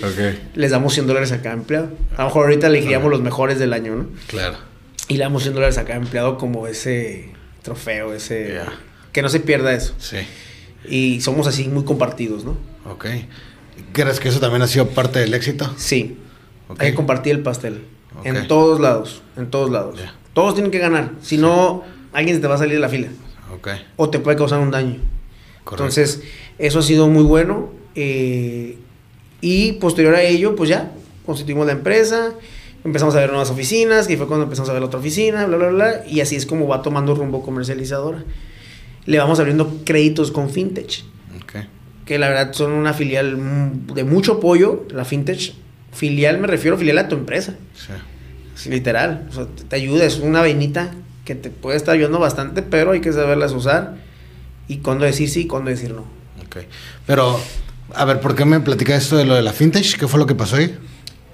les 0.55 0.71
damos 0.71 0.95
100 0.95 1.05
dólares 1.05 1.31
a 1.31 1.43
cada 1.43 1.53
empleado. 1.53 1.89
A 2.17 2.23
lo 2.23 2.29
mejor 2.29 2.45
ahorita 2.45 2.65
elegiríamos 2.65 3.11
los 3.11 3.21
mejores 3.21 3.59
del 3.59 3.73
año, 3.73 3.95
¿no? 3.95 4.07
Claro. 4.25 4.57
Y 5.09 5.17
le 5.17 5.23
damos 5.25 5.43
100 5.43 5.53
dólares 5.53 5.77
a 5.77 5.85
cada 5.85 5.97
empleado 5.97 6.39
como 6.39 6.65
ese 6.65 7.29
trofeo, 7.61 8.13
ese... 8.13 8.59
Que 9.11 9.21
no 9.21 9.29
se 9.29 9.39
pierda 9.39 9.73
eso. 9.73 9.93
Sí. 9.99 10.17
Y 10.87 11.21
somos 11.21 11.47
así 11.47 11.67
muy 11.67 11.83
compartidos, 11.83 12.45
¿no? 12.45 12.57
Ok. 12.89 13.07
¿Crees 13.93 14.19
que 14.19 14.29
eso 14.29 14.39
también 14.39 14.61
ha 14.61 14.67
sido 14.67 14.87
parte 14.89 15.19
del 15.19 15.33
éxito? 15.33 15.73
Sí. 15.77 16.17
Hay 16.77 16.91
que 16.91 16.95
compartir 16.95 17.33
el 17.33 17.43
pastel. 17.43 17.83
En 18.23 18.47
todos 18.47 18.79
lados. 18.79 19.21
En 19.37 19.49
todos 19.49 19.69
lados. 19.69 19.99
Todos 20.33 20.53
tienen 20.53 20.71
que 20.71 20.79
ganar. 20.79 21.11
Si 21.21 21.37
no, 21.37 21.83
alguien 22.13 22.35
se 22.35 22.41
te 22.41 22.47
va 22.47 22.55
a 22.55 22.57
salir 22.57 22.75
de 22.75 22.79
la 22.79 22.89
fila. 22.89 23.09
Okay. 23.57 23.85
O 23.97 24.09
te 24.09 24.19
puede 24.19 24.37
causar 24.37 24.59
un 24.59 24.71
daño. 24.71 24.97
Entonces, 25.69 26.21
eso 26.57 26.79
ha 26.79 26.83
sido 26.83 27.07
muy 27.07 27.23
bueno. 27.23 27.69
Eh, 27.95 28.77
y 29.41 29.73
posterior 29.73 30.15
a 30.15 30.21
ello, 30.21 30.55
pues 30.55 30.69
ya, 30.69 30.91
constituimos 31.25 31.65
la 31.65 31.73
empresa. 31.73 32.33
Empezamos 32.83 33.15
a 33.15 33.19
ver 33.19 33.29
nuevas 33.29 33.51
oficinas, 33.51 34.09
y 34.09 34.17
fue 34.17 34.27
cuando 34.27 34.45
empezamos 34.45 34.69
a 34.69 34.73
ver 34.73 34.81
la 34.81 34.87
otra 34.87 34.99
oficina, 34.99 35.45
bla, 35.45 35.57
bla, 35.57 35.69
bla. 35.69 36.05
Y 36.07 36.21
así 36.21 36.35
es 36.35 36.45
como 36.45 36.67
va 36.67 36.81
tomando 36.81 37.13
rumbo 37.13 37.43
comercializadora. 37.43 38.23
Le 39.05 39.17
vamos 39.17 39.39
abriendo 39.39 39.81
créditos 39.85 40.31
con 40.31 40.49
Fintech. 40.49 41.03
Ok. 41.43 41.65
Que 42.05 42.17
la 42.17 42.29
verdad 42.29 42.53
son 42.53 42.71
una 42.71 42.93
filial 42.93 43.37
de 43.93 44.03
mucho 44.03 44.33
apoyo, 44.33 44.85
la 44.91 45.05
Fintech. 45.05 45.53
Filial, 45.91 46.39
me 46.39 46.47
refiero 46.47 46.77
filial 46.77 46.97
a 46.99 47.07
tu 47.07 47.15
empresa. 47.15 47.55
Sí. 48.55 48.69
Literal. 48.69 49.27
O 49.29 49.33
sea, 49.33 49.47
te, 49.69 49.75
ayuda, 49.75 50.05
es 50.05 50.19
una 50.19 50.39
vainita 50.39 50.91
que 51.25 51.35
te 51.35 51.49
puede 51.49 51.77
estar 51.77 51.93
ayudando 51.93 52.19
bastante, 52.19 52.61
pero 52.61 52.91
hay 52.91 53.01
que 53.01 53.13
saberlas 53.13 53.51
usar. 53.51 53.97
Y 54.67 54.77
cuándo 54.77 55.05
decir 55.05 55.29
sí 55.29 55.41
y 55.41 55.47
cuándo 55.47 55.69
decir 55.69 55.91
no. 55.93 56.05
Ok. 56.45 56.65
Pero, 57.05 57.39
a 57.93 58.05
ver, 58.05 58.21
¿por 58.21 58.35
qué 58.35 58.45
me 58.45 58.59
platica 58.59 58.95
esto 58.95 59.17
de 59.17 59.25
lo 59.25 59.35
de 59.35 59.41
la 59.41 59.53
fintech? 59.53 59.97
¿Qué 59.99 60.07
fue 60.07 60.19
lo 60.19 60.25
que 60.25 60.35
pasó 60.35 60.55
ahí? 60.55 60.75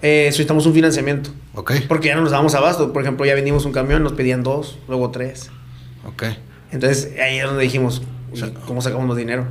Eh, 0.02 0.30
solicitamos 0.32 0.66
un 0.66 0.74
financiamiento. 0.74 1.32
Ok. 1.56 1.74
Porque 1.88 2.10
ya 2.10 2.16
no 2.16 2.22
nos 2.22 2.32
dábamos 2.32 2.54
abasto. 2.56 2.94
Por 2.94 3.02
ejemplo, 3.02 3.26
ya 3.26 3.34
vendimos 3.36 3.66
un 3.66 3.72
camión, 3.72 4.04
nos 4.04 4.14
pedían 4.14 4.44
dos, 4.44 4.78
luego 4.88 5.10
tres. 5.12 5.50
Ok. 6.06 6.24
Entonces 6.72 7.14
ahí 7.20 7.38
es 7.38 7.46
donde 7.46 7.64
dijimos, 7.64 8.02
¿y 8.34 8.38
sea, 8.38 8.54
¿cómo 8.66 8.82
sacamos 8.82 9.08
los 9.08 9.18
dinero? 9.18 9.48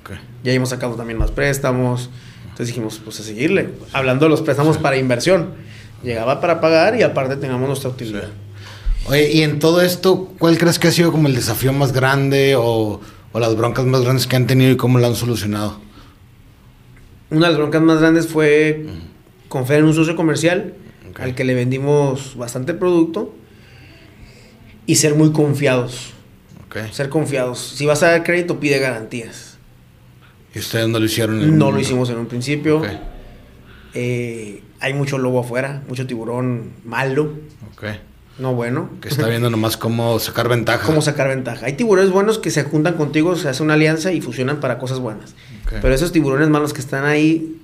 Ok. 0.00 0.12
Ya 0.44 0.52
hemos 0.52 0.70
sacado 0.70 0.94
también 0.94 1.18
más 1.18 1.30
préstamos. 1.30 2.10
Entonces 2.44 2.68
dijimos, 2.68 3.00
pues 3.04 3.20
a 3.20 3.22
seguirle. 3.22 3.70
Hablando 3.92 4.26
de 4.26 4.30
los 4.30 4.42
préstamos 4.42 4.78
para 4.78 4.96
inversión. 4.96 5.50
Llegaba 6.02 6.40
para 6.40 6.60
pagar 6.60 6.96
y 6.96 7.02
aparte 7.02 7.36
tengamos 7.36 7.68
nuestra 7.68 7.90
utilidad. 7.90 8.28
Oye, 9.06 9.30
y 9.32 9.42
en 9.42 9.58
todo 9.58 9.82
esto, 9.82 10.32
¿cuál 10.38 10.58
crees 10.58 10.78
que 10.78 10.88
ha 10.88 10.92
sido 10.92 11.12
como 11.12 11.28
el 11.28 11.34
desafío 11.34 11.72
más 11.72 11.92
grande 11.92 12.54
o, 12.56 13.00
o 13.32 13.40
las 13.40 13.56
broncas 13.56 13.84
más 13.84 14.02
grandes 14.02 14.26
que 14.26 14.36
han 14.36 14.46
tenido 14.46 14.70
y 14.70 14.76
cómo 14.76 14.98
lo 14.98 15.06
han 15.06 15.14
solucionado? 15.14 15.78
Una 17.30 17.46
de 17.46 17.52
las 17.52 17.58
broncas 17.58 17.82
más 17.82 18.00
grandes 18.00 18.28
fue 18.28 18.86
confiar 19.52 19.80
en 19.80 19.84
un 19.84 19.92
socio 19.94 20.16
comercial 20.16 20.72
al 21.20 21.34
que 21.34 21.44
le 21.44 21.54
vendimos 21.54 22.36
bastante 22.38 22.72
producto 22.72 23.34
y 24.86 24.94
ser 24.94 25.14
muy 25.14 25.30
confiados. 25.30 26.14
Ok. 26.66 26.90
Ser 26.90 27.10
confiados. 27.10 27.58
Si 27.58 27.84
vas 27.84 28.02
a 28.02 28.12
dar 28.12 28.24
crédito, 28.24 28.58
pide 28.58 28.78
garantías. 28.78 29.58
¿Y 30.54 30.58
ustedes 30.58 30.88
no 30.88 30.98
lo 30.98 31.04
hicieron? 31.04 31.42
en 31.42 31.58
No 31.58 31.70
lo 31.70 31.78
hicimos 31.78 32.08
en 32.08 32.16
un 32.16 32.26
principio. 32.26 32.78
Ok. 32.78 32.86
Eh, 33.92 34.62
hay 34.80 34.94
mucho 34.94 35.18
lobo 35.18 35.40
afuera, 35.40 35.82
mucho 35.86 36.06
tiburón 36.06 36.72
malo, 36.82 37.34
Ok. 37.74 37.84
no 38.38 38.54
bueno. 38.54 38.88
Que 39.02 39.08
está 39.08 39.28
viendo 39.28 39.50
nomás 39.50 39.76
cómo 39.76 40.18
sacar 40.18 40.48
ventaja. 40.48 40.86
Cómo 40.86 41.02
sacar 41.02 41.28
ventaja. 41.28 41.66
Hay 41.66 41.74
tiburones 41.74 42.10
buenos 42.10 42.38
que 42.38 42.50
se 42.50 42.64
juntan 42.64 42.94
contigo, 42.94 43.36
se 43.36 43.50
hace 43.50 43.62
una 43.62 43.74
alianza 43.74 44.12
y 44.12 44.22
fusionan 44.22 44.60
para 44.60 44.78
cosas 44.78 44.98
buenas. 44.98 45.34
Pero 45.70 45.94
esos 45.94 46.10
tiburones 46.10 46.48
malos 46.48 46.72
que 46.72 46.80
están 46.80 47.04
ahí 47.04 47.58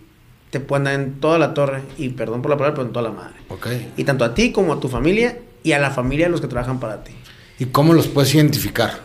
te 0.50 0.60
pueden 0.60 0.84
dar 0.84 0.94
en 0.94 1.20
toda 1.20 1.38
la 1.38 1.54
torre, 1.54 1.82
y 1.98 2.08
perdón 2.10 2.40
por 2.42 2.50
la 2.50 2.56
palabra, 2.56 2.74
pero 2.76 2.86
en 2.86 2.92
toda 2.92 3.08
la 3.10 3.14
madre. 3.14 3.34
Ok. 3.48 3.66
Y 3.96 4.04
tanto 4.04 4.24
a 4.24 4.34
ti 4.34 4.52
como 4.52 4.72
a 4.72 4.80
tu 4.80 4.88
familia 4.88 5.38
y 5.62 5.72
a 5.72 5.78
la 5.78 5.90
familia 5.90 6.26
de 6.26 6.30
los 6.32 6.40
que 6.40 6.46
trabajan 6.46 6.80
para 6.80 7.04
ti. 7.04 7.12
¿Y 7.58 7.66
cómo 7.66 7.92
los 7.92 8.06
puedes 8.06 8.34
identificar? 8.34 9.00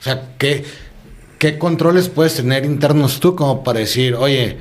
O 0.00 0.02
sea, 0.02 0.34
¿qué, 0.38 0.64
¿qué 1.38 1.58
controles 1.58 2.08
puedes 2.08 2.34
tener 2.34 2.64
internos 2.64 3.20
tú 3.20 3.34
como 3.34 3.64
para 3.64 3.78
decir, 3.80 4.14
oye, 4.14 4.58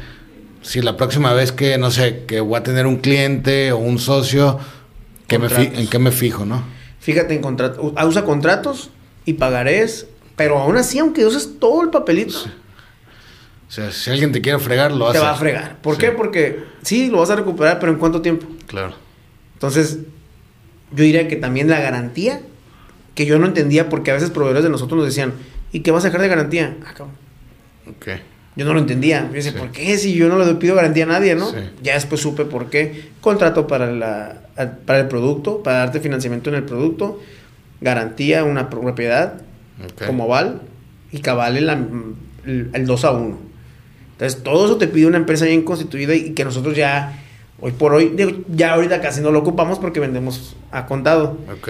si 0.61 0.81
la 0.81 0.95
próxima 0.95 1.33
vez 1.33 1.51
que, 1.51 1.77
no 1.77 1.91
sé, 1.91 2.23
que 2.27 2.39
voy 2.39 2.57
a 2.57 2.63
tener 2.63 2.87
un 2.87 2.97
cliente 2.97 3.71
o 3.73 3.77
un 3.77 3.99
socio, 3.99 4.59
¿qué 5.27 5.37
me 5.39 5.49
fi- 5.49 5.55
Contratos. 5.55 5.79
¿en 5.81 5.87
qué 5.89 5.99
me 5.99 6.11
fijo, 6.11 6.45
no? 6.45 6.63
Fíjate 6.99 7.33
en 7.33 7.41
contratos, 7.41 7.91
usa 8.07 8.23
contratos 8.23 8.89
y 9.25 9.33
pagarés, 9.33 10.07
pero 10.37 10.57
aún 10.59 10.77
así, 10.77 10.99
aunque 10.99 11.25
uses 11.25 11.59
todo 11.59 11.81
el 11.81 11.89
papelito, 11.89 12.37
O 13.73 13.75
sea, 13.75 13.91
si 13.91 14.11
alguien 14.11 14.31
te 14.31 14.39
quiere 14.39 14.59
fregar, 14.59 14.91
lo 14.91 15.11
te 15.11 15.17
hace. 15.17 15.25
va 15.25 15.31
a 15.31 15.35
fregar. 15.35 15.77
¿Por 15.81 15.95
Sí. 15.95 16.01
qué? 16.01 16.11
Porque 16.11 16.59
sí, 16.83 17.09
lo 17.09 17.17
vas 17.21 17.31
a 17.31 17.35
recuperar, 17.35 17.79
pero 17.79 17.91
¿en 17.91 17.97
cuánto 17.97 18.21
tiempo? 18.21 18.45
Claro. 18.67 18.93
Entonces, 19.55 19.97
yo 20.91 21.03
diría 21.03 21.27
que 21.27 21.37
también 21.37 21.67
la 21.69 21.79
garantía, 21.79 22.39
que 23.15 23.25
yo 23.25 23.39
no 23.39 23.47
entendía 23.47 23.89
porque 23.89 24.11
a 24.11 24.13
veces 24.13 24.29
proveedores 24.29 24.63
de 24.63 24.69
nosotros 24.69 24.97
nos 24.99 25.07
decían, 25.07 25.33
¿y 25.71 25.79
qué 25.79 25.89
vas 25.89 26.03
a 26.03 26.09
dejar 26.09 26.21
de 26.21 26.27
garantía? 26.27 26.77
Ah, 26.85 26.93
cabrón. 26.95 27.15
Ok. 27.89 28.09
Yo 28.55 28.65
no 28.65 28.73
lo 28.75 28.79
entendía. 28.79 29.25
Yo 29.29 29.33
decía, 29.33 29.53
Sí. 29.53 29.57
¿por 29.57 29.71
qué? 29.71 29.97
Si 29.97 30.13
yo 30.13 30.29
no 30.29 30.37
le 30.37 30.53
pido 30.53 30.75
garantía 30.75 31.05
a 31.05 31.07
nadie, 31.07 31.33
¿no? 31.33 31.49
Sí. 31.49 31.57
Ya 31.81 31.95
después 31.95 32.21
supe 32.21 32.45
por 32.45 32.69
qué. 32.69 33.09
Contrato 33.21 33.65
para, 33.65 33.91
la, 33.91 34.41
para 34.85 34.99
el 34.99 35.07
producto, 35.07 35.63
para 35.63 35.77
darte 35.79 35.99
financiamiento 35.99 36.51
en 36.51 36.57
el 36.57 36.63
producto, 36.63 37.19
garantía, 37.81 38.43
una 38.43 38.69
propiedad 38.69 39.41
como 40.05 40.25
aval 40.25 40.61
y 41.11 41.19
que 41.19 41.29
avale 41.31 41.61
la- 41.61 41.83
el, 42.45 42.69
el 42.71 42.85
2 42.85 43.03
a 43.05 43.11
1. 43.13 43.52
Entonces, 44.23 44.43
todo 44.43 44.65
eso 44.65 44.77
te 44.77 44.87
pide 44.87 45.05
una 45.07 45.17
empresa 45.17 45.45
bien 45.45 45.63
constituida 45.63 46.15
y 46.15 46.31
que 46.31 46.45
nosotros 46.45 46.75
ya, 46.77 47.21
hoy 47.59 47.73
por 47.73 47.93
hoy, 47.93 48.15
ya 48.49 48.73
ahorita 48.73 49.01
casi 49.01 49.21
no 49.21 49.31
lo 49.31 49.39
ocupamos 49.39 49.79
porque 49.79 49.99
vendemos 49.99 50.55
a 50.71 50.85
contado. 50.85 51.37
Ok. 51.51 51.69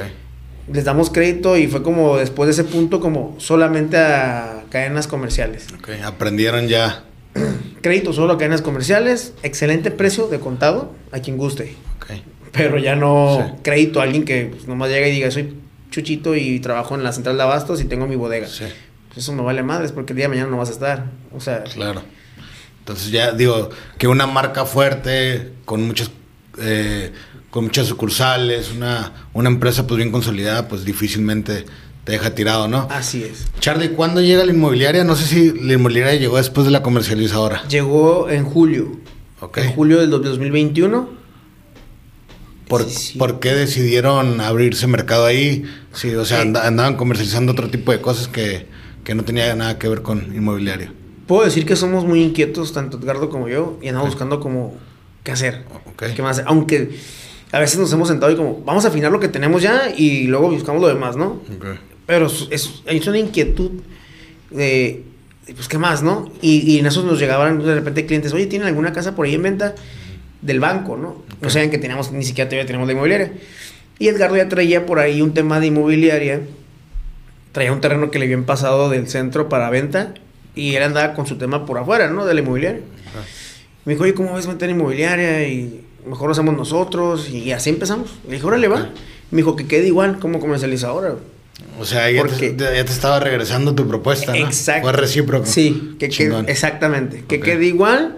Les 0.71 0.85
damos 0.85 1.09
crédito 1.09 1.57
y 1.57 1.67
fue 1.67 1.81
como 1.83 2.17
después 2.17 2.47
de 2.47 2.51
ese 2.51 2.63
punto, 2.63 2.99
como 2.99 3.35
solamente 3.39 3.97
a 3.97 4.63
cadenas 4.69 5.07
comerciales. 5.07 5.67
Ok. 5.79 5.89
Aprendieron 6.05 6.67
ya. 6.67 7.03
Crédito 7.81 8.13
solo 8.13 8.33
a 8.33 8.37
cadenas 8.37 8.61
comerciales, 8.61 9.33
excelente 9.43 9.89
precio 9.91 10.27
de 10.27 10.39
contado 10.39 10.93
a 11.11 11.19
quien 11.19 11.37
guste. 11.37 11.75
Ok. 11.97 12.11
Pero 12.51 12.77
ya 12.77 12.95
no 12.95 13.43
Sí. 13.55 13.61
crédito 13.63 13.99
a 13.99 14.03
alguien 14.03 14.23
que 14.25 14.45
pues, 14.53 14.67
nomás 14.67 14.89
llega 14.91 15.07
y 15.07 15.11
diga, 15.11 15.31
soy 15.31 15.55
chuchito 15.89 16.35
y 16.35 16.59
trabajo 16.59 16.93
en 16.95 17.03
la 17.03 17.11
central 17.11 17.35
de 17.37 17.43
abastos 17.43 17.81
y 17.81 17.85
tengo 17.85 18.05
mi 18.05 18.15
bodega. 18.15 18.47
Sí. 18.47 18.65
Pues 19.07 19.17
eso 19.25 19.33
me 19.33 19.41
vale 19.41 19.63
madres 19.63 19.91
porque 19.91 20.13
el 20.13 20.17
día 20.17 20.25
de 20.25 20.29
mañana 20.29 20.49
no 20.49 20.57
vas 20.57 20.69
a 20.69 20.73
estar. 20.73 21.05
O 21.35 21.39
sea, 21.41 21.63
Claro. 21.63 22.03
Entonces 22.83 23.11
ya 23.11 23.31
digo 23.31 23.69
que 23.97 24.07
una 24.07 24.27
marca 24.27 24.65
fuerte 24.65 25.53
con 25.65 25.83
muchas 25.83 26.11
eh, 26.59 27.11
con 27.49 27.63
muchas 27.65 27.87
sucursales, 27.87 28.71
una, 28.75 29.13
una 29.33 29.47
empresa 29.49 29.87
pues 29.87 29.97
bien 29.97 30.11
consolidada, 30.11 30.67
pues 30.67 30.83
difícilmente 30.85 31.65
te 32.03 32.11
deja 32.11 32.35
tirado, 32.35 32.67
¿no? 32.67 32.87
así 32.91 33.23
es. 33.23 33.47
Charlie, 33.59 33.89
¿cuándo 33.89 34.19
llega 34.21 34.43
la 34.43 34.51
inmobiliaria? 34.51 35.03
No 35.03 35.15
sé 35.15 35.25
si 35.25 35.51
la 35.61 35.73
inmobiliaria 35.73 36.15
llegó 36.19 36.37
después 36.37 36.65
de 36.65 36.71
la 36.71 36.81
comercializadora. 36.83 37.63
Llegó 37.69 38.29
en 38.29 38.43
julio. 38.43 38.99
Ok. 39.39 39.59
En 39.59 39.71
julio 39.71 39.99
del 39.99 40.09
2021. 40.09 41.09
¿Por, 42.67 42.83
Sí, 42.89 42.95
sí. 43.13 43.17
por 43.17 43.39
qué 43.39 43.53
decidieron 43.53 44.41
abrirse 44.41 44.87
mercado 44.87 45.25
ahí? 45.25 45.63
Sí, 45.93 46.13
o 46.15 46.25
sea, 46.25 46.41
anda- 46.41 46.65
andaban 46.65 46.95
comercializando 46.95 47.51
otro 47.51 47.69
tipo 47.69 47.91
de 47.91 48.01
cosas 48.01 48.27
que, 48.27 48.67
que 49.03 49.13
no 49.15 49.23
tenía 49.23 49.53
nada 49.55 49.77
que 49.77 49.87
ver 49.87 50.01
con 50.01 50.33
inmobiliaria. 50.35 50.91
Puedo 51.27 51.45
decir 51.45 51.65
que 51.65 51.75
somos 51.75 52.05
muy 52.05 52.21
inquietos, 52.21 52.73
tanto 52.73 52.97
Edgardo 52.97 53.29
como 53.29 53.47
yo, 53.47 53.77
y 53.81 53.87
andamos 53.87 54.09
buscando 54.09 54.39
como 54.39 54.75
qué 55.23 55.31
hacer. 55.31 55.63
Ok. 55.91 56.03
¿Qué 56.15 56.21
más 56.21 56.37
hacer? 56.37 56.45
Aunque 56.47 56.97
a 57.51 57.59
veces 57.59 57.79
nos 57.79 57.93
hemos 57.93 58.07
sentado 58.07 58.31
y 58.31 58.35
como, 58.35 58.61
vamos 58.65 58.83
a 58.85 58.89
afinar 58.89 59.11
lo 59.11 59.19
que 59.19 59.27
tenemos 59.27 59.61
ya 59.61 59.93
y 59.95 60.27
luego 60.27 60.49
buscamos 60.49 60.81
lo 60.81 60.87
demás, 60.87 61.15
¿no? 61.15 61.41
Ok. 61.55 61.65
Pero 62.05 62.25
es, 62.25 62.47
es, 62.49 62.81
es 62.85 63.07
una 63.07 63.19
inquietud 63.19 63.71
de, 64.49 65.03
pues, 65.55 65.67
¿qué 65.67 65.77
más, 65.77 66.03
no? 66.03 66.31
Y, 66.41 66.69
y 66.71 66.79
en 66.79 66.85
esos 66.85 67.05
nos 67.05 67.19
llegaban 67.19 67.63
de 67.63 67.75
repente 67.75 68.05
clientes, 68.05 68.33
oye, 68.33 68.47
¿tienen 68.47 68.67
alguna 68.67 68.91
casa 68.91 69.15
por 69.15 69.25
ahí 69.25 69.35
en 69.35 69.43
venta? 69.43 69.75
Del 70.41 70.59
banco, 70.59 70.97
¿no? 70.97 71.23
No 71.41 71.49
sabían 71.49 71.71
que 71.71 71.77
teníamos, 71.77 72.11
ni 72.11 72.23
siquiera 72.23 72.49
todavía 72.49 72.65
teníamos 72.65 72.87
la 72.87 72.93
inmobiliaria. 72.93 73.33
Y 73.99 74.07
Edgardo 74.09 74.35
ya 74.35 74.49
traía 74.49 74.85
por 74.85 74.99
ahí 74.99 75.21
un 75.21 75.33
tema 75.33 75.59
de 75.59 75.67
inmobiliaria. 75.67 76.41
Traía 77.53 77.71
un 77.71 77.79
terreno 77.79 78.11
que 78.11 78.19
le 78.19 78.25
habían 78.25 78.43
pasado 78.43 78.89
del 78.89 79.07
centro 79.07 79.47
para 79.47 79.69
venta. 79.69 80.15
Y 80.55 80.75
él 80.75 80.83
andaba 80.83 81.13
con 81.13 81.25
su 81.25 81.35
tema 81.37 81.65
por 81.65 81.77
afuera, 81.77 82.09
¿no? 82.09 82.25
De 82.25 82.33
la 82.33 82.41
inmobiliaria. 82.41 82.81
Me 83.85 83.93
dijo, 83.93 84.03
oye, 84.03 84.13
¿cómo 84.13 84.33
ves 84.35 84.47
meter 84.47 84.69
inmobiliaria? 84.69 85.47
Y 85.47 85.81
mejor 86.07 86.27
lo 86.27 86.31
hacemos 86.33 86.55
nosotros. 86.55 87.29
Y 87.29 87.51
así 87.51 87.69
empezamos. 87.69 88.11
Le 88.27 88.33
dije, 88.35 88.45
órale, 88.45 88.67
va. 88.67 88.89
Me 89.31 89.37
dijo 89.37 89.55
que 89.55 89.65
quede 89.67 89.87
igual 89.87 90.19
como 90.19 90.39
comercializadora. 90.39 91.15
O 91.79 91.85
sea, 91.85 92.09
ya, 92.11 92.21
Porque- 92.21 92.51
te, 92.51 92.63
ya 92.63 92.85
te 92.85 92.91
estaba 92.91 93.19
regresando 93.19 93.73
tu 93.73 93.87
propuesta, 93.87 94.31
¿no? 94.31 94.45
Exacto. 94.45 94.83
Fue 94.83 94.91
recíproco. 94.93 95.45
Sí, 95.45 95.95
que 95.99 96.07
quede, 96.09 96.17
Chingón. 96.27 96.49
exactamente. 96.49 97.23
Que 97.27 97.37
Ok. 97.37 97.43
quede 97.43 97.65
igual 97.65 98.17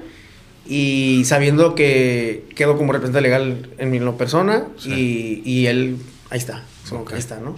y 0.67 1.23
sabiendo 1.25 1.75
que 1.75 2.45
quedo 2.55 2.77
como 2.77 2.91
representante 2.91 3.21
legal 3.27 3.69
en 3.77 3.91
mi 3.91 3.99
persona 4.11 4.65
Sí. 4.77 5.41
y, 5.45 5.49
y 5.49 5.67
él, 5.67 5.97
ahí 6.29 6.37
está, 6.39 6.63
como 6.89 7.01
Ok. 7.01 7.09
que 7.09 7.13
ahí 7.15 7.19
está, 7.19 7.39
¿no? 7.39 7.55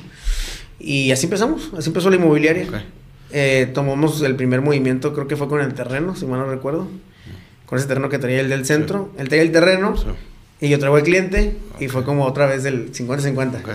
Y 0.79 1.11
así 1.11 1.25
empezamos, 1.25 1.71
así 1.77 1.89
empezó 1.89 2.09
la 2.09 2.17
inmobiliaria. 2.17 2.63
Ok. 2.67 2.75
Eh, 3.31 3.69
tomamos 3.73 4.21
el 4.21 4.35
primer 4.35 4.61
movimiento, 4.61 5.13
creo 5.13 5.27
que 5.27 5.35
fue 5.35 5.47
con 5.47 5.61
el 5.61 5.73
terreno, 5.73 6.15
si 6.15 6.25
mal 6.25 6.39
no 6.39 6.45
recuerdo. 6.47 6.87
Con 7.65 7.77
ese 7.77 7.87
terreno 7.87 8.07
que 8.09 8.17
traía 8.19 8.39
el 8.39 8.49
del 8.49 8.65
centro. 8.65 9.11
Él 9.17 9.27
traía 9.27 9.43
el 9.43 9.51
terreno 9.51 9.97
Sí. 9.97 10.05
y 10.61 10.69
yo 10.69 10.79
traigo 10.79 10.97
el 10.97 11.03
cliente 11.03 11.57
y 11.79 11.89
fue 11.89 12.03
como 12.05 12.25
otra 12.25 12.45
vez 12.45 12.63
del 12.63 12.91
50-50. 12.93 13.59
Ok. 13.59 13.69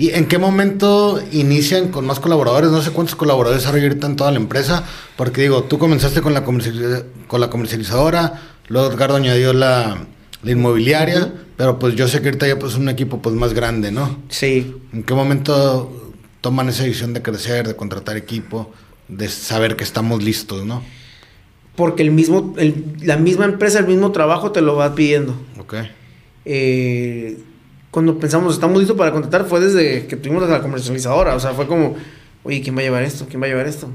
¿Y 0.00 0.10
en 0.10 0.26
qué 0.26 0.38
momento 0.38 1.20
inician 1.32 1.88
con 1.88 2.06
más 2.06 2.20
colaboradores? 2.20 2.70
No 2.70 2.80
sé 2.82 2.92
cuántos 2.92 3.16
colaboradores 3.16 3.66
hay 3.66 3.82
ahorita 3.82 4.06
en 4.06 4.14
toda 4.14 4.30
la 4.30 4.36
empresa, 4.38 4.84
porque 5.16 5.42
digo, 5.42 5.64
tú 5.64 5.78
comenzaste 5.78 6.20
con 6.20 6.32
la, 6.34 6.44
comercializa- 6.44 7.02
con 7.26 7.40
la 7.40 7.50
comercializadora, 7.50 8.40
luego 8.68 8.92
Edgardo 8.92 9.16
añadió 9.16 9.52
la, 9.52 9.98
la 10.44 10.50
inmobiliaria, 10.52 11.18
Ujú. 11.26 11.32
pero 11.56 11.78
pues 11.80 11.96
yo 11.96 12.06
sé 12.06 12.20
que 12.20 12.28
ahorita 12.28 12.46
ya 12.46 12.56
pues 12.60 12.76
un 12.76 12.88
equipo 12.88 13.20
pues 13.20 13.34
más 13.34 13.54
grande, 13.54 13.90
¿no? 13.90 14.20
Sí, 14.28 14.72
¿En 14.92 15.02
qué 15.02 15.14
momento 15.14 16.07
toman 16.40 16.68
esa 16.68 16.84
decisión 16.84 17.14
de 17.14 17.22
crecer, 17.22 17.66
de 17.66 17.76
contratar 17.76 18.16
equipo, 18.16 18.72
de 19.08 19.28
saber 19.28 19.76
que 19.76 19.84
estamos 19.84 20.22
listos, 20.22 20.64
¿no? 20.66 20.82
porque 21.76 22.02
el 22.02 22.10
mismo, 22.10 22.54
el- 22.58 22.96
la 23.02 23.16
misma 23.16 23.44
empresa, 23.44 23.78
el 23.78 23.86
mismo 23.86 24.10
trabajo 24.10 24.50
te 24.50 24.60
lo 24.60 24.74
va 24.74 24.96
pidiendo. 24.96 25.36
Ok. 25.60 25.74
eh, 26.44 27.38
cuando 27.92 28.18
pensamos, 28.18 28.54
estamos 28.54 28.78
listos 28.78 28.96
para 28.96 29.12
contratar, 29.12 29.46
fue 29.46 29.60
desde 29.60 30.06
que 30.08 30.16
tuvimos 30.16 30.48
la 30.48 30.60
comercializadora. 30.60 31.34
O 31.36 31.40
sea, 31.40 31.52
fue 31.52 31.66
como, 31.68 31.94
oye, 32.42 32.60
¿quién 32.62 32.76
va 32.76 32.80
a 32.80 32.82
llevar 32.82 33.02
esto? 33.04 33.26
¿Quién 33.28 33.40
va 33.40 33.46
a 33.46 33.48
llevar 33.48 33.66
esto? 33.68 33.88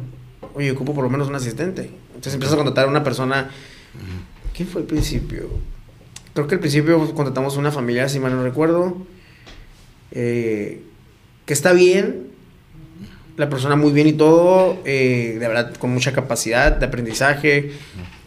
Oye, 0.55 0.71
ocupo 0.71 0.93
por 0.95 1.03
lo 1.03 1.09
menos 1.09 1.27
un 1.27 1.35
asistente. 1.35 1.89
Entonces 2.07 2.33
empiezas 2.35 2.53
a 2.53 2.57
contratar 2.57 2.85
a 2.85 2.89
una 2.89 3.03
persona. 3.03 3.49
¿Quién 4.55 4.67
fue 4.69 4.81
el 4.81 4.87
principio? 4.87 5.49
Creo 6.33 6.47
que 6.47 6.55
al 6.55 6.61
principio 6.61 7.13
contratamos 7.13 7.57
una 7.57 7.71
familia, 7.71 8.07
si 8.09 8.19
mal 8.19 8.33
no 8.35 8.43
recuerdo. 8.43 8.97
Eh, 10.11 10.81
que 11.45 11.53
está 11.53 11.73
bien, 11.73 12.27
la 13.37 13.49
persona 13.49 13.75
muy 13.75 13.91
bien 13.91 14.07
y 14.07 14.13
todo, 14.13 14.77
eh, 14.85 15.37
de 15.39 15.47
verdad 15.47 15.73
con 15.75 15.93
mucha 15.93 16.13
capacidad 16.13 16.71
de 16.71 16.85
aprendizaje, 16.85 17.71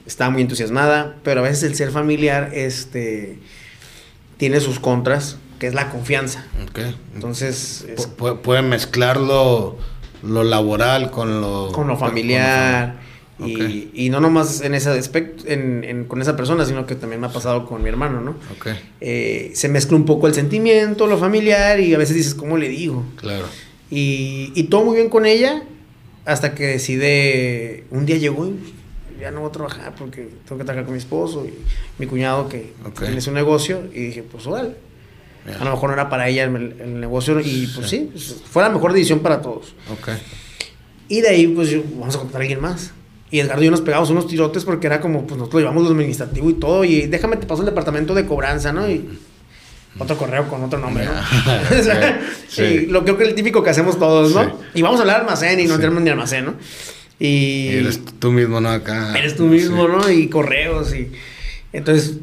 está 0.06 0.30
muy 0.30 0.42
entusiasmada, 0.42 1.16
pero 1.22 1.40
a 1.40 1.42
veces 1.44 1.62
el 1.64 1.74
ser 1.74 1.90
familiar 1.90 2.50
este, 2.54 3.38
tiene 4.36 4.60
sus 4.60 4.80
contras, 4.80 5.38
que 5.58 5.66
es 5.66 5.74
la 5.74 5.90
confianza. 5.90 6.44
Entonces... 7.14 7.86
pueden 8.42 8.68
mezclarlo 8.68 9.78
lo 10.22 10.44
laboral 10.44 11.10
con 11.10 11.40
lo... 11.40 11.70
Con 11.72 11.88
lo 11.88 11.96
familiar. 11.96 12.96
y, 13.38 14.08
no 14.10 14.20
nomás 14.20 14.62
en 14.62 14.74
ese 14.74 14.90
aspecto, 14.90 15.44
en, 15.46 16.04
con 16.08 16.20
esa 16.20 16.36
persona, 16.36 16.64
sino 16.64 16.86
que 16.86 16.94
también 16.94 17.20
me 17.20 17.28
ha 17.28 17.32
pasado 17.32 17.66
con 17.66 17.82
mi 17.82 17.88
hermano, 17.88 18.20
¿no? 18.20 18.34
Eh, 19.00 19.52
se 19.54 19.68
mezcla 19.68 19.96
un 19.96 20.04
poco 20.04 20.26
el 20.26 20.34
sentimiento, 20.34 21.06
lo 21.06 21.18
familiar, 21.18 21.78
y 21.80 21.94
a 21.94 21.98
veces 21.98 22.16
dices, 22.16 22.34
¿cómo 22.34 22.56
le 22.56 22.68
digo? 22.68 23.04
Claro. 23.16 23.46
Y, 23.90 24.52
y 24.54 24.64
todo 24.64 24.84
muy 24.84 24.96
bien 24.96 25.08
con 25.08 25.26
ella, 25.26 25.62
hasta 26.24 26.54
que 26.54 26.66
decide, 26.66 27.84
un 27.90 28.04
día 28.04 28.16
llegó 28.16 28.46
y 28.46 29.20
ya 29.20 29.30
no 29.30 29.40
voy 29.40 29.48
a 29.48 29.52
trabajar 29.52 29.94
porque 29.96 30.28
tengo 30.44 30.58
que 30.58 30.64
trabajar 30.64 30.84
con 30.84 30.92
mi 30.92 30.98
esposo 30.98 31.46
y 31.46 31.54
mi 31.98 32.06
cuñado 32.06 32.48
que 32.48 32.72
tiene 32.98 33.20
su 33.20 33.32
negocio, 33.32 33.84
y 33.92 34.06
dije, 34.06 34.22
pues 34.22 34.46
vale. 34.46 34.74
A 35.60 35.64
lo 35.64 35.70
mejor 35.70 35.90
no 35.90 35.94
era 35.94 36.08
para 36.08 36.28
ella 36.28 36.44
el, 36.44 37.00
negocio 37.00 37.38
y 37.40 37.68
pues 37.68 37.88
sí, 37.88 38.08
pues, 38.10 38.42
fue 38.50 38.64
la 38.64 38.68
mejor 38.68 38.92
decisión 38.92 39.20
para 39.20 39.40
todos. 39.40 39.74
Y 41.08 41.20
de 41.20 41.28
ahí 41.28 41.46
pues 41.46 41.72
vamos 41.96 42.16
a 42.16 42.18
contratar 42.18 42.40
a 42.40 42.42
alguien 42.42 42.60
más. 42.60 42.92
Y 43.30 43.40
Edgardo 43.40 43.62
y 43.62 43.66
yo 43.66 43.70
nos 43.70 43.80
pegamos 43.80 44.10
unos 44.10 44.26
tirotes 44.26 44.64
porque 44.64 44.86
era 44.88 45.00
como, 45.00 45.26
pues 45.26 45.38
nosotros 45.38 45.62
llevamos 45.62 45.84
lo 45.84 45.90
administrativo 45.90 46.50
y 46.50 46.54
todo. 46.54 46.84
Y 46.84 47.06
déjame 47.06 47.36
te 47.36 47.46
paso 47.46 47.62
el 47.62 47.66
departamento 47.66 48.14
de 48.14 48.26
cobranza, 48.26 48.72
¿no? 48.72 48.90
Y 48.90 49.08
otro 49.98 50.16
correo 50.16 50.48
con 50.48 50.62
otro 50.62 50.78
nombre, 50.78 51.04
¿no? 51.04 51.12
sí. 52.48 52.86
lo 52.86 53.04
creo 53.04 53.16
que 53.16 53.24
es 53.24 53.28
el 53.30 53.34
típico 53.34 53.62
que 53.62 53.70
hacemos 53.70 53.98
todos, 53.98 54.34
¿no? 54.34 54.58
Y 54.74 54.82
vamos 54.82 54.98
a 54.98 55.02
hablar 55.02 55.20
almacén 55.20 55.58
y 55.60 55.64
no 55.64 55.76
tenemos 55.76 56.02
ni 56.02 56.10
almacén, 56.10 56.46
¿no? 56.46 56.54
Y, 57.18 57.68
eres 57.68 58.00
tú 58.18 58.30
mismo, 58.30 58.60
¿no? 58.60 58.70
Acá. 58.70 59.18
Eres 59.18 59.36
tú 59.36 59.46
mismo, 59.46 59.88
¿no? 59.88 60.10
Y 60.10 60.28
correos 60.28 60.94
y... 60.94 61.10
Entonces, 61.72 62.18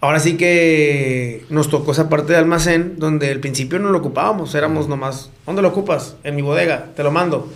ahora 0.00 0.18
sí 0.18 0.36
que 0.36 1.44
nos 1.50 1.68
tocó 1.68 1.92
esa 1.92 2.08
parte 2.08 2.32
de 2.32 2.38
almacén 2.38 2.94
donde 2.98 3.30
al 3.30 3.40
principio 3.40 3.78
no 3.78 3.90
lo 3.90 3.98
ocupábamos, 3.98 4.54
éramos 4.54 4.88
nomás, 4.88 5.30
¿dónde 5.46 5.62
lo 5.62 5.68
ocupas? 5.68 6.16
En 6.24 6.36
mi 6.36 6.42
bodega, 6.42 6.88
te 6.96 7.02
lo 7.02 7.10
mando. 7.10 7.52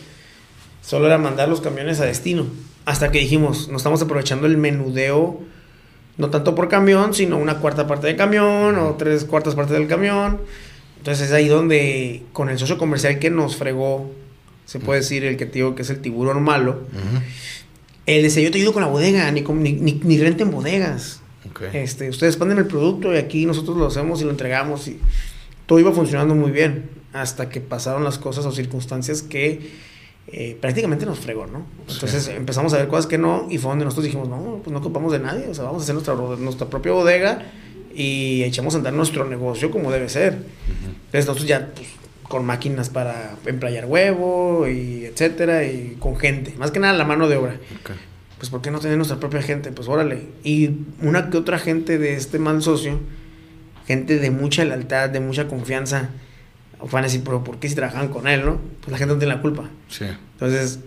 Solo 0.82 1.06
era 1.06 1.16
mandar 1.16 1.48
los 1.48 1.60
camiones 1.60 2.00
a 2.00 2.04
destino. 2.04 2.46
Hasta 2.84 3.10
que 3.10 3.18
dijimos, 3.18 3.68
nos 3.68 3.80
estamos 3.80 4.02
aprovechando 4.02 4.46
el 4.46 4.58
menudeo, 4.58 5.40
no 6.16 6.30
tanto 6.30 6.54
por 6.54 6.68
camión, 6.68 7.14
sino 7.14 7.38
una 7.38 7.58
cuarta 7.58 7.86
parte 7.86 8.06
del 8.06 8.16
camión 8.16 8.76
o 8.78 8.94
tres 8.94 9.24
cuartas 9.24 9.54
partes 9.54 9.76
del 9.76 9.88
camión. 9.88 10.40
Entonces 10.98 11.28
es 11.28 11.32
ahí 11.32 11.48
donde 11.48 12.22
con 12.32 12.48
el 12.48 12.58
socio 12.58 12.78
comercial 12.78 13.18
que 13.18 13.30
nos 13.30 13.56
fregó, 13.56 14.10
se 14.64 14.78
puede 14.78 15.00
decir 15.00 15.24
el 15.24 15.36
que 15.36 15.46
te 15.46 15.54
digo 15.54 15.74
que 15.74 15.82
es 15.82 15.90
el 15.90 16.00
tiburón 16.00 16.42
malo, 16.42 16.80
él 18.06 18.22
decía, 18.22 18.42
yo 18.42 18.50
te 18.50 18.58
ayudo 18.58 18.72
con 18.72 18.82
la 18.82 18.88
bodega, 18.88 19.30
ni, 19.30 19.42
ni, 19.42 19.72
ni, 19.72 20.18
renten 20.18 20.50
bodegas. 20.50 21.20
Este, 21.72 22.08
ustedes 22.08 22.36
ponen 22.36 22.58
el 22.58 22.66
producto 22.66 23.12
y 23.12 23.18
aquí 23.18 23.46
nosotros 23.46 23.76
lo 23.76 23.86
hacemos 23.86 24.20
y 24.20 24.24
lo 24.24 24.30
entregamos 24.30 24.88
y 24.88 24.98
todo 25.66 25.78
iba 25.78 25.92
funcionando 25.92 26.34
muy 26.34 26.50
bien 26.50 26.90
hasta 27.12 27.48
que 27.48 27.60
pasaron 27.60 28.02
las 28.02 28.18
cosas 28.18 28.44
o 28.44 28.52
circunstancias 28.52 29.22
que 29.22 29.72
eh, 30.26 30.56
prácticamente 30.60 31.04
nos 31.06 31.18
fregó, 31.20 31.46
¿no? 31.46 31.66
Entonces 31.88 32.28
empezamos 32.28 32.72
a 32.72 32.78
ver 32.78 32.88
cosas 32.88 33.06
que 33.06 33.18
no 33.18 33.46
y 33.50 33.58
fue 33.58 33.70
donde 33.70 33.84
nosotros 33.84 34.06
dijimos, 34.06 34.28
no, 34.28 34.60
pues 34.62 34.72
no 34.72 34.78
ocupamos 34.78 35.12
de 35.12 35.18
nadie, 35.18 35.48
o 35.48 35.54
sea, 35.54 35.64
vamos 35.64 35.82
a 35.82 35.84
hacer 35.84 35.94
nuestra, 35.94 36.14
nuestra 36.14 36.68
propia 36.68 36.92
bodega 36.92 37.42
y 37.94 38.42
echamos 38.42 38.74
a 38.74 38.78
andar 38.78 38.92
nuestro 38.92 39.24
negocio 39.26 39.70
como 39.70 39.92
debe 39.92 40.08
ser. 40.08 40.38
Entonces 41.06 41.26
nosotros 41.26 41.46
ya, 41.46 41.70
pues, 41.74 41.88
con 42.22 42.44
máquinas 42.46 42.88
para 42.88 43.36
emplayar 43.44 43.84
huevo 43.84 44.66
y 44.66 45.04
etcétera 45.04 45.64
y 45.64 45.96
con 46.00 46.16
gente, 46.16 46.54
más 46.58 46.70
que 46.70 46.80
nada 46.80 46.94
la 46.94 47.04
mano 47.04 47.28
de 47.28 47.36
obra. 47.36 47.56
Pues 48.38 48.50
¿por 48.50 48.62
qué 48.62 48.70
no 48.70 48.80
tener 48.80 48.96
nuestra 48.96 49.20
propia 49.20 49.42
gente? 49.42 49.70
Pues 49.72 49.88
órale. 49.88 50.26
Y 50.42 50.70
una 51.00 51.30
que 51.30 51.36
otra 51.36 51.58
gente 51.58 51.98
de 51.98 52.14
este 52.14 52.38
mal 52.38 52.62
socio, 52.62 52.98
gente 53.86 54.18
de 54.18 54.30
mucha 54.30 54.64
lealtad, 54.64 55.10
de 55.10 55.20
mucha 55.20 55.46
confianza, 55.46 56.10
van 56.92 57.04
a 57.04 57.06
decir, 57.06 57.22
pero 57.24 57.42
¿por 57.42 57.58
qué 57.58 57.68
si 57.68 57.74
trabajaban 57.74 58.08
con 58.08 58.28
él, 58.28 58.44
no? 58.44 58.60
Pues 58.80 58.92
la 58.92 58.98
gente 58.98 59.14
no 59.14 59.18
tiene 59.18 59.34
la 59.34 59.40
culpa. 59.40 59.70
Sí. 59.88 60.04
Entonces, 60.34 60.80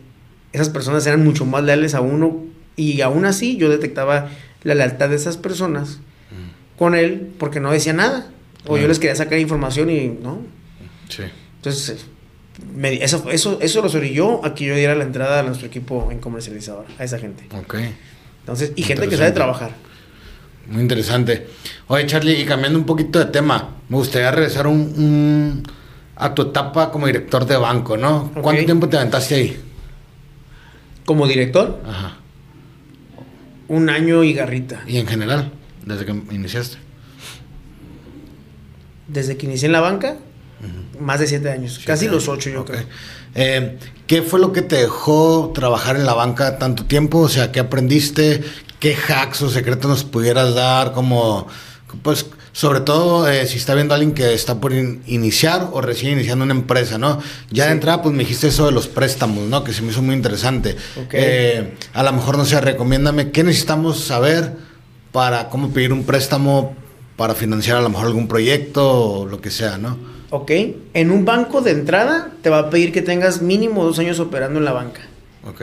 esas 0.54 0.70
personas 0.70 1.06
eran 1.08 1.24
mucho 1.24 1.46
más 1.46 1.64
leales 1.64 1.96
a 1.96 2.02
uno 2.02 2.44
y 2.76 3.02
aún 3.02 3.26
así 3.26 3.58
yo 3.58 3.70
detectaba 3.70 4.30
la 4.64 4.76
lealtad 4.76 5.10
de 5.10 5.16
esas 5.16 5.38
personas 5.38 6.00
mm. 6.32 6.78
con 6.78 6.96
él 6.96 7.32
porque 7.38 7.60
no 7.60 7.72
decía 7.72 7.94
nada. 7.94 8.30
O 8.66 8.78
yo 8.78 8.88
les 8.88 9.00
quería 9.00 9.16
sacar 9.16 9.40
información 9.40 9.90
y 9.90 10.08
no. 10.08 10.42
Sí. 11.08 11.24
Entonces, 11.56 12.06
eso, 13.02 13.30
eso, 13.32 13.60
eso 13.62 13.82
lo 13.82 14.04
yo 14.04 14.42
a 14.44 14.54
que 14.54 14.66
yo 14.66 14.76
diera 14.76 14.94
la 14.94 15.06
entrada 15.06 15.40
a 15.40 15.44
nuestro 15.44 15.68
equipo 15.68 16.10
en 16.12 16.20
comercializador, 16.20 16.86
a 17.00 17.04
esa 17.06 17.18
gente. 17.18 17.46
Ok. 17.56 17.76
Entonces, 18.42 18.74
y 18.76 18.84
gente 18.84 19.08
que 19.08 19.16
sabe 19.16 19.32
trabajar. 19.32 19.72
Muy 20.68 20.82
interesante. 20.82 21.48
Oye, 21.88 22.06
Charlie, 22.08 22.42
y 22.42 22.46
cambiando 22.46 22.78
un 22.78 22.86
poquito 22.86 23.20
de 23.20 23.26
tema, 23.26 23.78
me 23.88 23.96
gustaría 23.96 24.32
regresar 24.32 24.68
un 24.68 25.64
a 26.18 26.34
tu 26.34 26.44
etapa 26.44 26.92
como 26.92 27.08
director 27.08 27.46
de 27.46 27.58
banco, 27.58 27.98
¿no? 27.98 28.32
¿Cuánto 28.42 28.66
tiempo 28.66 28.90
te 28.90 28.98
aventaste 28.98 29.36
ahí? 29.36 29.60
¿Como 31.06 31.28
director? 31.28 31.82
Ajá. 31.88 32.18
Un 33.68 33.90
año 33.90 34.24
y 34.24 34.34
garrita. 34.34 34.84
¿Y 34.88 34.98
en 34.98 35.08
general? 35.08 35.52
¿Desde 35.86 36.06
que 36.06 36.12
iniciaste? 36.12 36.78
Desde 39.08 39.38
que 39.38 39.46
inicié 39.46 39.68
en 39.68 39.72
la 39.74 39.82
banca, 39.82 40.18
más 41.00 41.20
de 41.20 41.28
siete 41.28 41.50
años. 41.50 41.80
casi 41.86 42.08
los 42.08 42.28
ocho, 42.28 42.50
yo 42.50 42.66
creo. 42.66 42.84
Eh, 43.36 43.78
¿Qué 44.08 44.22
fue 44.22 44.40
lo 44.40 44.52
que 44.52 44.62
te 44.62 44.78
dejó 44.78 45.52
trabajar 45.54 45.96
en 45.96 46.06
la 46.06 46.14
banca 46.14 46.58
tanto 46.58 46.86
tiempo? 46.86 47.20
O 47.20 47.30
sea, 47.30 47.52
¿qué 47.52 47.60
aprendiste? 47.60 48.44
¿Qué 48.80 48.96
hacks 48.96 49.42
o 49.44 49.50
secretos 49.50 49.90
nos 49.90 50.04
pudieras 50.04 50.56
dar? 50.56 50.94
Como, 50.94 51.48
pues, 52.02 52.26
sobre 52.58 52.80
todo 52.80 53.30
eh, 53.30 53.46
si 53.46 53.58
está 53.58 53.76
viendo 53.76 53.94
a 53.94 53.98
alguien 53.98 54.16
que 54.16 54.34
está 54.34 54.60
por 54.60 54.74
iniciar 54.74 55.70
o 55.74 55.80
recién 55.80 56.14
iniciando 56.14 56.44
una 56.44 56.56
empresa, 56.56 56.98
¿no? 56.98 57.22
Ya 57.52 57.68
de 57.68 57.74
entrada, 57.74 58.02
pues 58.02 58.16
me 58.16 58.24
dijiste 58.24 58.48
eso 58.48 58.66
de 58.66 58.72
los 58.72 58.88
préstamos, 58.88 59.48
¿no? 59.48 59.64
Que 59.64 59.74
se 59.74 59.84
me 59.84 59.92
hizo 59.92 60.02
muy 60.02 60.16
interesante. 60.16 60.76
Eh, 61.12 61.76
a 61.94 62.02
lo 62.02 62.12
mejor, 62.14 62.36
no 62.36 62.46
sé, 62.46 62.60
recomiéndame 62.60 63.30
qué 63.30 63.44
necesitamos 63.44 64.00
saber 64.00 64.54
para 65.12 65.50
cómo 65.50 65.70
pedir 65.70 65.94
un 65.94 66.04
préstamo 66.04 66.76
para 67.16 67.36
financiar 67.36 67.78
a 67.78 67.82
lo 67.82 67.90
mejor 67.90 68.08
algún 68.08 68.28
proyecto 68.28 69.02
o 69.02 69.26
lo 69.28 69.40
que 69.40 69.52
sea, 69.52 69.78
¿no? 69.78 69.96
Ok. 70.32 70.52
En 70.96 71.12
un 71.12 71.26
banco 71.26 71.62
de 71.62 71.70
entrada 71.70 72.32
te 72.42 72.50
va 72.50 72.58
a 72.58 72.70
pedir 72.72 72.92
que 72.92 73.04
tengas 73.04 73.40
mínimo 73.40 73.84
dos 73.84 74.00
años 74.00 74.20
operando 74.20 74.58
en 74.58 74.66
la 74.66 74.72
banca. 74.72 75.02
Ok. 75.48 75.62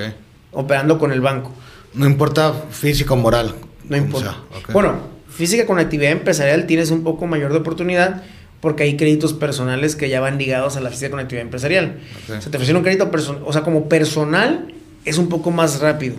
Operando 0.53 1.01
con 1.01 1.11
el 1.11 1.21
banco. 1.21 1.51
No 1.93 2.07
importa 2.07 2.55
físico 2.71 3.15
o 3.15 3.17
moral. 3.17 3.53
No 3.89 3.97
importa. 3.97 4.37
Bueno, 4.73 5.14
Física 5.35 5.67
con 5.67 5.79
actividad 5.79 6.13
empresarial 6.13 6.67
tienes 6.67 6.91
un 6.91 7.03
poco 7.03 7.27
mayor 7.27 7.53
de 7.53 7.59
oportunidad 7.59 8.23
porque 8.61 8.85
hay 8.85 8.97
créditos 8.97 9.35
personales 9.35 9.97
que 9.97 10.09
ya 10.09 10.21
van 10.21 10.39
ligados 10.39 10.77
a 10.77 10.81
la 10.81 10.91
física 10.91 11.11
con 11.11 11.21
actividad 11.21 11.43
empresarial. 11.43 11.99
O 12.25 12.41
sea, 12.41 12.51
te 12.51 12.57
ofrecen 12.57 12.77
un 12.77 12.83
crédito 12.83 13.11
personal, 13.11 13.43
o 13.45 13.53
sea, 13.53 13.63
como 13.63 13.89
personal 13.89 14.73
es 15.05 15.19
un 15.19 15.29
poco 15.29 15.51
más 15.51 15.81
rápido. 15.81 16.17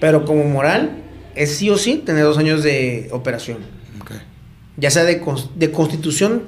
Pero 0.00 0.24
como 0.24 0.44
moral 0.44 1.02
es 1.34 1.54
sí 1.54 1.70
o 1.70 1.78
sí 1.78 2.02
tener 2.04 2.24
dos 2.24 2.38
años 2.38 2.62
de 2.62 3.08
operación. 3.12 3.58
Ya 4.78 4.90
sea 4.90 5.04
de, 5.04 5.22
de 5.54 5.70
constitución 5.70 6.44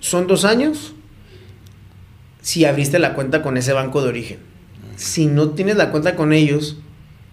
son 0.00 0.26
dos 0.26 0.44
años 0.44 0.92
si 2.42 2.66
abriste 2.66 2.98
la 2.98 3.14
cuenta 3.14 3.40
con 3.40 3.56
ese 3.56 3.72
banco 3.72 4.02
de 4.02 4.08
origen. 4.08 4.38
Si 4.96 5.26
no 5.26 5.50
tienes 5.50 5.76
la 5.76 5.90
cuenta 5.90 6.14
con 6.14 6.34
ellos 6.34 6.76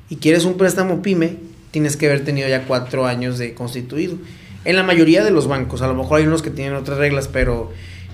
y 0.10 0.16
quieres 0.16 0.46
un 0.46 0.58
préstamo 0.58 1.02
pyme, 1.02 1.36
tienes 1.72 1.98
que 1.98 2.08
haber 2.08 2.24
tenido 2.24 2.48
ya 2.48 2.66
cuatro 2.66 3.08
años 3.08 3.38
de 3.38 3.54
constituido. 3.54 4.18
En 4.64 4.76
la 4.76 4.84
mayoría 4.84 5.24
de 5.24 5.32
los 5.32 5.48
bancos, 5.48 5.82
a 5.82 5.88
lo 5.88 5.96
mejor 5.96 6.20
hay 6.20 6.28
unos 6.28 6.42
que 6.42 6.52
tienen 6.52 6.76
otras 6.76 6.98
reglas, 6.98 7.28
pero 7.28 7.72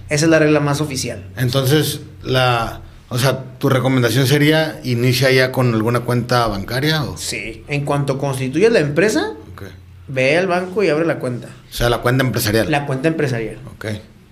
esa 0.09 0.25
es 0.25 0.31
la 0.31 0.39
regla 0.39 0.59
más 0.59 0.79
oficial. 0.79 1.25
Entonces, 1.35 2.01
la, 2.23 2.81
o 3.09 3.17
sea, 3.17 3.43
tu 3.57 3.67
recomendación 3.67 4.27
sería 4.27 4.79
inicia 4.83 5.29
ya 5.31 5.51
con 5.51 5.73
alguna 5.73 6.01
cuenta 6.01 6.47
bancaria 6.47 7.03
o? 7.03 7.17
Sí, 7.17 7.63
en 7.67 7.83
cuanto 7.83 8.17
constituyes 8.17 8.71
la 8.71 8.79
empresa, 8.79 9.33
ve 10.07 10.37
al 10.37 10.47
banco 10.47 10.83
y 10.83 10.89
abre 10.89 11.05
la 11.05 11.19
cuenta. 11.19 11.49
O 11.69 11.73
sea, 11.73 11.89
la 11.89 11.97
cuenta 11.97 12.23
empresarial. 12.23 12.71
La 12.71 12.85
cuenta 12.85 13.09
empresarial. 13.09 13.57
Ok. 13.75 13.87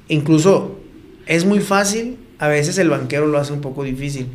Incluso 0.07 0.79
es 1.25 1.43
muy 1.43 1.59
fácil, 1.59 2.17
a 2.39 2.47
veces 2.47 2.77
el 2.77 2.89
banquero 2.89 3.27
lo 3.27 3.39
hace 3.39 3.51
un 3.51 3.59
poco 3.59 3.83
difícil 3.83 4.27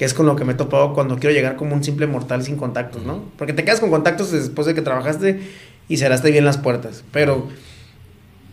que 0.00 0.06
es 0.06 0.14
con 0.14 0.24
lo 0.24 0.34
que 0.34 0.46
me 0.46 0.52
he 0.52 0.56
topado 0.56 0.94
cuando 0.94 1.18
quiero 1.18 1.34
llegar 1.34 1.56
como 1.56 1.74
un 1.74 1.84
simple 1.84 2.06
mortal 2.06 2.42
sin 2.42 2.56
contactos, 2.56 3.04
¿no? 3.04 3.22
Porque 3.36 3.52
te 3.52 3.64
quedas 3.64 3.80
con 3.80 3.90
contactos 3.90 4.32
después 4.32 4.66
de 4.66 4.72
que 4.72 4.80
trabajaste 4.80 5.40
y 5.90 5.98
cerraste 5.98 6.30
bien 6.30 6.46
las 6.46 6.56
puertas, 6.56 7.04
pero 7.12 7.48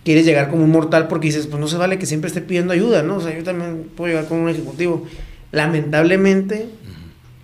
quieres 0.03 0.25
llegar 0.25 0.49
como 0.49 0.65
un 0.65 0.71
mortal 0.71 1.07
porque 1.07 1.27
dices, 1.27 1.47
pues 1.47 1.61
no 1.61 1.69
se 1.69 1.77
vale 1.77 1.97
que 1.97 2.05
siempre 2.05 2.27
esté 2.27 2.41
pidiendo 2.41 2.73
ayuda, 2.73 3.01
¿no? 3.01 3.15
O 3.15 3.21
sea, 3.21 3.33
yo 3.33 3.45
también 3.45 3.89
puedo 3.95 4.09
llegar 4.09 4.27
con 4.27 4.39
un 4.39 4.49
ejecutivo. 4.49 5.07
Lamentablemente, 5.53 6.67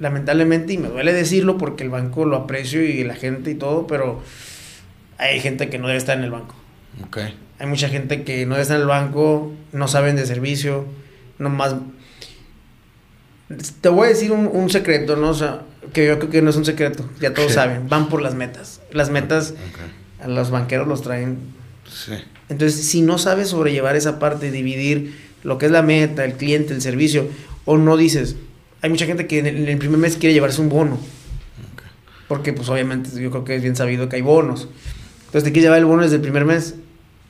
lamentablemente, 0.02 0.74
y 0.74 0.80
me 0.80 0.90
duele 0.90 1.14
decirlo 1.14 1.58
porque 1.58 1.86
el 1.86 1.90
banco 1.90 2.26
lo 2.26 2.36
aprecio 2.36 2.84
y 2.84 3.06
la 3.06 3.16
gente 3.16 3.52
y 3.52 3.56
todo, 3.56 3.88
pero 3.88 4.22
hay 5.18 5.40
gente 5.40 5.70
que 5.70 5.80
no 5.80 5.88
debe 5.88 5.98
estar 5.98 6.18
en 6.18 6.26
el 6.26 6.32
banco. 6.32 6.56
Okay. 7.08 7.34
Hay 7.58 7.68
mucha 7.68 7.88
gente 7.88 8.26
que 8.26 8.46
no 8.46 8.56
debe 8.56 8.64
estar 8.64 8.76
en 8.76 8.82
el 8.82 8.90
banco, 8.90 9.54
no 9.72 9.88
saben 9.88 10.18
de 10.18 10.26
servicio, 10.26 10.84
no 11.40 11.48
más... 11.48 11.78
Te 13.82 13.90
voy 13.90 14.08
a 14.08 14.10
decir 14.10 14.32
un, 14.32 14.70
secreto, 14.70 15.16
¿no? 15.16 15.30
O 15.30 15.34
sea, 15.34 15.62
que 15.94 16.08
yo 16.08 16.20
creo 16.20 16.30
que 16.30 16.42
no 16.42 16.50
es 16.50 16.56
un 16.56 16.66
secreto, 16.66 17.10
ya 17.20 17.34
todos 17.34 17.54
saben, 17.54 17.88
van 17.90 18.10
por 18.10 18.22
las 18.22 18.36
metas. 18.36 18.82
Las 18.92 19.10
metas 19.10 19.54
a 20.22 20.28
los 20.28 20.50
banqueros 20.50 20.88
los 20.88 21.02
traen. 21.02 21.38
Sí. 21.90 22.14
Entonces, 22.50 22.86
si 22.86 23.02
no 23.02 23.18
sabes 23.18 23.50
sobrellevar 23.50 23.96
esa 23.96 24.20
parte, 24.20 24.52
dividir 24.52 25.18
lo 25.44 25.58
que 25.58 25.66
es 25.66 25.72
la 25.72 25.82
meta, 25.82 26.26
el 26.26 26.34
cliente, 26.34 26.74
el 26.74 26.82
servicio, 26.82 27.28
o 27.66 27.78
no 27.78 27.98
dices, 27.98 28.36
hay 28.82 28.90
mucha 28.90 29.06
gente 29.06 29.28
que 29.28 29.40
en 29.40 29.48
el, 29.48 29.78
primer 29.78 29.98
mes 29.98 30.18
quiere 30.18 30.34
llevarse 30.34 30.62
un 30.62 30.70
bono. 30.70 31.00
Porque, 32.28 32.54
pues, 32.54 32.70
obviamente, 32.70 33.10
yo 33.22 33.30
creo 33.32 33.44
que 33.44 33.56
es 33.56 33.62
bien 33.62 33.76
sabido 33.76 34.10
que 34.10 34.18
hay 34.18 34.22
bonos. 34.22 34.68
Entonces, 35.26 35.44
te 35.44 35.52
quieres 35.52 35.64
llevar 35.64 35.80
el 35.80 35.86
bono 35.86 36.04
desde 36.04 36.16
el 36.16 36.22
primer 36.22 36.46
mes. 36.46 36.76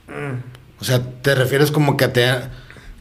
Mm. 0.08 0.80
O 0.80 0.84
sea, 0.84 1.02
¿te 1.22 1.36
refieres 1.36 1.72
como 1.72 1.98
que 1.98 2.08
te, 2.08 2.26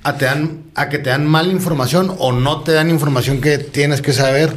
a, 0.03 0.17
te 0.17 0.25
dan, 0.25 0.65
a 0.75 0.89
que 0.89 0.99
te 0.99 1.11
dan 1.11 1.27
mala 1.27 1.53
información 1.53 2.15
o 2.19 2.33
no 2.33 2.63
te 2.63 2.73
dan 2.73 2.91
información 2.91 3.41
que 3.41 3.59
tienes 3.59 4.03
que 4.03 4.13
saber 4.13 4.55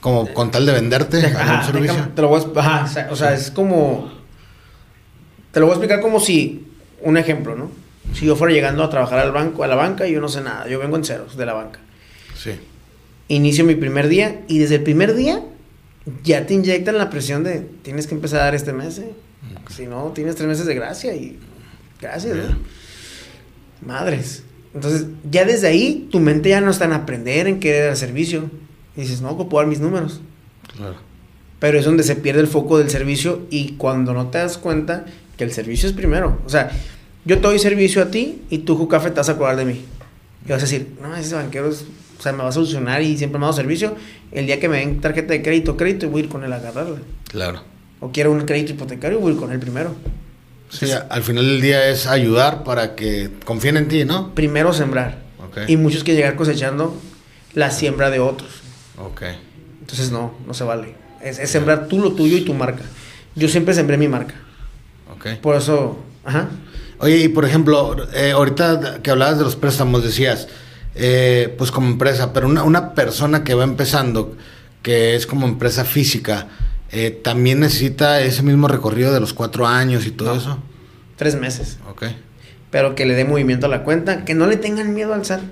como 0.00 0.32
con 0.32 0.50
tal 0.50 0.66
de 0.66 0.72
venderte 0.72 1.20
servicio? 1.64 2.10
te 2.14 2.22
lo 2.22 2.28
voy 2.28 2.40
a, 2.40 2.60
ajá, 2.60 3.08
o 3.10 3.16
sea, 3.16 3.34
es 3.34 3.50
como... 3.50 4.12
Te 5.52 5.60
lo 5.60 5.66
voy 5.66 5.72
a 5.72 5.76
explicar 5.76 6.00
como 6.00 6.20
si... 6.20 6.62
Un 7.02 7.16
ejemplo, 7.16 7.54
¿no? 7.54 7.70
Si 8.14 8.24
yo 8.24 8.36
fuera 8.36 8.54
llegando 8.54 8.82
a 8.82 8.90
trabajar 8.90 9.18
al 9.18 9.32
banco, 9.32 9.64
a 9.64 9.66
la 9.66 9.74
banca 9.74 10.06
y 10.06 10.12
yo 10.12 10.20
no 10.20 10.28
sé 10.28 10.40
nada. 10.40 10.66
Yo 10.68 10.78
vengo 10.78 10.96
en 10.96 11.04
ceros 11.04 11.36
de 11.36 11.44
la 11.44 11.52
banca. 11.52 11.80
Sí. 12.36 12.52
Inicio 13.28 13.64
mi 13.64 13.74
primer 13.74 14.08
día 14.08 14.42
y 14.48 14.58
desde 14.58 14.76
el 14.76 14.82
primer 14.82 15.14
día 15.14 15.42
ya 16.22 16.46
te 16.46 16.54
inyectan 16.54 16.98
la 16.98 17.10
presión 17.10 17.42
de 17.42 17.60
tienes 17.82 18.06
que 18.06 18.14
empezar 18.14 18.40
a 18.40 18.44
dar 18.44 18.54
este 18.54 18.72
mes. 18.72 18.98
¿eh? 18.98 19.12
Si 19.74 19.86
no, 19.86 20.12
tienes 20.14 20.36
tres 20.36 20.48
meses 20.48 20.66
de 20.66 20.74
gracia 20.74 21.14
y 21.14 21.38
gracias. 22.00 22.36
Madres. 23.84 24.44
Entonces, 24.76 25.06
ya 25.30 25.46
desde 25.46 25.68
ahí, 25.68 26.06
tu 26.12 26.20
mente 26.20 26.50
ya 26.50 26.60
no 26.60 26.70
está 26.70 26.84
en 26.84 26.92
aprender, 26.92 27.46
en 27.46 27.60
querer 27.60 27.88
el 27.88 27.96
servicio. 27.96 28.50
Y 28.94 29.00
dices, 29.00 29.22
no, 29.22 29.34
puedo 29.36 29.56
dar 29.56 29.66
mis 29.66 29.80
números. 29.80 30.20
Claro. 30.76 30.96
Pero 31.58 31.78
es 31.78 31.86
donde 31.86 32.02
se 32.02 32.14
pierde 32.14 32.42
el 32.42 32.46
foco 32.46 32.76
del 32.76 32.90
servicio 32.90 33.46
y 33.48 33.72
cuando 33.72 34.12
no 34.12 34.26
te 34.28 34.36
das 34.36 34.58
cuenta 34.58 35.06
que 35.38 35.44
el 35.44 35.52
servicio 35.52 35.88
es 35.88 35.94
primero. 35.94 36.38
O 36.44 36.50
sea, 36.50 36.70
yo 37.24 37.36
te 37.38 37.48
doy 37.48 37.58
servicio 37.58 38.02
a 38.02 38.10
ti 38.10 38.42
y 38.50 38.58
tú, 38.58 38.76
Jucafe, 38.76 39.08
te 39.08 39.16
vas 39.16 39.30
a 39.30 39.32
acordar 39.32 39.56
de 39.56 39.64
mí. 39.64 39.80
Y 40.46 40.50
vas 40.50 40.58
a 40.58 40.66
decir, 40.66 40.88
no, 41.00 41.16
ese 41.16 41.34
banquero 41.34 41.70
es, 41.70 41.86
o 42.18 42.22
sea, 42.22 42.32
me 42.32 42.42
va 42.42 42.50
a 42.50 42.52
solucionar 42.52 43.00
y 43.00 43.16
siempre 43.16 43.38
me 43.38 43.46
ha 43.46 43.48
dado 43.48 43.56
servicio. 43.56 43.96
El 44.30 44.44
día 44.44 44.60
que 44.60 44.68
me 44.68 44.80
den 44.80 45.00
tarjeta 45.00 45.32
de 45.32 45.42
crédito, 45.42 45.78
crédito, 45.78 46.10
voy 46.10 46.20
a 46.20 46.24
ir 46.24 46.30
con 46.30 46.44
él 46.44 46.52
a 46.52 46.56
agarrarla. 46.56 46.98
Claro. 47.30 47.62
O 48.00 48.12
quiero 48.12 48.30
un 48.30 48.42
crédito 48.42 48.72
hipotecario, 48.72 49.20
voy 49.20 49.30
a 49.30 49.34
ir 49.36 49.40
con 49.40 49.52
él 49.52 49.58
primero. 49.58 49.94
Sí, 50.68 50.86
al 50.90 51.22
final 51.22 51.46
del 51.46 51.60
día 51.60 51.88
es 51.88 52.06
ayudar 52.06 52.64
para 52.64 52.94
que 52.94 53.30
confíen 53.44 53.76
en 53.76 53.88
ti, 53.88 54.04
¿no? 54.04 54.34
Primero 54.34 54.72
sembrar. 54.72 55.24
Y 55.68 55.76
muchos 55.78 56.04
que 56.04 56.14
llegar 56.14 56.36
cosechando 56.36 56.94
la 57.54 57.70
siembra 57.70 58.10
de 58.10 58.20
otros. 58.20 58.50
Ok. 58.98 59.22
Entonces 59.80 60.10
no, 60.10 60.34
no 60.46 60.52
se 60.52 60.64
vale. 60.64 60.94
Es, 61.22 61.38
sembrar 61.50 61.86
tú 61.88 61.98
lo 61.98 62.12
tuyo 62.12 62.36
y 62.36 62.42
tu 62.42 62.52
marca. 62.52 62.82
Yo 63.34 63.48
siempre 63.48 63.72
sembré 63.72 63.96
mi 63.96 64.08
marca. 64.08 64.34
Ok. 65.14 65.40
Por 65.40 65.56
eso, 65.56 65.98
ajá. 66.24 66.50
Oye, 66.98 67.18
y 67.18 67.28
por 67.28 67.44
ejemplo, 67.44 67.96
eh, 68.14 68.32
ahorita 68.32 69.00
que 69.02 69.10
hablabas 69.10 69.38
de 69.38 69.44
los 69.44 69.56
préstamos, 69.56 70.02
decías, 70.02 70.48
eh, 70.94 71.54
pues 71.56 71.70
como 71.70 71.88
empresa, 71.88 72.32
pero 72.32 72.46
una, 72.46 72.62
una, 72.62 72.94
persona 72.94 73.44
que 73.44 73.54
va 73.54 73.64
empezando, 73.64 74.36
que 74.82 75.14
es 75.14 75.26
como 75.26 75.46
empresa 75.46 75.84
física, 75.84 76.48
eh, 76.96 77.10
¿también 77.10 77.60
necesita 77.60 78.22
ese 78.22 78.42
mismo 78.42 78.68
recorrido 78.68 79.12
de 79.12 79.20
los 79.20 79.32
cuatro 79.32 79.66
años 79.66 80.06
y 80.06 80.10
todo 80.10 80.36
eso? 80.36 80.58
Tres 81.16 81.36
meses. 81.36 81.78
Ok. 81.90 82.04
Pero 82.70 82.94
que 82.94 83.06
le 83.06 83.14
dé 83.14 83.24
movimiento 83.24 83.66
a 83.66 83.68
la 83.68 83.84
cuenta, 83.84 84.24
que 84.24 84.34
no 84.34 84.46
le 84.46 84.56
tengan 84.56 84.94
miedo 84.94 85.14
al 85.14 85.24
SAT. 85.24 85.42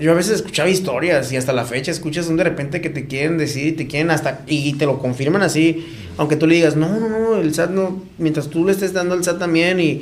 Yo 0.00 0.12
a 0.12 0.14
veces 0.14 0.36
escuchaba 0.36 0.70
historias 0.70 1.30
y 1.32 1.36
hasta 1.36 1.52
la 1.52 1.66
fecha 1.66 1.90
escuchas 1.90 2.26
un 2.28 2.38
de 2.38 2.44
repente 2.44 2.80
que 2.80 2.88
te 2.88 3.06
quieren 3.06 3.36
decir 3.36 3.66
y 3.66 3.72
te 3.72 3.86
quieren 3.86 4.10
hasta 4.10 4.42
y 4.46 4.72
te 4.74 4.86
lo 4.86 4.98
confirman 4.98 5.42
así, 5.42 5.86
aunque 6.16 6.36
tú 6.36 6.46
le 6.46 6.54
digas, 6.54 6.76
no, 6.76 6.98
no, 6.98 7.10
no, 7.10 7.36
el 7.36 7.52
SAT 7.54 7.70
no, 7.70 8.02
mientras 8.16 8.48
tú 8.48 8.64
le 8.64 8.72
estés 8.72 8.94
dando 8.94 9.14
al 9.14 9.22
SAT 9.22 9.38
también 9.38 9.80
y 9.80 10.00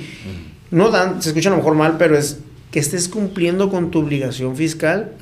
no 0.70 0.90
dan, 0.90 1.20
se 1.20 1.30
escucha 1.30 1.48
a 1.48 1.52
lo 1.52 1.56
mejor 1.56 1.74
mal, 1.74 1.96
pero 1.98 2.16
es 2.16 2.38
que 2.70 2.78
estés 2.78 3.08
cumpliendo 3.08 3.68
con 3.68 3.90
tu 3.90 3.98
obligación 3.98 4.56
fiscal 4.56 5.12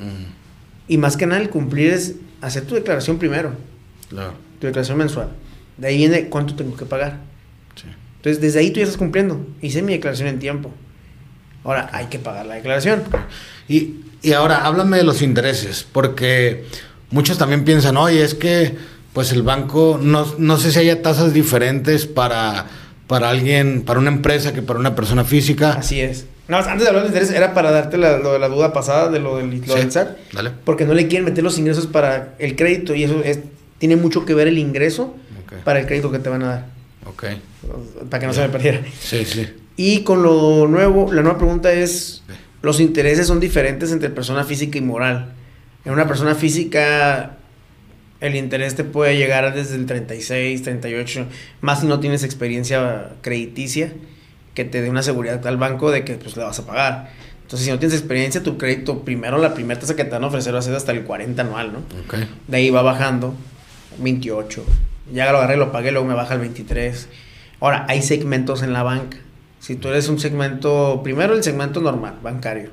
y 0.87 0.97
más 0.97 1.17
que 1.17 1.25
nada 1.25 1.41
el 1.41 1.49
cumplir 1.49 1.91
es 1.91 2.15
hacer 2.41 2.65
tu 2.65 2.75
declaración 2.75 3.17
primero. 3.17 3.53
Claro. 4.09 4.33
Tu 4.59 4.67
declaración 4.67 4.97
mensual. 4.97 5.29
De 5.77 5.87
ahí 5.87 5.97
viene 5.97 6.25
cuánto 6.29 6.55
tengo 6.55 6.75
que 6.75 6.85
pagar. 6.85 7.17
Entonces, 8.17 8.41
desde 8.41 8.59
ahí 8.59 8.71
tú 8.71 8.79
ya 8.79 8.83
estás 8.83 8.97
cumpliendo. 8.97 9.45
Hice 9.61 9.81
mi 9.81 9.93
declaración 9.93 10.27
en 10.27 10.39
tiempo. 10.39 10.71
Ahora 11.63 11.89
hay 11.93 12.07
que 12.07 12.19
pagar 12.19 12.45
la 12.45 12.55
declaración. 12.55 13.03
Y, 13.69 14.01
y 14.21 14.33
ahora, 14.33 14.65
háblame 14.65 14.97
de 14.97 15.03
los 15.03 15.21
intereses, 15.21 15.85
porque 15.89 16.65
muchos 17.11 17.37
también 17.37 17.63
piensan, 17.63 17.95
oye, 17.95 18.23
es 18.23 18.35
que 18.35 18.75
pues 19.13 19.31
el 19.31 19.41
banco, 19.41 19.99
no, 20.01 20.27
no 20.37 20.57
sé 20.57 20.71
si 20.71 20.79
haya 20.79 21.01
tasas 21.01 21.33
diferentes 21.33 22.05
para, 22.05 22.67
para 23.07 23.29
alguien, 23.29 23.83
para 23.83 23.99
una 23.99 24.11
empresa 24.11 24.53
que 24.53 24.61
para 24.61 24.79
una 24.79 24.95
persona 24.95 25.23
física. 25.23 25.73
Así 25.73 25.99
es. 26.01 26.25
No, 26.47 26.57
antes 26.57 26.81
de 26.81 26.87
hablar 26.87 27.03
de 27.03 27.09
intereses, 27.09 27.35
era 27.35 27.53
para 27.53 27.71
darte 27.71 27.97
la, 27.97 28.17
lo 28.17 28.33
de 28.33 28.39
la 28.39 28.49
duda 28.49 28.73
pasada 28.73 29.09
de 29.09 29.19
lo 29.19 29.37
del, 29.37 29.61
lo 29.65 29.75
del 29.75 29.91
SAT. 29.91 30.17
Dale. 30.33 30.51
Porque 30.65 30.85
no 30.85 30.93
le 30.93 31.07
quieren 31.07 31.25
meter 31.25 31.43
los 31.43 31.57
ingresos 31.57 31.87
para 31.87 32.35
el 32.39 32.55
crédito 32.55 32.95
y 32.95 33.03
eso 33.03 33.21
es, 33.23 33.39
tiene 33.79 33.95
mucho 33.95 34.25
que 34.25 34.35
ver 34.35 34.47
el 34.47 34.59
ingreso 34.59 35.15
para 35.63 35.79
el 35.79 35.87
crédito 35.87 36.11
que 36.11 36.19
te 36.19 36.29
van 36.29 36.43
a 36.43 36.47
dar. 36.47 36.65
Ok. 37.05 37.25
Para 38.09 38.21
que 38.21 38.27
no 38.27 38.33
se 38.33 38.41
me 38.41 38.49
perdiera. 38.49 38.81
Sí, 38.99 39.25
sí. 39.25 39.47
Y 39.75 40.03
con 40.03 40.21
lo 40.21 40.67
nuevo, 40.67 41.11
la 41.11 41.21
nueva 41.21 41.37
pregunta 41.37 41.71
es, 41.71 42.21
los 42.61 42.79
intereses 42.79 43.25
son 43.25 43.39
diferentes 43.39 43.91
entre 43.91 44.09
persona 44.09 44.43
física 44.43 44.77
y 44.77 44.81
moral. 44.81 45.33
En 45.85 45.93
una 45.93 46.07
persona 46.07 46.35
física, 46.35 47.37
el 48.19 48.35
interés 48.35 48.75
te 48.75 48.83
puede 48.83 49.17
llegar 49.17 49.53
desde 49.55 49.75
el 49.75 49.85
36, 49.85 50.61
38, 50.63 51.25
más 51.61 51.79
si 51.79 51.87
no 51.87 51.99
tienes 52.01 52.23
experiencia 52.23 53.13
crediticia, 53.21 53.93
que 54.53 54.65
te 54.65 54.81
dé 54.81 54.89
una 54.89 55.03
seguridad 55.03 55.45
al 55.47 55.55
banco 55.55 55.89
de 55.91 56.03
que 56.03 56.15
pues 56.15 56.35
le 56.35 56.43
vas 56.43 56.59
a 56.59 56.65
pagar. 56.65 57.11
Entonces, 57.43 57.65
si 57.65 57.71
no 57.71 57.79
tienes 57.79 57.97
experiencia, 57.97 58.43
tu 58.43 58.57
crédito, 58.57 59.03
primero 59.03 59.37
la 59.37 59.53
primera 59.53 59.79
tasa 59.79 59.95
que 59.95 60.03
te 60.03 60.11
van 60.11 60.23
a 60.25 60.27
ofrecer 60.27 60.53
va 60.53 60.59
a 60.59 60.61
ser 60.61 60.75
hasta 60.75 60.91
el 60.91 61.03
40 61.03 61.41
anual, 61.41 61.73
¿no? 61.73 61.79
Okay. 62.05 62.27
De 62.47 62.57
ahí 62.57 62.69
va 62.69 62.81
bajando, 62.81 63.33
28. 64.01 64.63
Ya 65.13 65.31
lo 65.31 65.39
agarré, 65.39 65.57
lo 65.57 65.71
pagué, 65.71 65.91
luego 65.91 66.07
me 66.07 66.13
baja 66.13 66.35
el 66.35 66.41
23. 66.41 67.07
Ahora, 67.59 67.85
hay 67.89 68.01
segmentos 68.01 68.61
en 68.63 68.73
la 68.73 68.83
banca. 68.83 69.17
Si 69.59 69.75
tú 69.75 69.89
eres 69.89 70.07
un 70.07 70.19
segmento, 70.19 71.01
primero 71.03 71.33
el 71.33 71.43
segmento 71.43 71.81
normal, 71.81 72.15
bancario, 72.23 72.69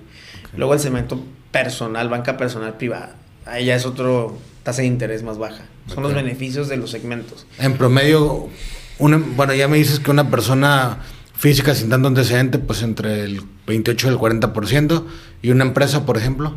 luego 0.56 0.74
el 0.74 0.80
segmento 0.80 1.22
personal, 1.50 2.08
banca 2.08 2.36
personal 2.36 2.76
privada. 2.76 3.16
Ahí 3.44 3.66
ya 3.66 3.74
es 3.74 3.86
otro 3.86 4.38
tasa 4.62 4.82
de 4.82 4.88
interés 4.88 5.22
más 5.22 5.38
baja. 5.38 5.64
Son 5.92 6.02
los 6.02 6.14
beneficios 6.14 6.68
de 6.68 6.76
los 6.76 6.90
segmentos. 6.90 7.46
En 7.58 7.74
promedio, 7.74 8.48
una, 8.98 9.18
bueno, 9.18 9.54
ya 9.54 9.68
me 9.68 9.76
dices 9.76 10.00
que 10.00 10.10
una 10.10 10.30
persona 10.30 10.98
física 11.36 11.74
sin 11.74 11.88
tanto 11.88 12.08
antecedente, 12.08 12.58
pues 12.58 12.82
entre 12.82 13.24
el 13.24 13.42
28 13.66 14.08
y 14.08 14.10
el 14.10 14.18
40%, 14.18 15.04
y 15.42 15.50
una 15.50 15.64
empresa, 15.64 16.06
por 16.06 16.16
ejemplo. 16.16 16.56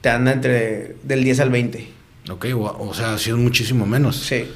Te 0.00 0.08
anda 0.08 0.32
entre 0.32 0.96
del 1.02 1.24
10 1.24 1.40
al 1.40 1.50
20. 1.50 1.99
Ok, 2.30 2.46
o, 2.54 2.88
o 2.88 2.94
sea, 2.94 3.14
ha 3.14 3.18
sido 3.18 3.36
muchísimo 3.36 3.86
menos. 3.86 4.16
Sí. 4.16 4.48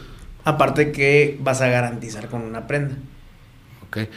Aparte 0.45 0.93
que 0.93 1.39
vas 1.41 1.61
a 1.61 1.68
garantizar 1.68 2.29
con 2.29 2.43
una 2.43 2.66
prenda. 2.66 2.97
Ok. 3.87 4.09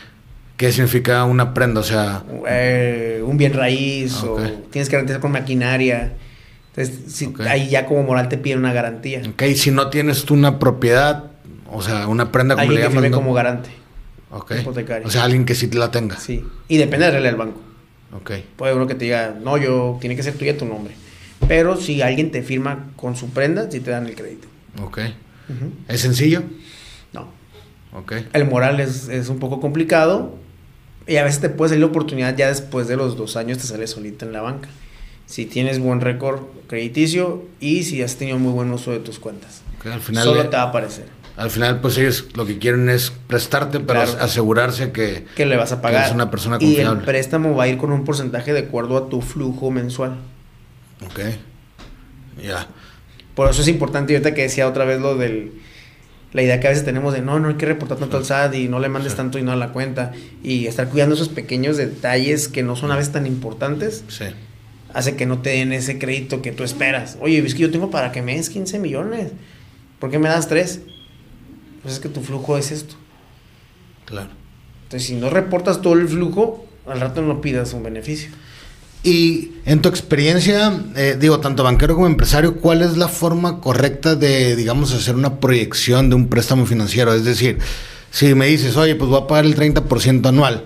¿Qué 0.58 0.72
significa 0.72 1.24
una 1.24 1.54
prenda? 1.54 1.80
O 1.80 1.84
sea... 1.84 2.24
Eh, 2.48 3.22
un 3.24 3.38
bien 3.38 3.54
raíz 3.54 4.24
o 4.24 4.36
tienes 4.72 4.90
que 4.90 4.96
garantizar 4.96 5.22
con 5.22 5.32
maquinaria. 5.32 6.14
Entonces, 6.76 7.30
ahí 7.48 7.70
ya 7.70 7.86
como 7.86 8.04
moral 8.04 8.28
te 8.30 8.38
piden 8.38 8.60
una 8.60 8.74
garantía. 8.74 9.22
Ok, 9.28 9.44
si 9.56 9.72
no 9.72 9.90
tienes 9.90 10.26
tú 10.26 10.34
una 10.34 10.60
propiedad, 10.60 11.32
o 11.72 11.82
sea, 11.82 12.08
una 12.08 12.32
prenda 12.32 12.56
como 12.56 12.70
Alguien 12.70 12.94
le 12.94 13.02
que 13.02 13.12
como 13.12 13.34
garante. 13.34 13.70
Ok. 14.32 14.54
Hipotecario. 14.62 15.08
O 15.08 15.12
sea, 15.12 15.24
alguien 15.24 15.46
que 15.46 15.56
sí 15.56 15.70
la 15.72 15.92
tenga. 15.92 16.18
Sí. 16.18 16.44
Y 16.68 16.78
depende 16.78 17.06
de 17.06 17.12
la 17.12 17.18
regla 17.18 17.30
del 17.30 17.38
banco. 17.38 17.62
Ok. 18.14 18.32
Puede 18.56 18.74
uno 18.74 18.88
que 18.88 18.96
te 18.96 19.06
diga, 19.06 19.36
no, 19.42 19.58
yo, 19.58 19.98
tiene 20.02 20.16
que 20.16 20.24
ser 20.24 20.36
tuya 20.36 20.58
tu 20.58 20.66
nombre. 20.66 20.94
Pero 21.48 21.78
si 21.78 22.02
alguien 22.02 22.32
te 22.32 22.42
firma 22.44 22.90
con 22.96 23.16
su 23.16 23.30
prenda, 23.30 23.70
sí 23.72 23.80
te 23.80 23.92
dan 23.92 24.08
el 24.08 24.16
crédito. 24.16 24.48
Ok. 24.84 25.00
¿Es 25.88 26.02
sencillo? 26.02 26.44
No. 27.14 27.28
Ok. 27.94 28.14
El 28.34 28.46
moral 28.46 28.80
es, 28.80 29.08
es 29.08 29.30
un 29.30 29.40
poco 29.40 29.60
complicado, 29.62 30.36
y 31.08 31.16
a 31.18 31.24
veces 31.24 31.40
te 31.40 31.50
puede 31.50 31.70
salir 31.70 31.82
la 31.82 31.88
oportunidad 31.88 32.36
ya 32.36 32.50
después 32.50 32.88
de 32.90 32.98
los 32.98 33.16
dos 33.16 33.38
años, 33.38 33.58
te 33.60 33.64
sale 33.64 33.88
solita 33.88 34.26
en 34.26 34.34
la 34.34 34.42
banca. 34.42 34.68
Si 35.26 35.46
tienes 35.46 35.80
buen 35.80 36.02
récord 36.02 36.42
crediticio 36.68 37.44
y 37.60 37.84
si 37.84 38.02
has 38.02 38.16
tenido 38.18 38.40
muy 38.40 38.52
buen 38.52 38.72
uso 38.72 38.92
de 38.92 39.00
tus 39.00 39.20
cuentas. 39.20 39.62
al 39.86 40.02
final 40.02 40.24
Solo 40.26 40.50
te 40.50 40.58
va 40.58 40.64
a 40.64 40.68
aparecer. 40.68 41.06
Al 41.38 41.50
final, 41.52 41.80
pues 41.82 41.98
ellos 41.98 42.28
lo 42.36 42.46
que 42.46 42.58
quieren 42.58 42.90
es 42.90 43.12
prestarte, 43.28 43.80
Claro. 43.84 44.12
asegurarse 44.20 44.92
que, 44.92 45.26
Que 45.36 45.46
le 45.46 45.56
vas 45.56 45.72
a 45.72 45.82
pagar. 45.82 46.08
es 46.08 46.12
una 46.14 46.30
persona 46.32 46.58
Y 46.60 46.66
el 46.72 46.88
confiable. 46.88 47.06
préstamo 47.06 47.56
va 47.56 47.66
a 47.66 47.68
ir 47.68 47.78
con 47.78 47.92
un 47.92 48.04
porcentaje 48.06 48.54
de 48.54 48.60
acuerdo 48.60 48.98
a 48.98 49.08
tu 49.10 49.22
flujo 49.22 49.70
mensual. 49.72 50.18
Ok. 51.06 51.20
Ya. 52.44 52.68
Por 53.36 53.50
eso 53.50 53.62
es 53.62 53.68
importante, 53.68 54.14
y 54.14 54.16
ahorita 54.16 54.34
que 54.34 54.44
decía 54.44 54.68
otra 54.68 54.86
vez 54.86 55.00
lo 55.00 55.16
del... 55.16 55.52
La 56.34 56.44
idea 56.44 56.60
que 56.60 56.68
a 56.68 56.72
veces 56.72 56.84
tenemos 56.86 57.14
de 57.14 57.22
no, 57.22 57.40
no 57.40 57.48
hay 57.48 57.56
que 57.56 57.66
reportar 57.66 57.98
tanto 57.98 58.18
al 58.18 58.26
SAT 58.26 58.54
y 58.56 58.68
no 58.68 58.80
le 58.80 58.90
mandes 58.90 59.14
Sí. 59.14 59.18
tanto 59.18 59.40
y 59.40 59.44
no 59.44 59.54
a 59.54 59.56
la 59.56 59.72
cuenta. 59.72 60.12
Y 60.44 60.68
estar 60.68 60.90
cuidando 60.90 61.16
esos 61.16 61.30
pequeños 61.30 61.78
detalles 61.78 62.48
que 62.50 62.64
no 62.64 62.76
son 62.76 62.92
a 62.92 62.98
veces 62.98 63.14
tan 63.14 63.26
importantes, 63.26 64.04
Sí. 64.10 64.26
hace 64.94 65.16
que 65.16 65.26
no 65.26 65.40
te 65.40 65.52
den 65.52 65.72
ese 65.72 65.98
crédito 66.00 66.42
que 66.42 66.52
tú 66.52 66.64
esperas. 66.64 67.18
Oye, 67.22 67.40
es 67.40 67.56
que 67.56 67.62
yo 67.62 67.72
tengo 67.72 67.90
para 67.90 68.12
que 68.12 68.22
me 68.22 68.36
des 68.36 68.50
15 68.50 68.78
millones. 68.78 69.32
¿Por 70.00 70.12
qué 70.12 70.20
me 70.20 70.28
das 70.28 70.48
3? 70.50 70.82
Pues 71.82 71.94
es 71.96 72.00
que 72.02 72.10
tu 72.10 72.22
flujo 72.22 72.58
es 72.58 72.72
esto. 72.72 72.96
Claro. 74.06 74.30
Entonces, 74.84 75.08
si 75.08 75.16
no 75.16 75.30
reportas 75.30 75.82
todo 75.82 75.94
el 75.94 76.08
flujo, 76.08 76.68
al 76.86 77.00
rato 77.00 77.22
no 77.22 77.40
pidas 77.42 77.74
un 77.74 77.84
beneficio. 77.84 78.30
Y 79.04 79.52
en 79.66 79.82
tu 79.82 79.90
experiencia, 79.90 80.74
eh, 80.96 81.18
digo, 81.20 81.40
tanto 81.40 81.64
banquero 81.64 81.96
como 81.96 82.08
empresario, 82.08 82.58
¿cuál 82.58 82.82
es 82.82 82.98
la 82.98 83.08
forma 83.08 83.62
correcta 83.62 84.16
de, 84.16 84.56
digamos, 84.56 84.94
hacer 84.94 85.16
una 85.16 85.40
proyección 85.40 86.10
de 86.10 86.16
un 86.16 86.28
préstamo 86.28 86.66
financiero? 86.66 87.14
Es 87.14 87.24
decir, 87.24 87.60
si 88.12 88.34
me 88.34 88.48
dices, 88.48 88.76
oye, 88.76 88.96
pues 88.96 89.10
voy 89.10 89.22
a 89.22 89.28
pagar 89.28 89.46
el 89.46 89.56
30% 89.56 90.28
anual, 90.28 90.66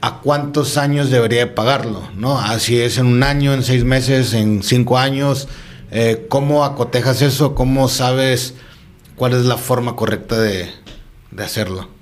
¿a 0.00 0.20
cuántos 0.20 0.76
años 0.78 1.10
debería 1.10 1.40
de 1.40 1.46
pagarlo? 1.48 2.08
¿No? 2.16 2.40
Así 2.40 2.80
es 2.80 2.98
en 2.98 3.06
un 3.06 3.22
año, 3.22 3.52
en 3.52 3.62
seis 3.62 3.84
meses, 3.84 4.32
en 4.34 4.62
cinco 4.62 4.98
años. 4.98 5.46
Eh, 5.90 6.26
¿Cómo 6.28 6.64
acotejas 6.64 7.22
eso? 7.22 7.54
¿Cómo 7.54 7.88
sabes 7.88 8.54
cuál 9.16 9.34
es 9.34 9.44
la 9.44 9.56
forma 9.56 9.96
correcta 9.96 10.40
de, 10.40 10.70
de 11.30 11.44
hacerlo? 11.44 11.99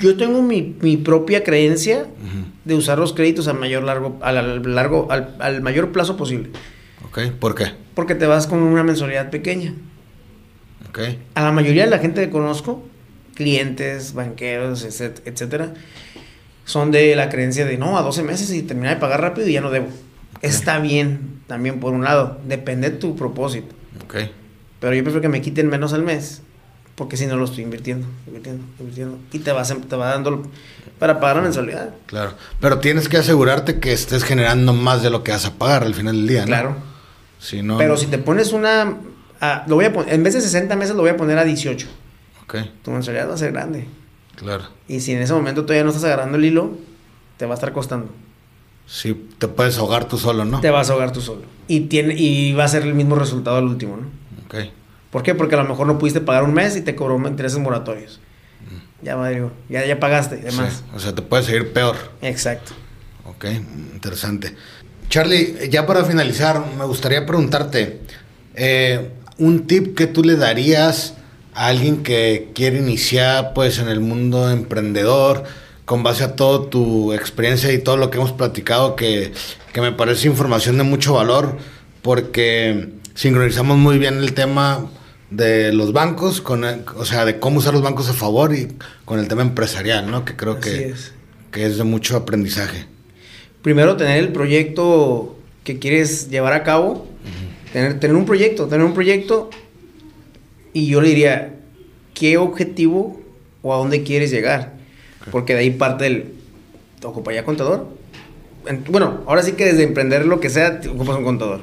Yo 0.00 0.16
tengo 0.16 0.42
mi, 0.42 0.76
mi 0.80 0.96
propia 0.96 1.42
creencia 1.42 2.06
de 2.64 2.74
usar 2.74 2.98
los 2.98 3.12
créditos 3.12 3.48
al 3.48 3.58
mayor 3.58 3.82
largo, 3.82 4.16
al, 4.22 4.38
al 4.38 4.74
largo, 4.74 5.08
al, 5.10 5.34
al 5.40 5.60
mayor 5.60 5.90
plazo 5.92 6.16
posible. 6.16 6.50
¿Ok? 7.06 7.18
¿Por 7.40 7.54
qué? 7.54 7.72
Porque 7.94 8.14
te 8.14 8.26
vas 8.26 8.46
con 8.46 8.60
una 8.60 8.82
mensualidad 8.84 9.30
pequeña. 9.30 9.74
¿Ok? 10.88 11.00
A 11.34 11.42
la 11.42 11.52
mayoría 11.52 11.84
de 11.84 11.90
la 11.90 11.98
gente 11.98 12.20
que 12.24 12.30
conozco, 12.30 12.84
clientes, 13.34 14.14
banqueros, 14.14 14.84
etc- 14.86 15.20
etcétera, 15.24 15.74
son 16.64 16.92
de 16.92 17.14
la 17.16 17.28
creencia 17.28 17.66
de 17.66 17.76
no, 17.76 17.98
a 17.98 18.02
12 18.02 18.22
meses 18.22 18.52
y 18.52 18.62
terminar 18.62 18.94
de 18.94 19.00
pagar 19.00 19.20
rápido 19.20 19.48
y 19.48 19.52
ya 19.52 19.60
no 19.60 19.70
debo. 19.70 19.88
Está 20.42 20.78
bien, 20.78 21.40
también 21.48 21.80
por 21.80 21.92
un 21.92 22.04
lado, 22.04 22.38
depende 22.46 22.90
de 22.90 22.96
tu 22.98 23.16
propósito. 23.16 23.74
¿Ok? 24.04 24.14
Pero 24.80 24.94
yo 24.94 25.02
prefiero 25.02 25.20
que 25.22 25.28
me 25.28 25.40
quiten 25.40 25.68
menos 25.68 25.92
al 25.92 26.02
mes, 26.04 26.42
porque 26.94 27.16
si 27.16 27.26
no 27.26 27.36
lo 27.36 27.44
estoy 27.44 27.64
invirtiendo, 27.64 28.06
invirtiendo, 28.26 28.64
invirtiendo. 28.78 29.18
Y 29.32 29.40
te, 29.40 29.52
vas, 29.52 29.74
te 29.88 29.96
va 29.96 30.10
dando 30.10 30.42
para 30.98 31.18
pagar 31.20 31.36
la 31.36 31.42
mensualidad. 31.42 31.94
Claro, 32.06 32.34
pero 32.60 32.78
tienes 32.78 33.08
que 33.08 33.16
asegurarte 33.16 33.80
que 33.80 33.92
estés 33.92 34.22
generando 34.24 34.72
más 34.72 35.02
de 35.02 35.10
lo 35.10 35.22
que 35.24 35.32
vas 35.32 35.44
a 35.46 35.54
pagar 35.54 35.82
al 35.82 35.94
final 35.94 36.16
del 36.16 36.26
día, 36.28 36.40
¿no? 36.42 36.46
Claro. 36.46 36.76
Si 37.40 37.62
no, 37.62 37.76
Pero 37.78 37.96
si 37.96 38.06
te 38.06 38.18
pones 38.18 38.52
una... 38.52 38.96
ah, 39.40 39.64
lo 39.66 39.74
voy 39.74 39.84
a 39.86 39.92
poner, 39.92 40.14
en 40.14 40.22
vez 40.22 40.34
de 40.34 40.40
60 40.40 40.76
meses 40.76 40.94
lo 40.94 41.02
voy 41.02 41.10
a 41.10 41.16
poner 41.16 41.36
a 41.38 41.44
18. 41.44 41.86
Ok, 42.44 42.56
Tu 42.82 42.90
mensualidad 42.90 43.28
va 43.28 43.34
a 43.34 43.38
ser 43.38 43.52
grande. 43.52 43.86
claro. 44.36 44.64
Y 44.88 45.00
si 45.00 45.12
en 45.12 45.22
ese 45.22 45.32
momento 45.32 45.62
todavía 45.62 45.82
no 45.84 45.90
estás 45.90 46.04
agarrando 46.04 46.36
el 46.38 46.44
hilo, 46.44 46.72
te 47.38 47.46
va 47.46 47.52
a 47.52 47.54
estar 47.54 47.72
costando. 47.72 48.08
Sí, 48.86 49.28
te 49.38 49.48
puedes 49.48 49.78
ahogar 49.78 50.06
tú 50.06 50.18
solo, 50.18 50.44
¿no? 50.44 50.60
Te 50.60 50.70
vas 50.70 50.90
a 50.90 50.92
ahogar 50.92 51.10
tú 51.12 51.20
solo. 51.22 51.42
Y, 51.68 51.80
tiene, 51.80 52.14
y 52.16 52.52
va 52.52 52.64
a 52.64 52.68
ser 52.68 52.82
el 52.82 52.94
mismo 52.94 53.16
resultado 53.16 53.56
al 53.56 53.64
último, 53.64 53.96
¿no? 53.96 54.06
Ok, 54.46 54.66
¿Por 55.14 55.22
qué? 55.22 55.32
Porque 55.32 55.54
a 55.54 55.58
lo 55.62 55.68
mejor 55.68 55.86
no 55.86 55.96
pudiste 55.96 56.20
pagar 56.20 56.42
un 56.42 56.52
mes 56.52 56.74
y 56.74 56.80
te 56.80 56.96
cobró 56.96 57.16
intereses 57.28 57.60
moratorios. 57.60 58.18
Ya, 59.00 59.16
Mario, 59.16 59.52
ya, 59.68 59.86
ya 59.86 60.00
pagaste 60.00 60.38
y 60.38 60.40
demás. 60.40 60.72
Mm. 60.72 60.90
Sí, 60.90 60.96
O 60.96 60.98
sea, 60.98 61.14
te 61.14 61.22
puede 61.22 61.44
seguir 61.44 61.72
peor. 61.72 61.94
Exacto. 62.20 62.72
Ok, 63.24 63.44
interesante. 63.94 64.56
Charlie, 65.08 65.68
ya 65.70 65.86
para 65.86 66.04
finalizar, 66.04 66.64
me 66.76 66.84
gustaría 66.84 67.24
preguntarte, 67.26 68.00
eh, 68.56 69.12
un 69.38 69.68
tip 69.68 69.96
que 69.96 70.08
tú 70.08 70.24
le 70.24 70.34
darías 70.34 71.14
a 71.54 71.68
alguien 71.68 72.02
que 72.02 72.50
quiere 72.52 72.78
iniciar 72.78 73.52
pues 73.54 73.78
en 73.78 73.86
el 73.86 74.00
mundo 74.00 74.50
emprendedor, 74.50 75.44
con 75.84 76.02
base 76.02 76.24
a 76.24 76.34
toda 76.34 76.68
tu 76.70 77.12
experiencia 77.12 77.72
y 77.72 77.78
todo 77.78 77.96
lo 77.96 78.10
que 78.10 78.18
hemos 78.18 78.32
platicado, 78.32 78.96
que, 78.96 79.32
que 79.72 79.80
me 79.80 79.92
parece 79.92 80.26
información 80.26 80.76
de 80.76 80.82
mucho 80.82 81.14
valor, 81.14 81.56
porque 82.02 82.94
sincronizamos 83.14 83.78
muy 83.78 83.98
bien 83.98 84.18
el 84.18 84.34
tema 84.34 84.90
de 85.36 85.72
los 85.72 85.92
bancos, 85.92 86.40
con 86.40 86.64
o 86.64 87.04
sea, 87.04 87.24
de 87.24 87.38
cómo 87.38 87.58
usar 87.58 87.72
los 87.74 87.82
bancos 87.82 88.08
a 88.08 88.12
favor 88.14 88.54
y 88.54 88.68
con 89.04 89.18
el 89.18 89.28
tema 89.28 89.42
empresarial, 89.42 90.10
¿no? 90.10 90.24
Que 90.24 90.36
creo 90.36 90.60
que 90.60 90.88
es. 90.90 91.12
que 91.50 91.66
es 91.66 91.76
de 91.78 91.84
mucho 91.84 92.16
aprendizaje. 92.16 92.86
Primero, 93.62 93.96
tener 93.96 94.18
el 94.18 94.28
proyecto 94.32 95.36
que 95.64 95.78
quieres 95.78 96.30
llevar 96.30 96.52
a 96.52 96.62
cabo. 96.62 97.06
tener, 97.72 97.98
tener 97.98 98.14
un 98.16 98.26
proyecto, 98.26 98.66
tener 98.66 98.84
un 98.86 98.94
proyecto. 98.94 99.50
Y 100.72 100.86
yo 100.86 101.00
le 101.00 101.08
diría, 101.08 101.54
¿qué 102.14 102.36
objetivo 102.36 103.20
o 103.62 103.74
a 103.74 103.78
dónde 103.78 104.02
quieres 104.02 104.30
llegar? 104.30 104.74
Porque 105.30 105.54
de 105.54 105.60
ahí 105.60 105.70
parte 105.70 106.06
el, 106.06 106.34
¿te 107.00 107.06
ocuparía 107.06 107.44
contador? 107.44 107.88
En- 108.66 108.84
bueno, 108.88 109.22
ahora 109.26 109.42
sí 109.42 109.52
que 109.52 109.64
desde 109.66 109.84
emprender 109.84 110.26
lo 110.26 110.40
que 110.40 110.50
sea, 110.50 110.80
te 110.80 110.88
ocupas 110.88 111.16
un 111.16 111.24
contador. 111.24 111.60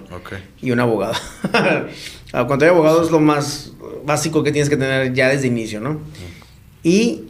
Y 0.61 0.71
un 0.71 0.79
abogado. 0.79 1.13
El 2.33 2.47
contador 2.47 2.73
y 2.73 2.75
abogado 2.77 3.03
es 3.03 3.11
lo 3.11 3.19
más 3.19 3.73
básico 4.05 4.43
que 4.43 4.51
tienes 4.51 4.69
que 4.69 4.77
tener 4.77 5.13
ya 5.13 5.27
desde 5.29 5.47
inicio, 5.47 5.79
¿no? 5.81 5.99
Y 6.83 7.25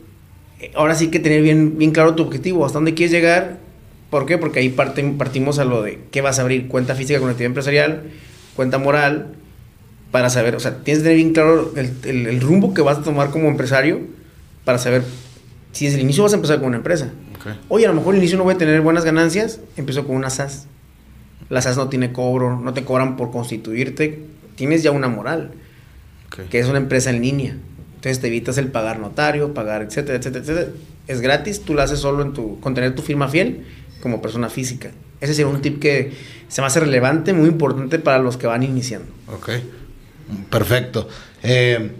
eh, 0.59 0.71
ahora 0.75 0.95
sí 0.95 1.07
que 1.09 1.19
tener 1.19 1.41
bien, 1.41 1.77
bien 1.77 1.91
claro 1.91 2.15
tu 2.15 2.23
objetivo, 2.23 2.65
hasta 2.65 2.77
dónde 2.77 2.93
quieres 2.93 3.11
llegar. 3.11 3.57
¿Por 4.09 4.25
qué? 4.25 4.37
Porque 4.37 4.59
ahí 4.59 4.69
parte- 4.69 5.03
partimos 5.17 5.57
a 5.59 5.65
lo 5.65 5.81
de 5.81 5.99
qué 6.11 6.21
vas 6.21 6.37
a 6.39 6.43
abrir, 6.43 6.67
cuenta 6.67 6.95
física 6.95 7.19
con 7.19 7.29
actividad 7.29 7.47
empresarial, 7.47 8.03
cuenta 8.55 8.77
moral, 8.77 9.33
para 10.11 10.29
saber, 10.29 10.55
o 10.55 10.59
sea, 10.59 10.83
tienes 10.83 10.99
que 11.01 11.09
tener 11.09 11.15
bien 11.15 11.33
claro 11.33 11.71
el, 11.77 11.91
el- 12.03 12.27
el 12.27 12.41
rumbo 12.41 12.73
que 12.73 12.81
vas 12.81 12.97
a 12.99 13.01
tomar 13.01 13.29
como 13.31 13.47
empresario 13.47 14.01
para 14.65 14.77
saber 14.77 15.03
si 15.71 15.85
desde 15.85 15.97
el 15.99 16.03
inicio 16.03 16.23
vas 16.23 16.33
a 16.33 16.35
empezar 16.35 16.57
con 16.59 16.67
una 16.67 16.77
empresa. 16.77 17.11
Ok. 17.39 17.55
Oye, 17.69 17.85
a 17.85 17.89
lo 17.89 17.95
mejor 17.95 18.13
al 18.13 18.19
inicio 18.19 18.37
no 18.37 18.43
voy 18.43 18.53
a 18.53 18.57
tener 18.57 18.81
buenas 18.81 19.05
ganancias, 19.05 19.61
empiezo 19.77 20.05
con 20.05 20.17
una 20.17 20.29
SAS. 20.29 20.67
La 21.49 21.61
SAS 21.61 21.77
no 21.77 21.87
tiene 21.89 22.11
cobro, 22.11 22.59
no 22.59 22.73
te 22.73 22.83
cobran 22.83 23.15
por 23.15 23.31
constituirte, 23.31 24.19
tienes 24.55 24.83
ya 24.83 24.91
una 24.91 25.07
moral, 25.07 25.51
que 26.49 26.59
es 26.59 26.67
una 26.67 26.77
empresa 26.77 27.09
en 27.09 27.21
línea. 27.21 27.57
Entonces 27.95 28.19
te 28.19 28.27
evitas 28.27 28.57
el 28.57 28.67
pagar 28.67 28.99
notario, 28.99 29.53
pagar, 29.53 29.81
etcétera, 29.81 30.17
etcétera, 30.17 30.43
etcétera. 30.43 30.67
Es 31.07 31.21
gratis, 31.21 31.61
tú 31.61 31.73
lo 31.73 31.81
haces 31.81 31.99
solo 31.99 32.23
en 32.23 32.33
tu, 32.33 32.59
con 32.59 32.73
tener 32.73 32.95
tu 32.95 33.01
firma 33.01 33.27
fiel 33.27 33.65
como 34.01 34.21
persona 34.21 34.49
física. 34.49 34.91
Ese 35.19 35.35
sería 35.35 35.51
un 35.51 35.61
tip 35.61 35.79
que 35.79 36.11
se 36.47 36.61
me 36.61 36.67
hace 36.67 36.79
relevante, 36.79 37.33
muy 37.33 37.47
importante 37.47 37.99
para 37.99 38.17
los 38.17 38.37
que 38.37 38.47
van 38.47 38.63
iniciando. 38.63 39.07
Ok. 39.27 39.49
Perfecto. 40.49 41.07
Eh, 41.43 41.91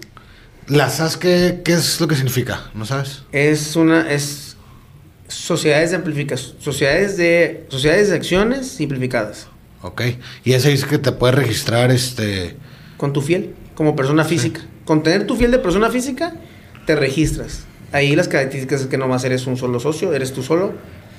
¿La 0.68 0.90
SAS 0.90 1.18
qué, 1.18 1.62
qué 1.64 1.74
es 1.74 2.00
lo 2.00 2.08
que 2.08 2.16
significa? 2.16 2.72
¿No 2.74 2.86
sabes? 2.86 3.24
Es 3.32 3.76
una, 3.76 4.12
es 4.12 4.56
sociedades 5.28 5.92
de 5.92 5.98
amplificación, 5.98 6.56
sociedades 6.60 7.18
de, 7.18 7.66
sociedades 7.70 8.10
de 8.10 8.16
acciones 8.16 8.68
simplificadas. 8.68 9.48
Ok. 9.84 10.02
Y 10.44 10.54
ese 10.54 10.70
dice 10.70 10.88
que 10.88 10.98
te 10.98 11.12
puede 11.12 11.34
registrar 11.34 11.92
este. 11.92 12.56
con 12.98 13.14
tu 13.14 13.22
fiel 13.22 13.56
como 13.76 13.96
persona 13.96 14.24
física. 14.24 14.62
Con 14.86 15.04
tener 15.04 15.26
tu 15.28 15.36
fiel 15.36 15.52
de 15.52 15.60
persona 15.60 15.90
física, 15.90 16.34
te 16.86 16.96
registras. 16.96 17.66
Ahí 17.92 18.16
las 18.16 18.28
características 18.28 18.82
es 18.82 18.88
que 18.88 18.98
nomás 18.98 19.24
eres 19.24 19.48
un 19.48 19.58
solo 19.58 19.80
socio, 19.80 20.14
eres 20.14 20.34
tú 20.34 20.44
solo. 20.44 20.74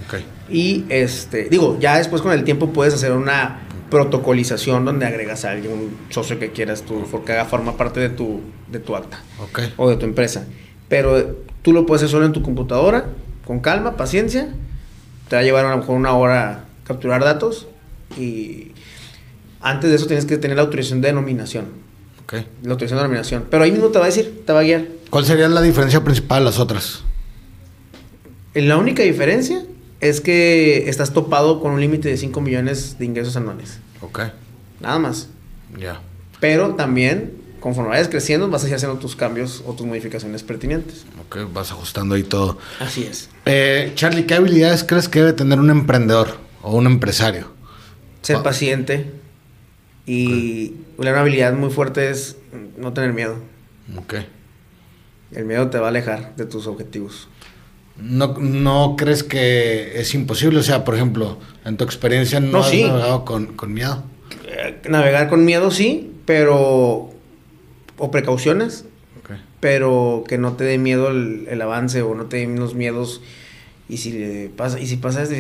Ok. 0.07 0.21
Y 0.49 0.85
este, 0.89 1.49
digo, 1.49 1.79
ya 1.81 1.99
después 1.99 2.23
con 2.23 2.33
el 2.33 2.45
tiempo 2.45 2.73
puedes 2.73 2.95
hacer 2.95 3.13
una 3.13 3.61
protocolización 3.91 4.85
donde 4.85 5.07
agregas 5.07 5.45
a 5.45 5.51
alguien, 5.51 5.73
un 5.73 5.97
socio 6.11 6.39
que 6.39 6.51
quieras 6.51 6.83
tú, 6.83 7.05
porque 7.11 7.33
haga 7.33 7.45
forma 7.45 7.77
parte 7.77 8.01
de 8.01 8.09
tu, 8.09 8.41
de 8.71 8.79
tu 8.79 8.97
acta 8.97 9.21
Ok. 9.41 9.61
o 9.77 9.91
de 9.91 9.97
tu 9.97 10.07
empresa. 10.07 10.47
Pero 10.89 11.37
tú 11.63 11.73
lo 11.73 11.85
puedes 11.87 12.03
hacer 12.03 12.11
solo 12.11 12.27
en 12.27 12.33
tu 12.33 12.43
computadora, 12.43 13.07
con 13.47 13.61
calma, 13.61 13.97
paciencia. 13.97 14.49
Te 15.29 15.37
va 15.37 15.41
a 15.41 15.45
llevar 15.45 15.67
a 15.67 15.71
lo 15.71 15.79
mejor 15.79 15.97
una 15.97 16.15
hora 16.15 16.65
capturar 16.85 17.23
datos 17.25 17.67
y 18.19 18.73
antes 19.61 19.91
de 19.91 19.97
eso 19.97 20.07
tienes 20.07 20.27
que 20.27 20.39
tener 20.39 20.57
la 20.57 20.63
autorización 20.65 21.01
de 21.01 21.09
denominación. 21.09 21.67
Ok. 22.25 22.35
La 22.63 22.73
autorización 22.73 22.99
de 22.99 23.03
denominación. 23.03 23.45
Pero 23.51 23.63
ahí 23.63 23.73
mismo 23.73 23.89
te 23.89 23.99
va 23.99 24.07
a 24.07 24.09
decir, 24.09 24.43
te 24.45 24.53
va 24.53 24.61
a 24.61 24.63
guiar. 24.63 24.87
¿Cuál 25.11 25.25
sería 25.25 25.49
la 25.49 25.63
diferencia 25.63 26.03
principal 26.03 26.41
de 26.41 26.45
las 26.47 26.59
otras? 26.59 27.03
La 28.55 28.77
única 28.77 29.03
diferencia 29.03 29.63
es 30.01 30.21
que 30.21 30.89
estás 30.89 31.13
topado 31.13 31.61
con 31.61 31.73
un 31.73 31.81
límite 31.81 32.09
de 32.09 32.17
5 32.17 32.41
millones 32.41 32.99
de 32.99 33.05
ingresos 33.05 33.37
anuales. 33.37 33.79
Ok. 34.01 34.21
Nada 34.81 34.99
más. 34.99 35.29
Ya. 35.79 36.01
Pero 36.41 36.75
también, 36.75 37.35
conforme 37.61 37.91
vayas 37.91 38.09
creciendo, 38.09 38.51
vas 38.51 38.65
a 38.65 38.69
ir 38.69 38.75
haciendo 38.75 38.99
tus 38.99 39.15
cambios 39.15 39.63
o 39.65 39.75
tus 39.75 39.87
modificaciones 39.87 40.43
pertinentes. 40.43 41.05
Ok. 41.27 41.53
Vas 41.53 41.71
ajustando 41.71 42.17
ahí 42.17 42.25
todo. 42.25 42.59
Así 42.81 43.05
es. 43.05 43.31
Eh, 43.47 43.93
Charlie, 43.95 44.27
¿qué 44.27 44.35
habilidades 44.35 44.83
crees 44.83 45.09
que 45.09 45.21
debe 45.21 45.33
tener 45.35 45.61
un 45.61 45.71
emprendedor 45.71 46.37
o 46.63 46.77
un 46.77 46.87
empresario? 46.87 47.52
Ser 48.23 48.43
paciente 48.43 49.11
y 50.07 50.75
una 50.97 51.19
habilidad 51.19 51.55
muy 51.55 51.71
fuerte 51.71 52.11
es 52.11 52.37
no 52.77 52.93
tener 52.93 53.13
miedo. 53.13 53.37
Ok. 53.97 54.15
El 55.33 55.45
miedo 55.45 55.71
te 55.71 55.79
va 55.79 55.87
a 55.87 55.89
alejar 55.91 56.37
de 56.37 56.47
tus 56.47 56.67
objetivos. 56.67 57.29
¿No, 57.97 58.39
no 58.39 58.97
crees 58.97 59.23
que 59.23 60.01
es 60.01 60.15
imposible? 60.15 60.59
O 60.61 60.63
sea, 60.63 60.85
por 60.85 60.95
ejemplo, 60.95 61.39
en 61.65 61.77
tu 61.77 61.85
experiencia 61.85 62.41
no, 62.41 62.51
No, 62.53 62.59
has 62.61 62.71
sí. 62.71 62.85
navegado 62.85 63.25
con, 63.25 63.47
con 63.55 63.73
miedo. 63.73 64.03
Eh, 64.47 64.81
navegar 64.89 65.29
con 65.29 65.45
miedo 65.45 65.71
sí, 65.71 66.13
pero... 66.25 67.11
O 67.99 68.11
precauciones, 68.11 68.87
pero 69.61 70.25
que 70.27 70.37
no 70.39 70.55
te 70.55 70.65
dé 70.65 70.77
miedo 70.79 71.09
el, 71.09 71.47
el 71.49 71.63
avance 71.63 72.03
o 72.03 72.15
no 72.15 72.25
te 72.25 72.39
den 72.39 72.59
los 72.59 72.75
miedos. 72.75 73.21
Y 73.89 73.99
si 73.99 74.13
le 74.13 74.49
pasa, 74.49 74.81
y 74.81 74.87
si 74.87 74.97
pasas 74.97 75.31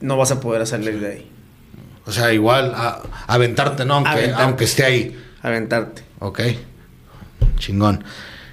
no 0.00 0.16
vas 0.16 0.30
a 0.30 0.40
poder 0.40 0.64
salir 0.66 1.00
de 1.00 1.06
ahí. 1.08 1.30
O 2.06 2.12
sea, 2.12 2.32
igual, 2.32 2.72
a- 2.74 3.02
aventarte, 3.26 3.84
¿no? 3.84 3.94
Aunque, 3.94 4.10
Aventarte. 4.10 4.42
aunque 4.44 4.64
esté 4.64 4.84
ahí. 4.84 5.18
Aventarte. 5.42 6.02
Ok. 6.20 6.40
Chingón. 7.58 8.04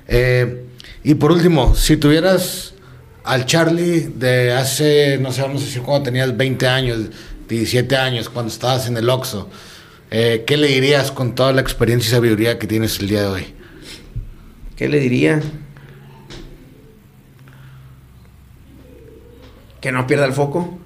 Eh, 0.07 0.65
y 1.03 1.15
por 1.15 1.31
último, 1.31 1.75
si 1.75 1.97
tuvieras 1.97 2.73
al 3.23 3.45
Charlie 3.45 4.11
de 4.15 4.53
hace, 4.53 5.17
no 5.19 5.31
sé, 5.31 5.41
vamos 5.43 5.61
a 5.61 5.65
decir 5.65 5.81
cuando 5.81 6.03
tenías 6.03 6.35
20 6.35 6.67
años, 6.67 6.99
17 7.47 7.95
años, 7.95 8.29
cuando 8.29 8.51
estabas 8.51 8.87
en 8.87 8.97
el 8.97 9.09
Oxxo, 9.09 9.49
eh, 10.11 10.43
¿qué 10.47 10.57
le 10.57 10.67
dirías 10.67 11.11
con 11.11 11.35
toda 11.35 11.53
la 11.53 11.61
experiencia 11.61 12.09
y 12.09 12.11
sabiduría 12.11 12.57
que 12.59 12.67
tienes 12.67 12.99
el 12.99 13.07
día 13.07 13.21
de 13.21 13.27
hoy? 13.27 13.45
¿Qué 14.75 14.89
le 14.89 14.99
diría? 14.99 15.41
Que 19.81 19.91
no 19.91 20.07
pierda 20.07 20.25
el 20.25 20.33
foco, 20.33 20.79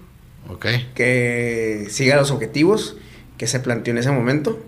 Que 0.96 1.88
siga 1.90 2.16
los 2.16 2.32
objetivos 2.32 2.96
que 3.38 3.48
se 3.48 3.60
planteó 3.60 3.92
en 3.92 4.00
ese 4.00 4.12
momento. 4.12 4.60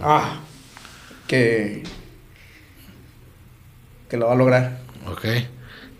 Ah, 0.00 0.40
que, 1.26 1.82
que 4.08 4.16
lo 4.16 4.26
va 4.26 4.32
a 4.32 4.36
lograr. 4.36 4.80
Ok. 5.10 5.24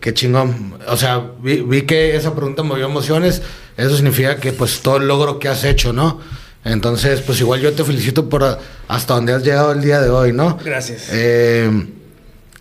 Qué 0.00 0.12
chingón. 0.12 0.78
O 0.86 0.96
sea, 0.96 1.32
vi, 1.40 1.62
vi 1.62 1.82
que 1.82 2.14
esa 2.16 2.34
pregunta 2.34 2.62
movió 2.62 2.86
emociones. 2.86 3.42
Eso 3.76 3.96
significa 3.96 4.36
que 4.36 4.52
pues 4.52 4.80
todo 4.80 4.98
el 4.98 5.08
logro 5.08 5.38
que 5.38 5.48
has 5.48 5.64
hecho, 5.64 5.92
¿no? 5.92 6.20
Entonces, 6.64 7.20
pues 7.20 7.40
igual 7.40 7.60
yo 7.60 7.72
te 7.72 7.84
felicito 7.84 8.28
por 8.28 8.58
hasta 8.88 9.14
donde 9.14 9.32
has 9.32 9.42
llegado 9.42 9.72
el 9.72 9.82
día 9.82 10.00
de 10.00 10.10
hoy, 10.10 10.32
¿no? 10.32 10.58
Gracias. 10.64 11.08
Eh, 11.10 11.70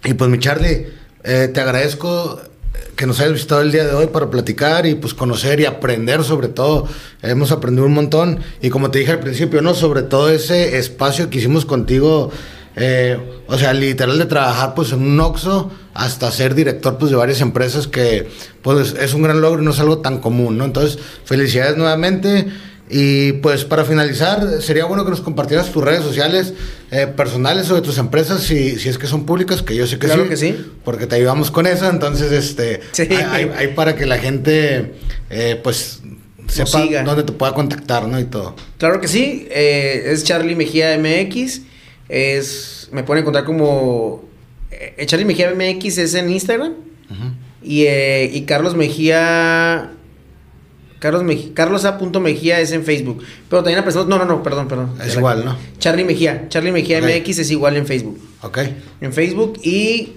y 0.03 0.13
pues 0.13 0.29
mi 0.29 0.39
Charlie, 0.39 0.87
eh, 1.23 1.49
te 1.53 1.61
agradezco 1.61 2.41
que 2.95 3.05
nos 3.05 3.19
hayas 3.19 3.33
visitado 3.33 3.61
el 3.61 3.71
día 3.71 3.85
de 3.85 3.93
hoy 3.93 4.07
para 4.07 4.29
platicar 4.29 4.85
y 4.85 4.95
pues 4.95 5.13
conocer 5.13 5.59
y 5.59 5.65
aprender 5.65 6.23
sobre 6.23 6.47
todo. 6.47 6.87
Hemos 7.21 7.51
aprendido 7.51 7.85
un 7.85 7.93
montón 7.93 8.39
y 8.61 8.69
como 8.69 8.91
te 8.91 8.99
dije 8.99 9.11
al 9.11 9.19
principio, 9.19 9.61
¿no? 9.61 9.73
Sobre 9.73 10.03
todo 10.03 10.29
ese 10.29 10.77
espacio 10.77 11.29
que 11.29 11.39
hicimos 11.39 11.65
contigo, 11.65 12.31
eh, 12.75 13.17
o 13.47 13.57
sea, 13.57 13.73
literal 13.73 14.17
de 14.17 14.25
trabajar 14.25 14.73
pues 14.75 14.91
en 14.91 15.01
un 15.01 15.19
Oxxo 15.19 15.71
hasta 15.93 16.31
ser 16.31 16.55
director 16.55 16.97
pues 16.97 17.11
de 17.11 17.17
varias 17.17 17.41
empresas 17.41 17.87
que 17.87 18.29
pues 18.61 18.95
es 18.99 19.13
un 19.13 19.23
gran 19.23 19.41
logro 19.41 19.61
y 19.61 19.65
no 19.65 19.71
es 19.71 19.79
algo 19.79 19.99
tan 19.99 20.19
común, 20.19 20.57
¿no? 20.57 20.65
Entonces, 20.65 20.99
felicidades 21.25 21.77
nuevamente. 21.77 22.47
Y 22.89 23.33
pues 23.33 23.63
para 23.63 23.85
finalizar, 23.85 24.61
sería 24.61 24.85
bueno 24.85 25.03
que 25.05 25.11
nos 25.11 25.21
compartieras 25.21 25.71
tus 25.71 25.83
redes 25.83 26.03
sociales 26.03 26.53
eh, 26.91 27.07
personales 27.07 27.67
sobre 27.67 27.81
tus 27.81 27.97
empresas, 27.97 28.43
si, 28.43 28.77
si 28.77 28.89
es 28.89 28.97
que 28.97 29.07
son 29.07 29.25
públicas, 29.25 29.61
que 29.61 29.75
yo 29.75 29.87
sé 29.87 29.97
que 29.97 30.07
Claro 30.07 30.23
sí. 30.23 30.29
que 30.29 30.37
sí. 30.37 30.65
Porque 30.83 31.07
te 31.07 31.15
ayudamos 31.15 31.49
con 31.49 31.65
eso, 31.65 31.89
entonces 31.89 32.31
este 32.31 32.81
Sí. 32.91 33.03
hay, 33.09 33.15
hay- 33.45 33.51
hay 33.55 33.67
para 33.69 33.95
que 33.95 34.05
la 34.05 34.17
gente 34.19 34.93
eh, 35.29 35.59
pues 35.63 36.01
sepa 36.47 36.83
siga. 36.83 37.03
dónde 37.03 37.23
te 37.23 37.31
pueda 37.31 37.53
contactar, 37.53 38.07
¿no? 38.07 38.19
Y 38.19 38.25
todo. 38.25 38.55
Claro 38.77 38.99
que 39.01 39.07
sí, 39.07 39.47
eh, 39.49 40.03
es 40.07 40.23
Charlie 40.25 40.55
Mejía 40.55 40.95
MX, 40.97 41.61
es, 42.09 42.89
me 42.91 43.03
pueden 43.03 43.21
encontrar 43.21 43.45
como, 43.45 44.25
Charlie 45.05 45.25
Mejía 45.25 45.51
MX 45.55 45.97
es 45.99 46.13
en 46.15 46.29
Instagram 46.29 46.73
y, 47.63 47.83
eh, 47.85 48.29
y 48.33 48.41
Carlos 48.41 48.75
Mejía, 48.75 49.91
Carlos 51.03 51.23
Carlos 51.53 51.83
A. 51.83 51.99
Mejía 52.21 52.61
es 52.61 52.71
en 52.71 52.85
Facebook, 52.85 53.21
pero 53.49 53.61
también 53.61 53.79
la 53.79 53.83
persona, 53.83 54.07
no, 54.07 54.17
no, 54.19 54.23
no, 54.23 54.41
perdón, 54.41 54.69
perdón. 54.69 54.91
Es 55.05 55.17
igual, 55.17 55.43
¿no? 55.43 55.57
Charlie 55.77 56.05
Mejía, 56.05 56.45
Charlie 56.47 56.71
Mejía. 56.71 57.01
MX 57.01 57.39
es 57.39 57.51
igual 57.51 57.75
en 57.75 57.85
Facebook, 57.85 58.17
¿Ok? 58.41 58.59
en 59.01 59.11
Facebook 59.11 59.59
y 59.63 60.13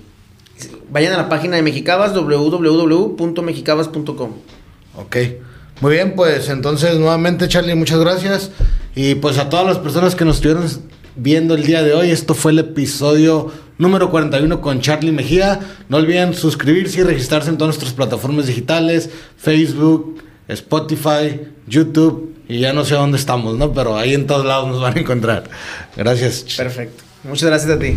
vayan 0.88 1.12
a 1.14 1.16
la 1.16 1.28
página 1.28 1.56
de 1.56 1.62
Mexicabas, 1.62 2.14
www.mexicabas.com. 2.14 4.30
Ok. 4.94 5.16
Muy 5.80 5.94
bien, 5.94 6.14
pues 6.14 6.48
entonces 6.50 6.96
nuevamente 7.00 7.48
Charlie, 7.48 7.74
muchas 7.74 7.98
gracias. 7.98 8.52
Y 8.94 9.16
pues 9.16 9.38
a 9.38 9.50
todas 9.50 9.66
las 9.66 9.78
personas 9.78 10.14
que 10.14 10.24
nos 10.24 10.36
estuvieron 10.36 10.68
viendo 11.16 11.56
el 11.56 11.64
día 11.64 11.82
de 11.82 11.94
hoy, 11.94 12.12
esto 12.12 12.32
fue 12.32 12.52
el 12.52 12.60
episodio 12.60 13.50
número 13.76 14.12
41 14.12 14.60
con 14.60 14.80
Charlie 14.80 15.10
Mejía. 15.10 15.58
No 15.88 15.96
olviden 15.96 16.32
suscribirse 16.32 17.00
y 17.00 17.02
registrarse 17.02 17.50
en 17.50 17.58
todas 17.58 17.74
nuestras 17.74 17.92
plataformas 17.92 18.46
digitales, 18.46 19.10
Facebook, 19.36 20.22
Spotify, 20.48 21.40
YouTube 21.66 22.34
y 22.48 22.60
ya 22.60 22.72
no 22.72 22.84
sé 22.84 22.94
dónde 22.94 23.18
estamos, 23.18 23.56
¿no? 23.56 23.72
Pero 23.72 23.96
ahí 23.96 24.14
en 24.14 24.26
todos 24.26 24.46
lados 24.46 24.68
nos 24.68 24.80
van 24.80 24.96
a 24.96 25.00
encontrar. 25.00 25.44
Gracias. 25.96 26.44
Perfecto. 26.56 27.04
Muchas 27.24 27.48
gracias 27.48 27.70
a 27.70 27.78
ti. 27.78 27.94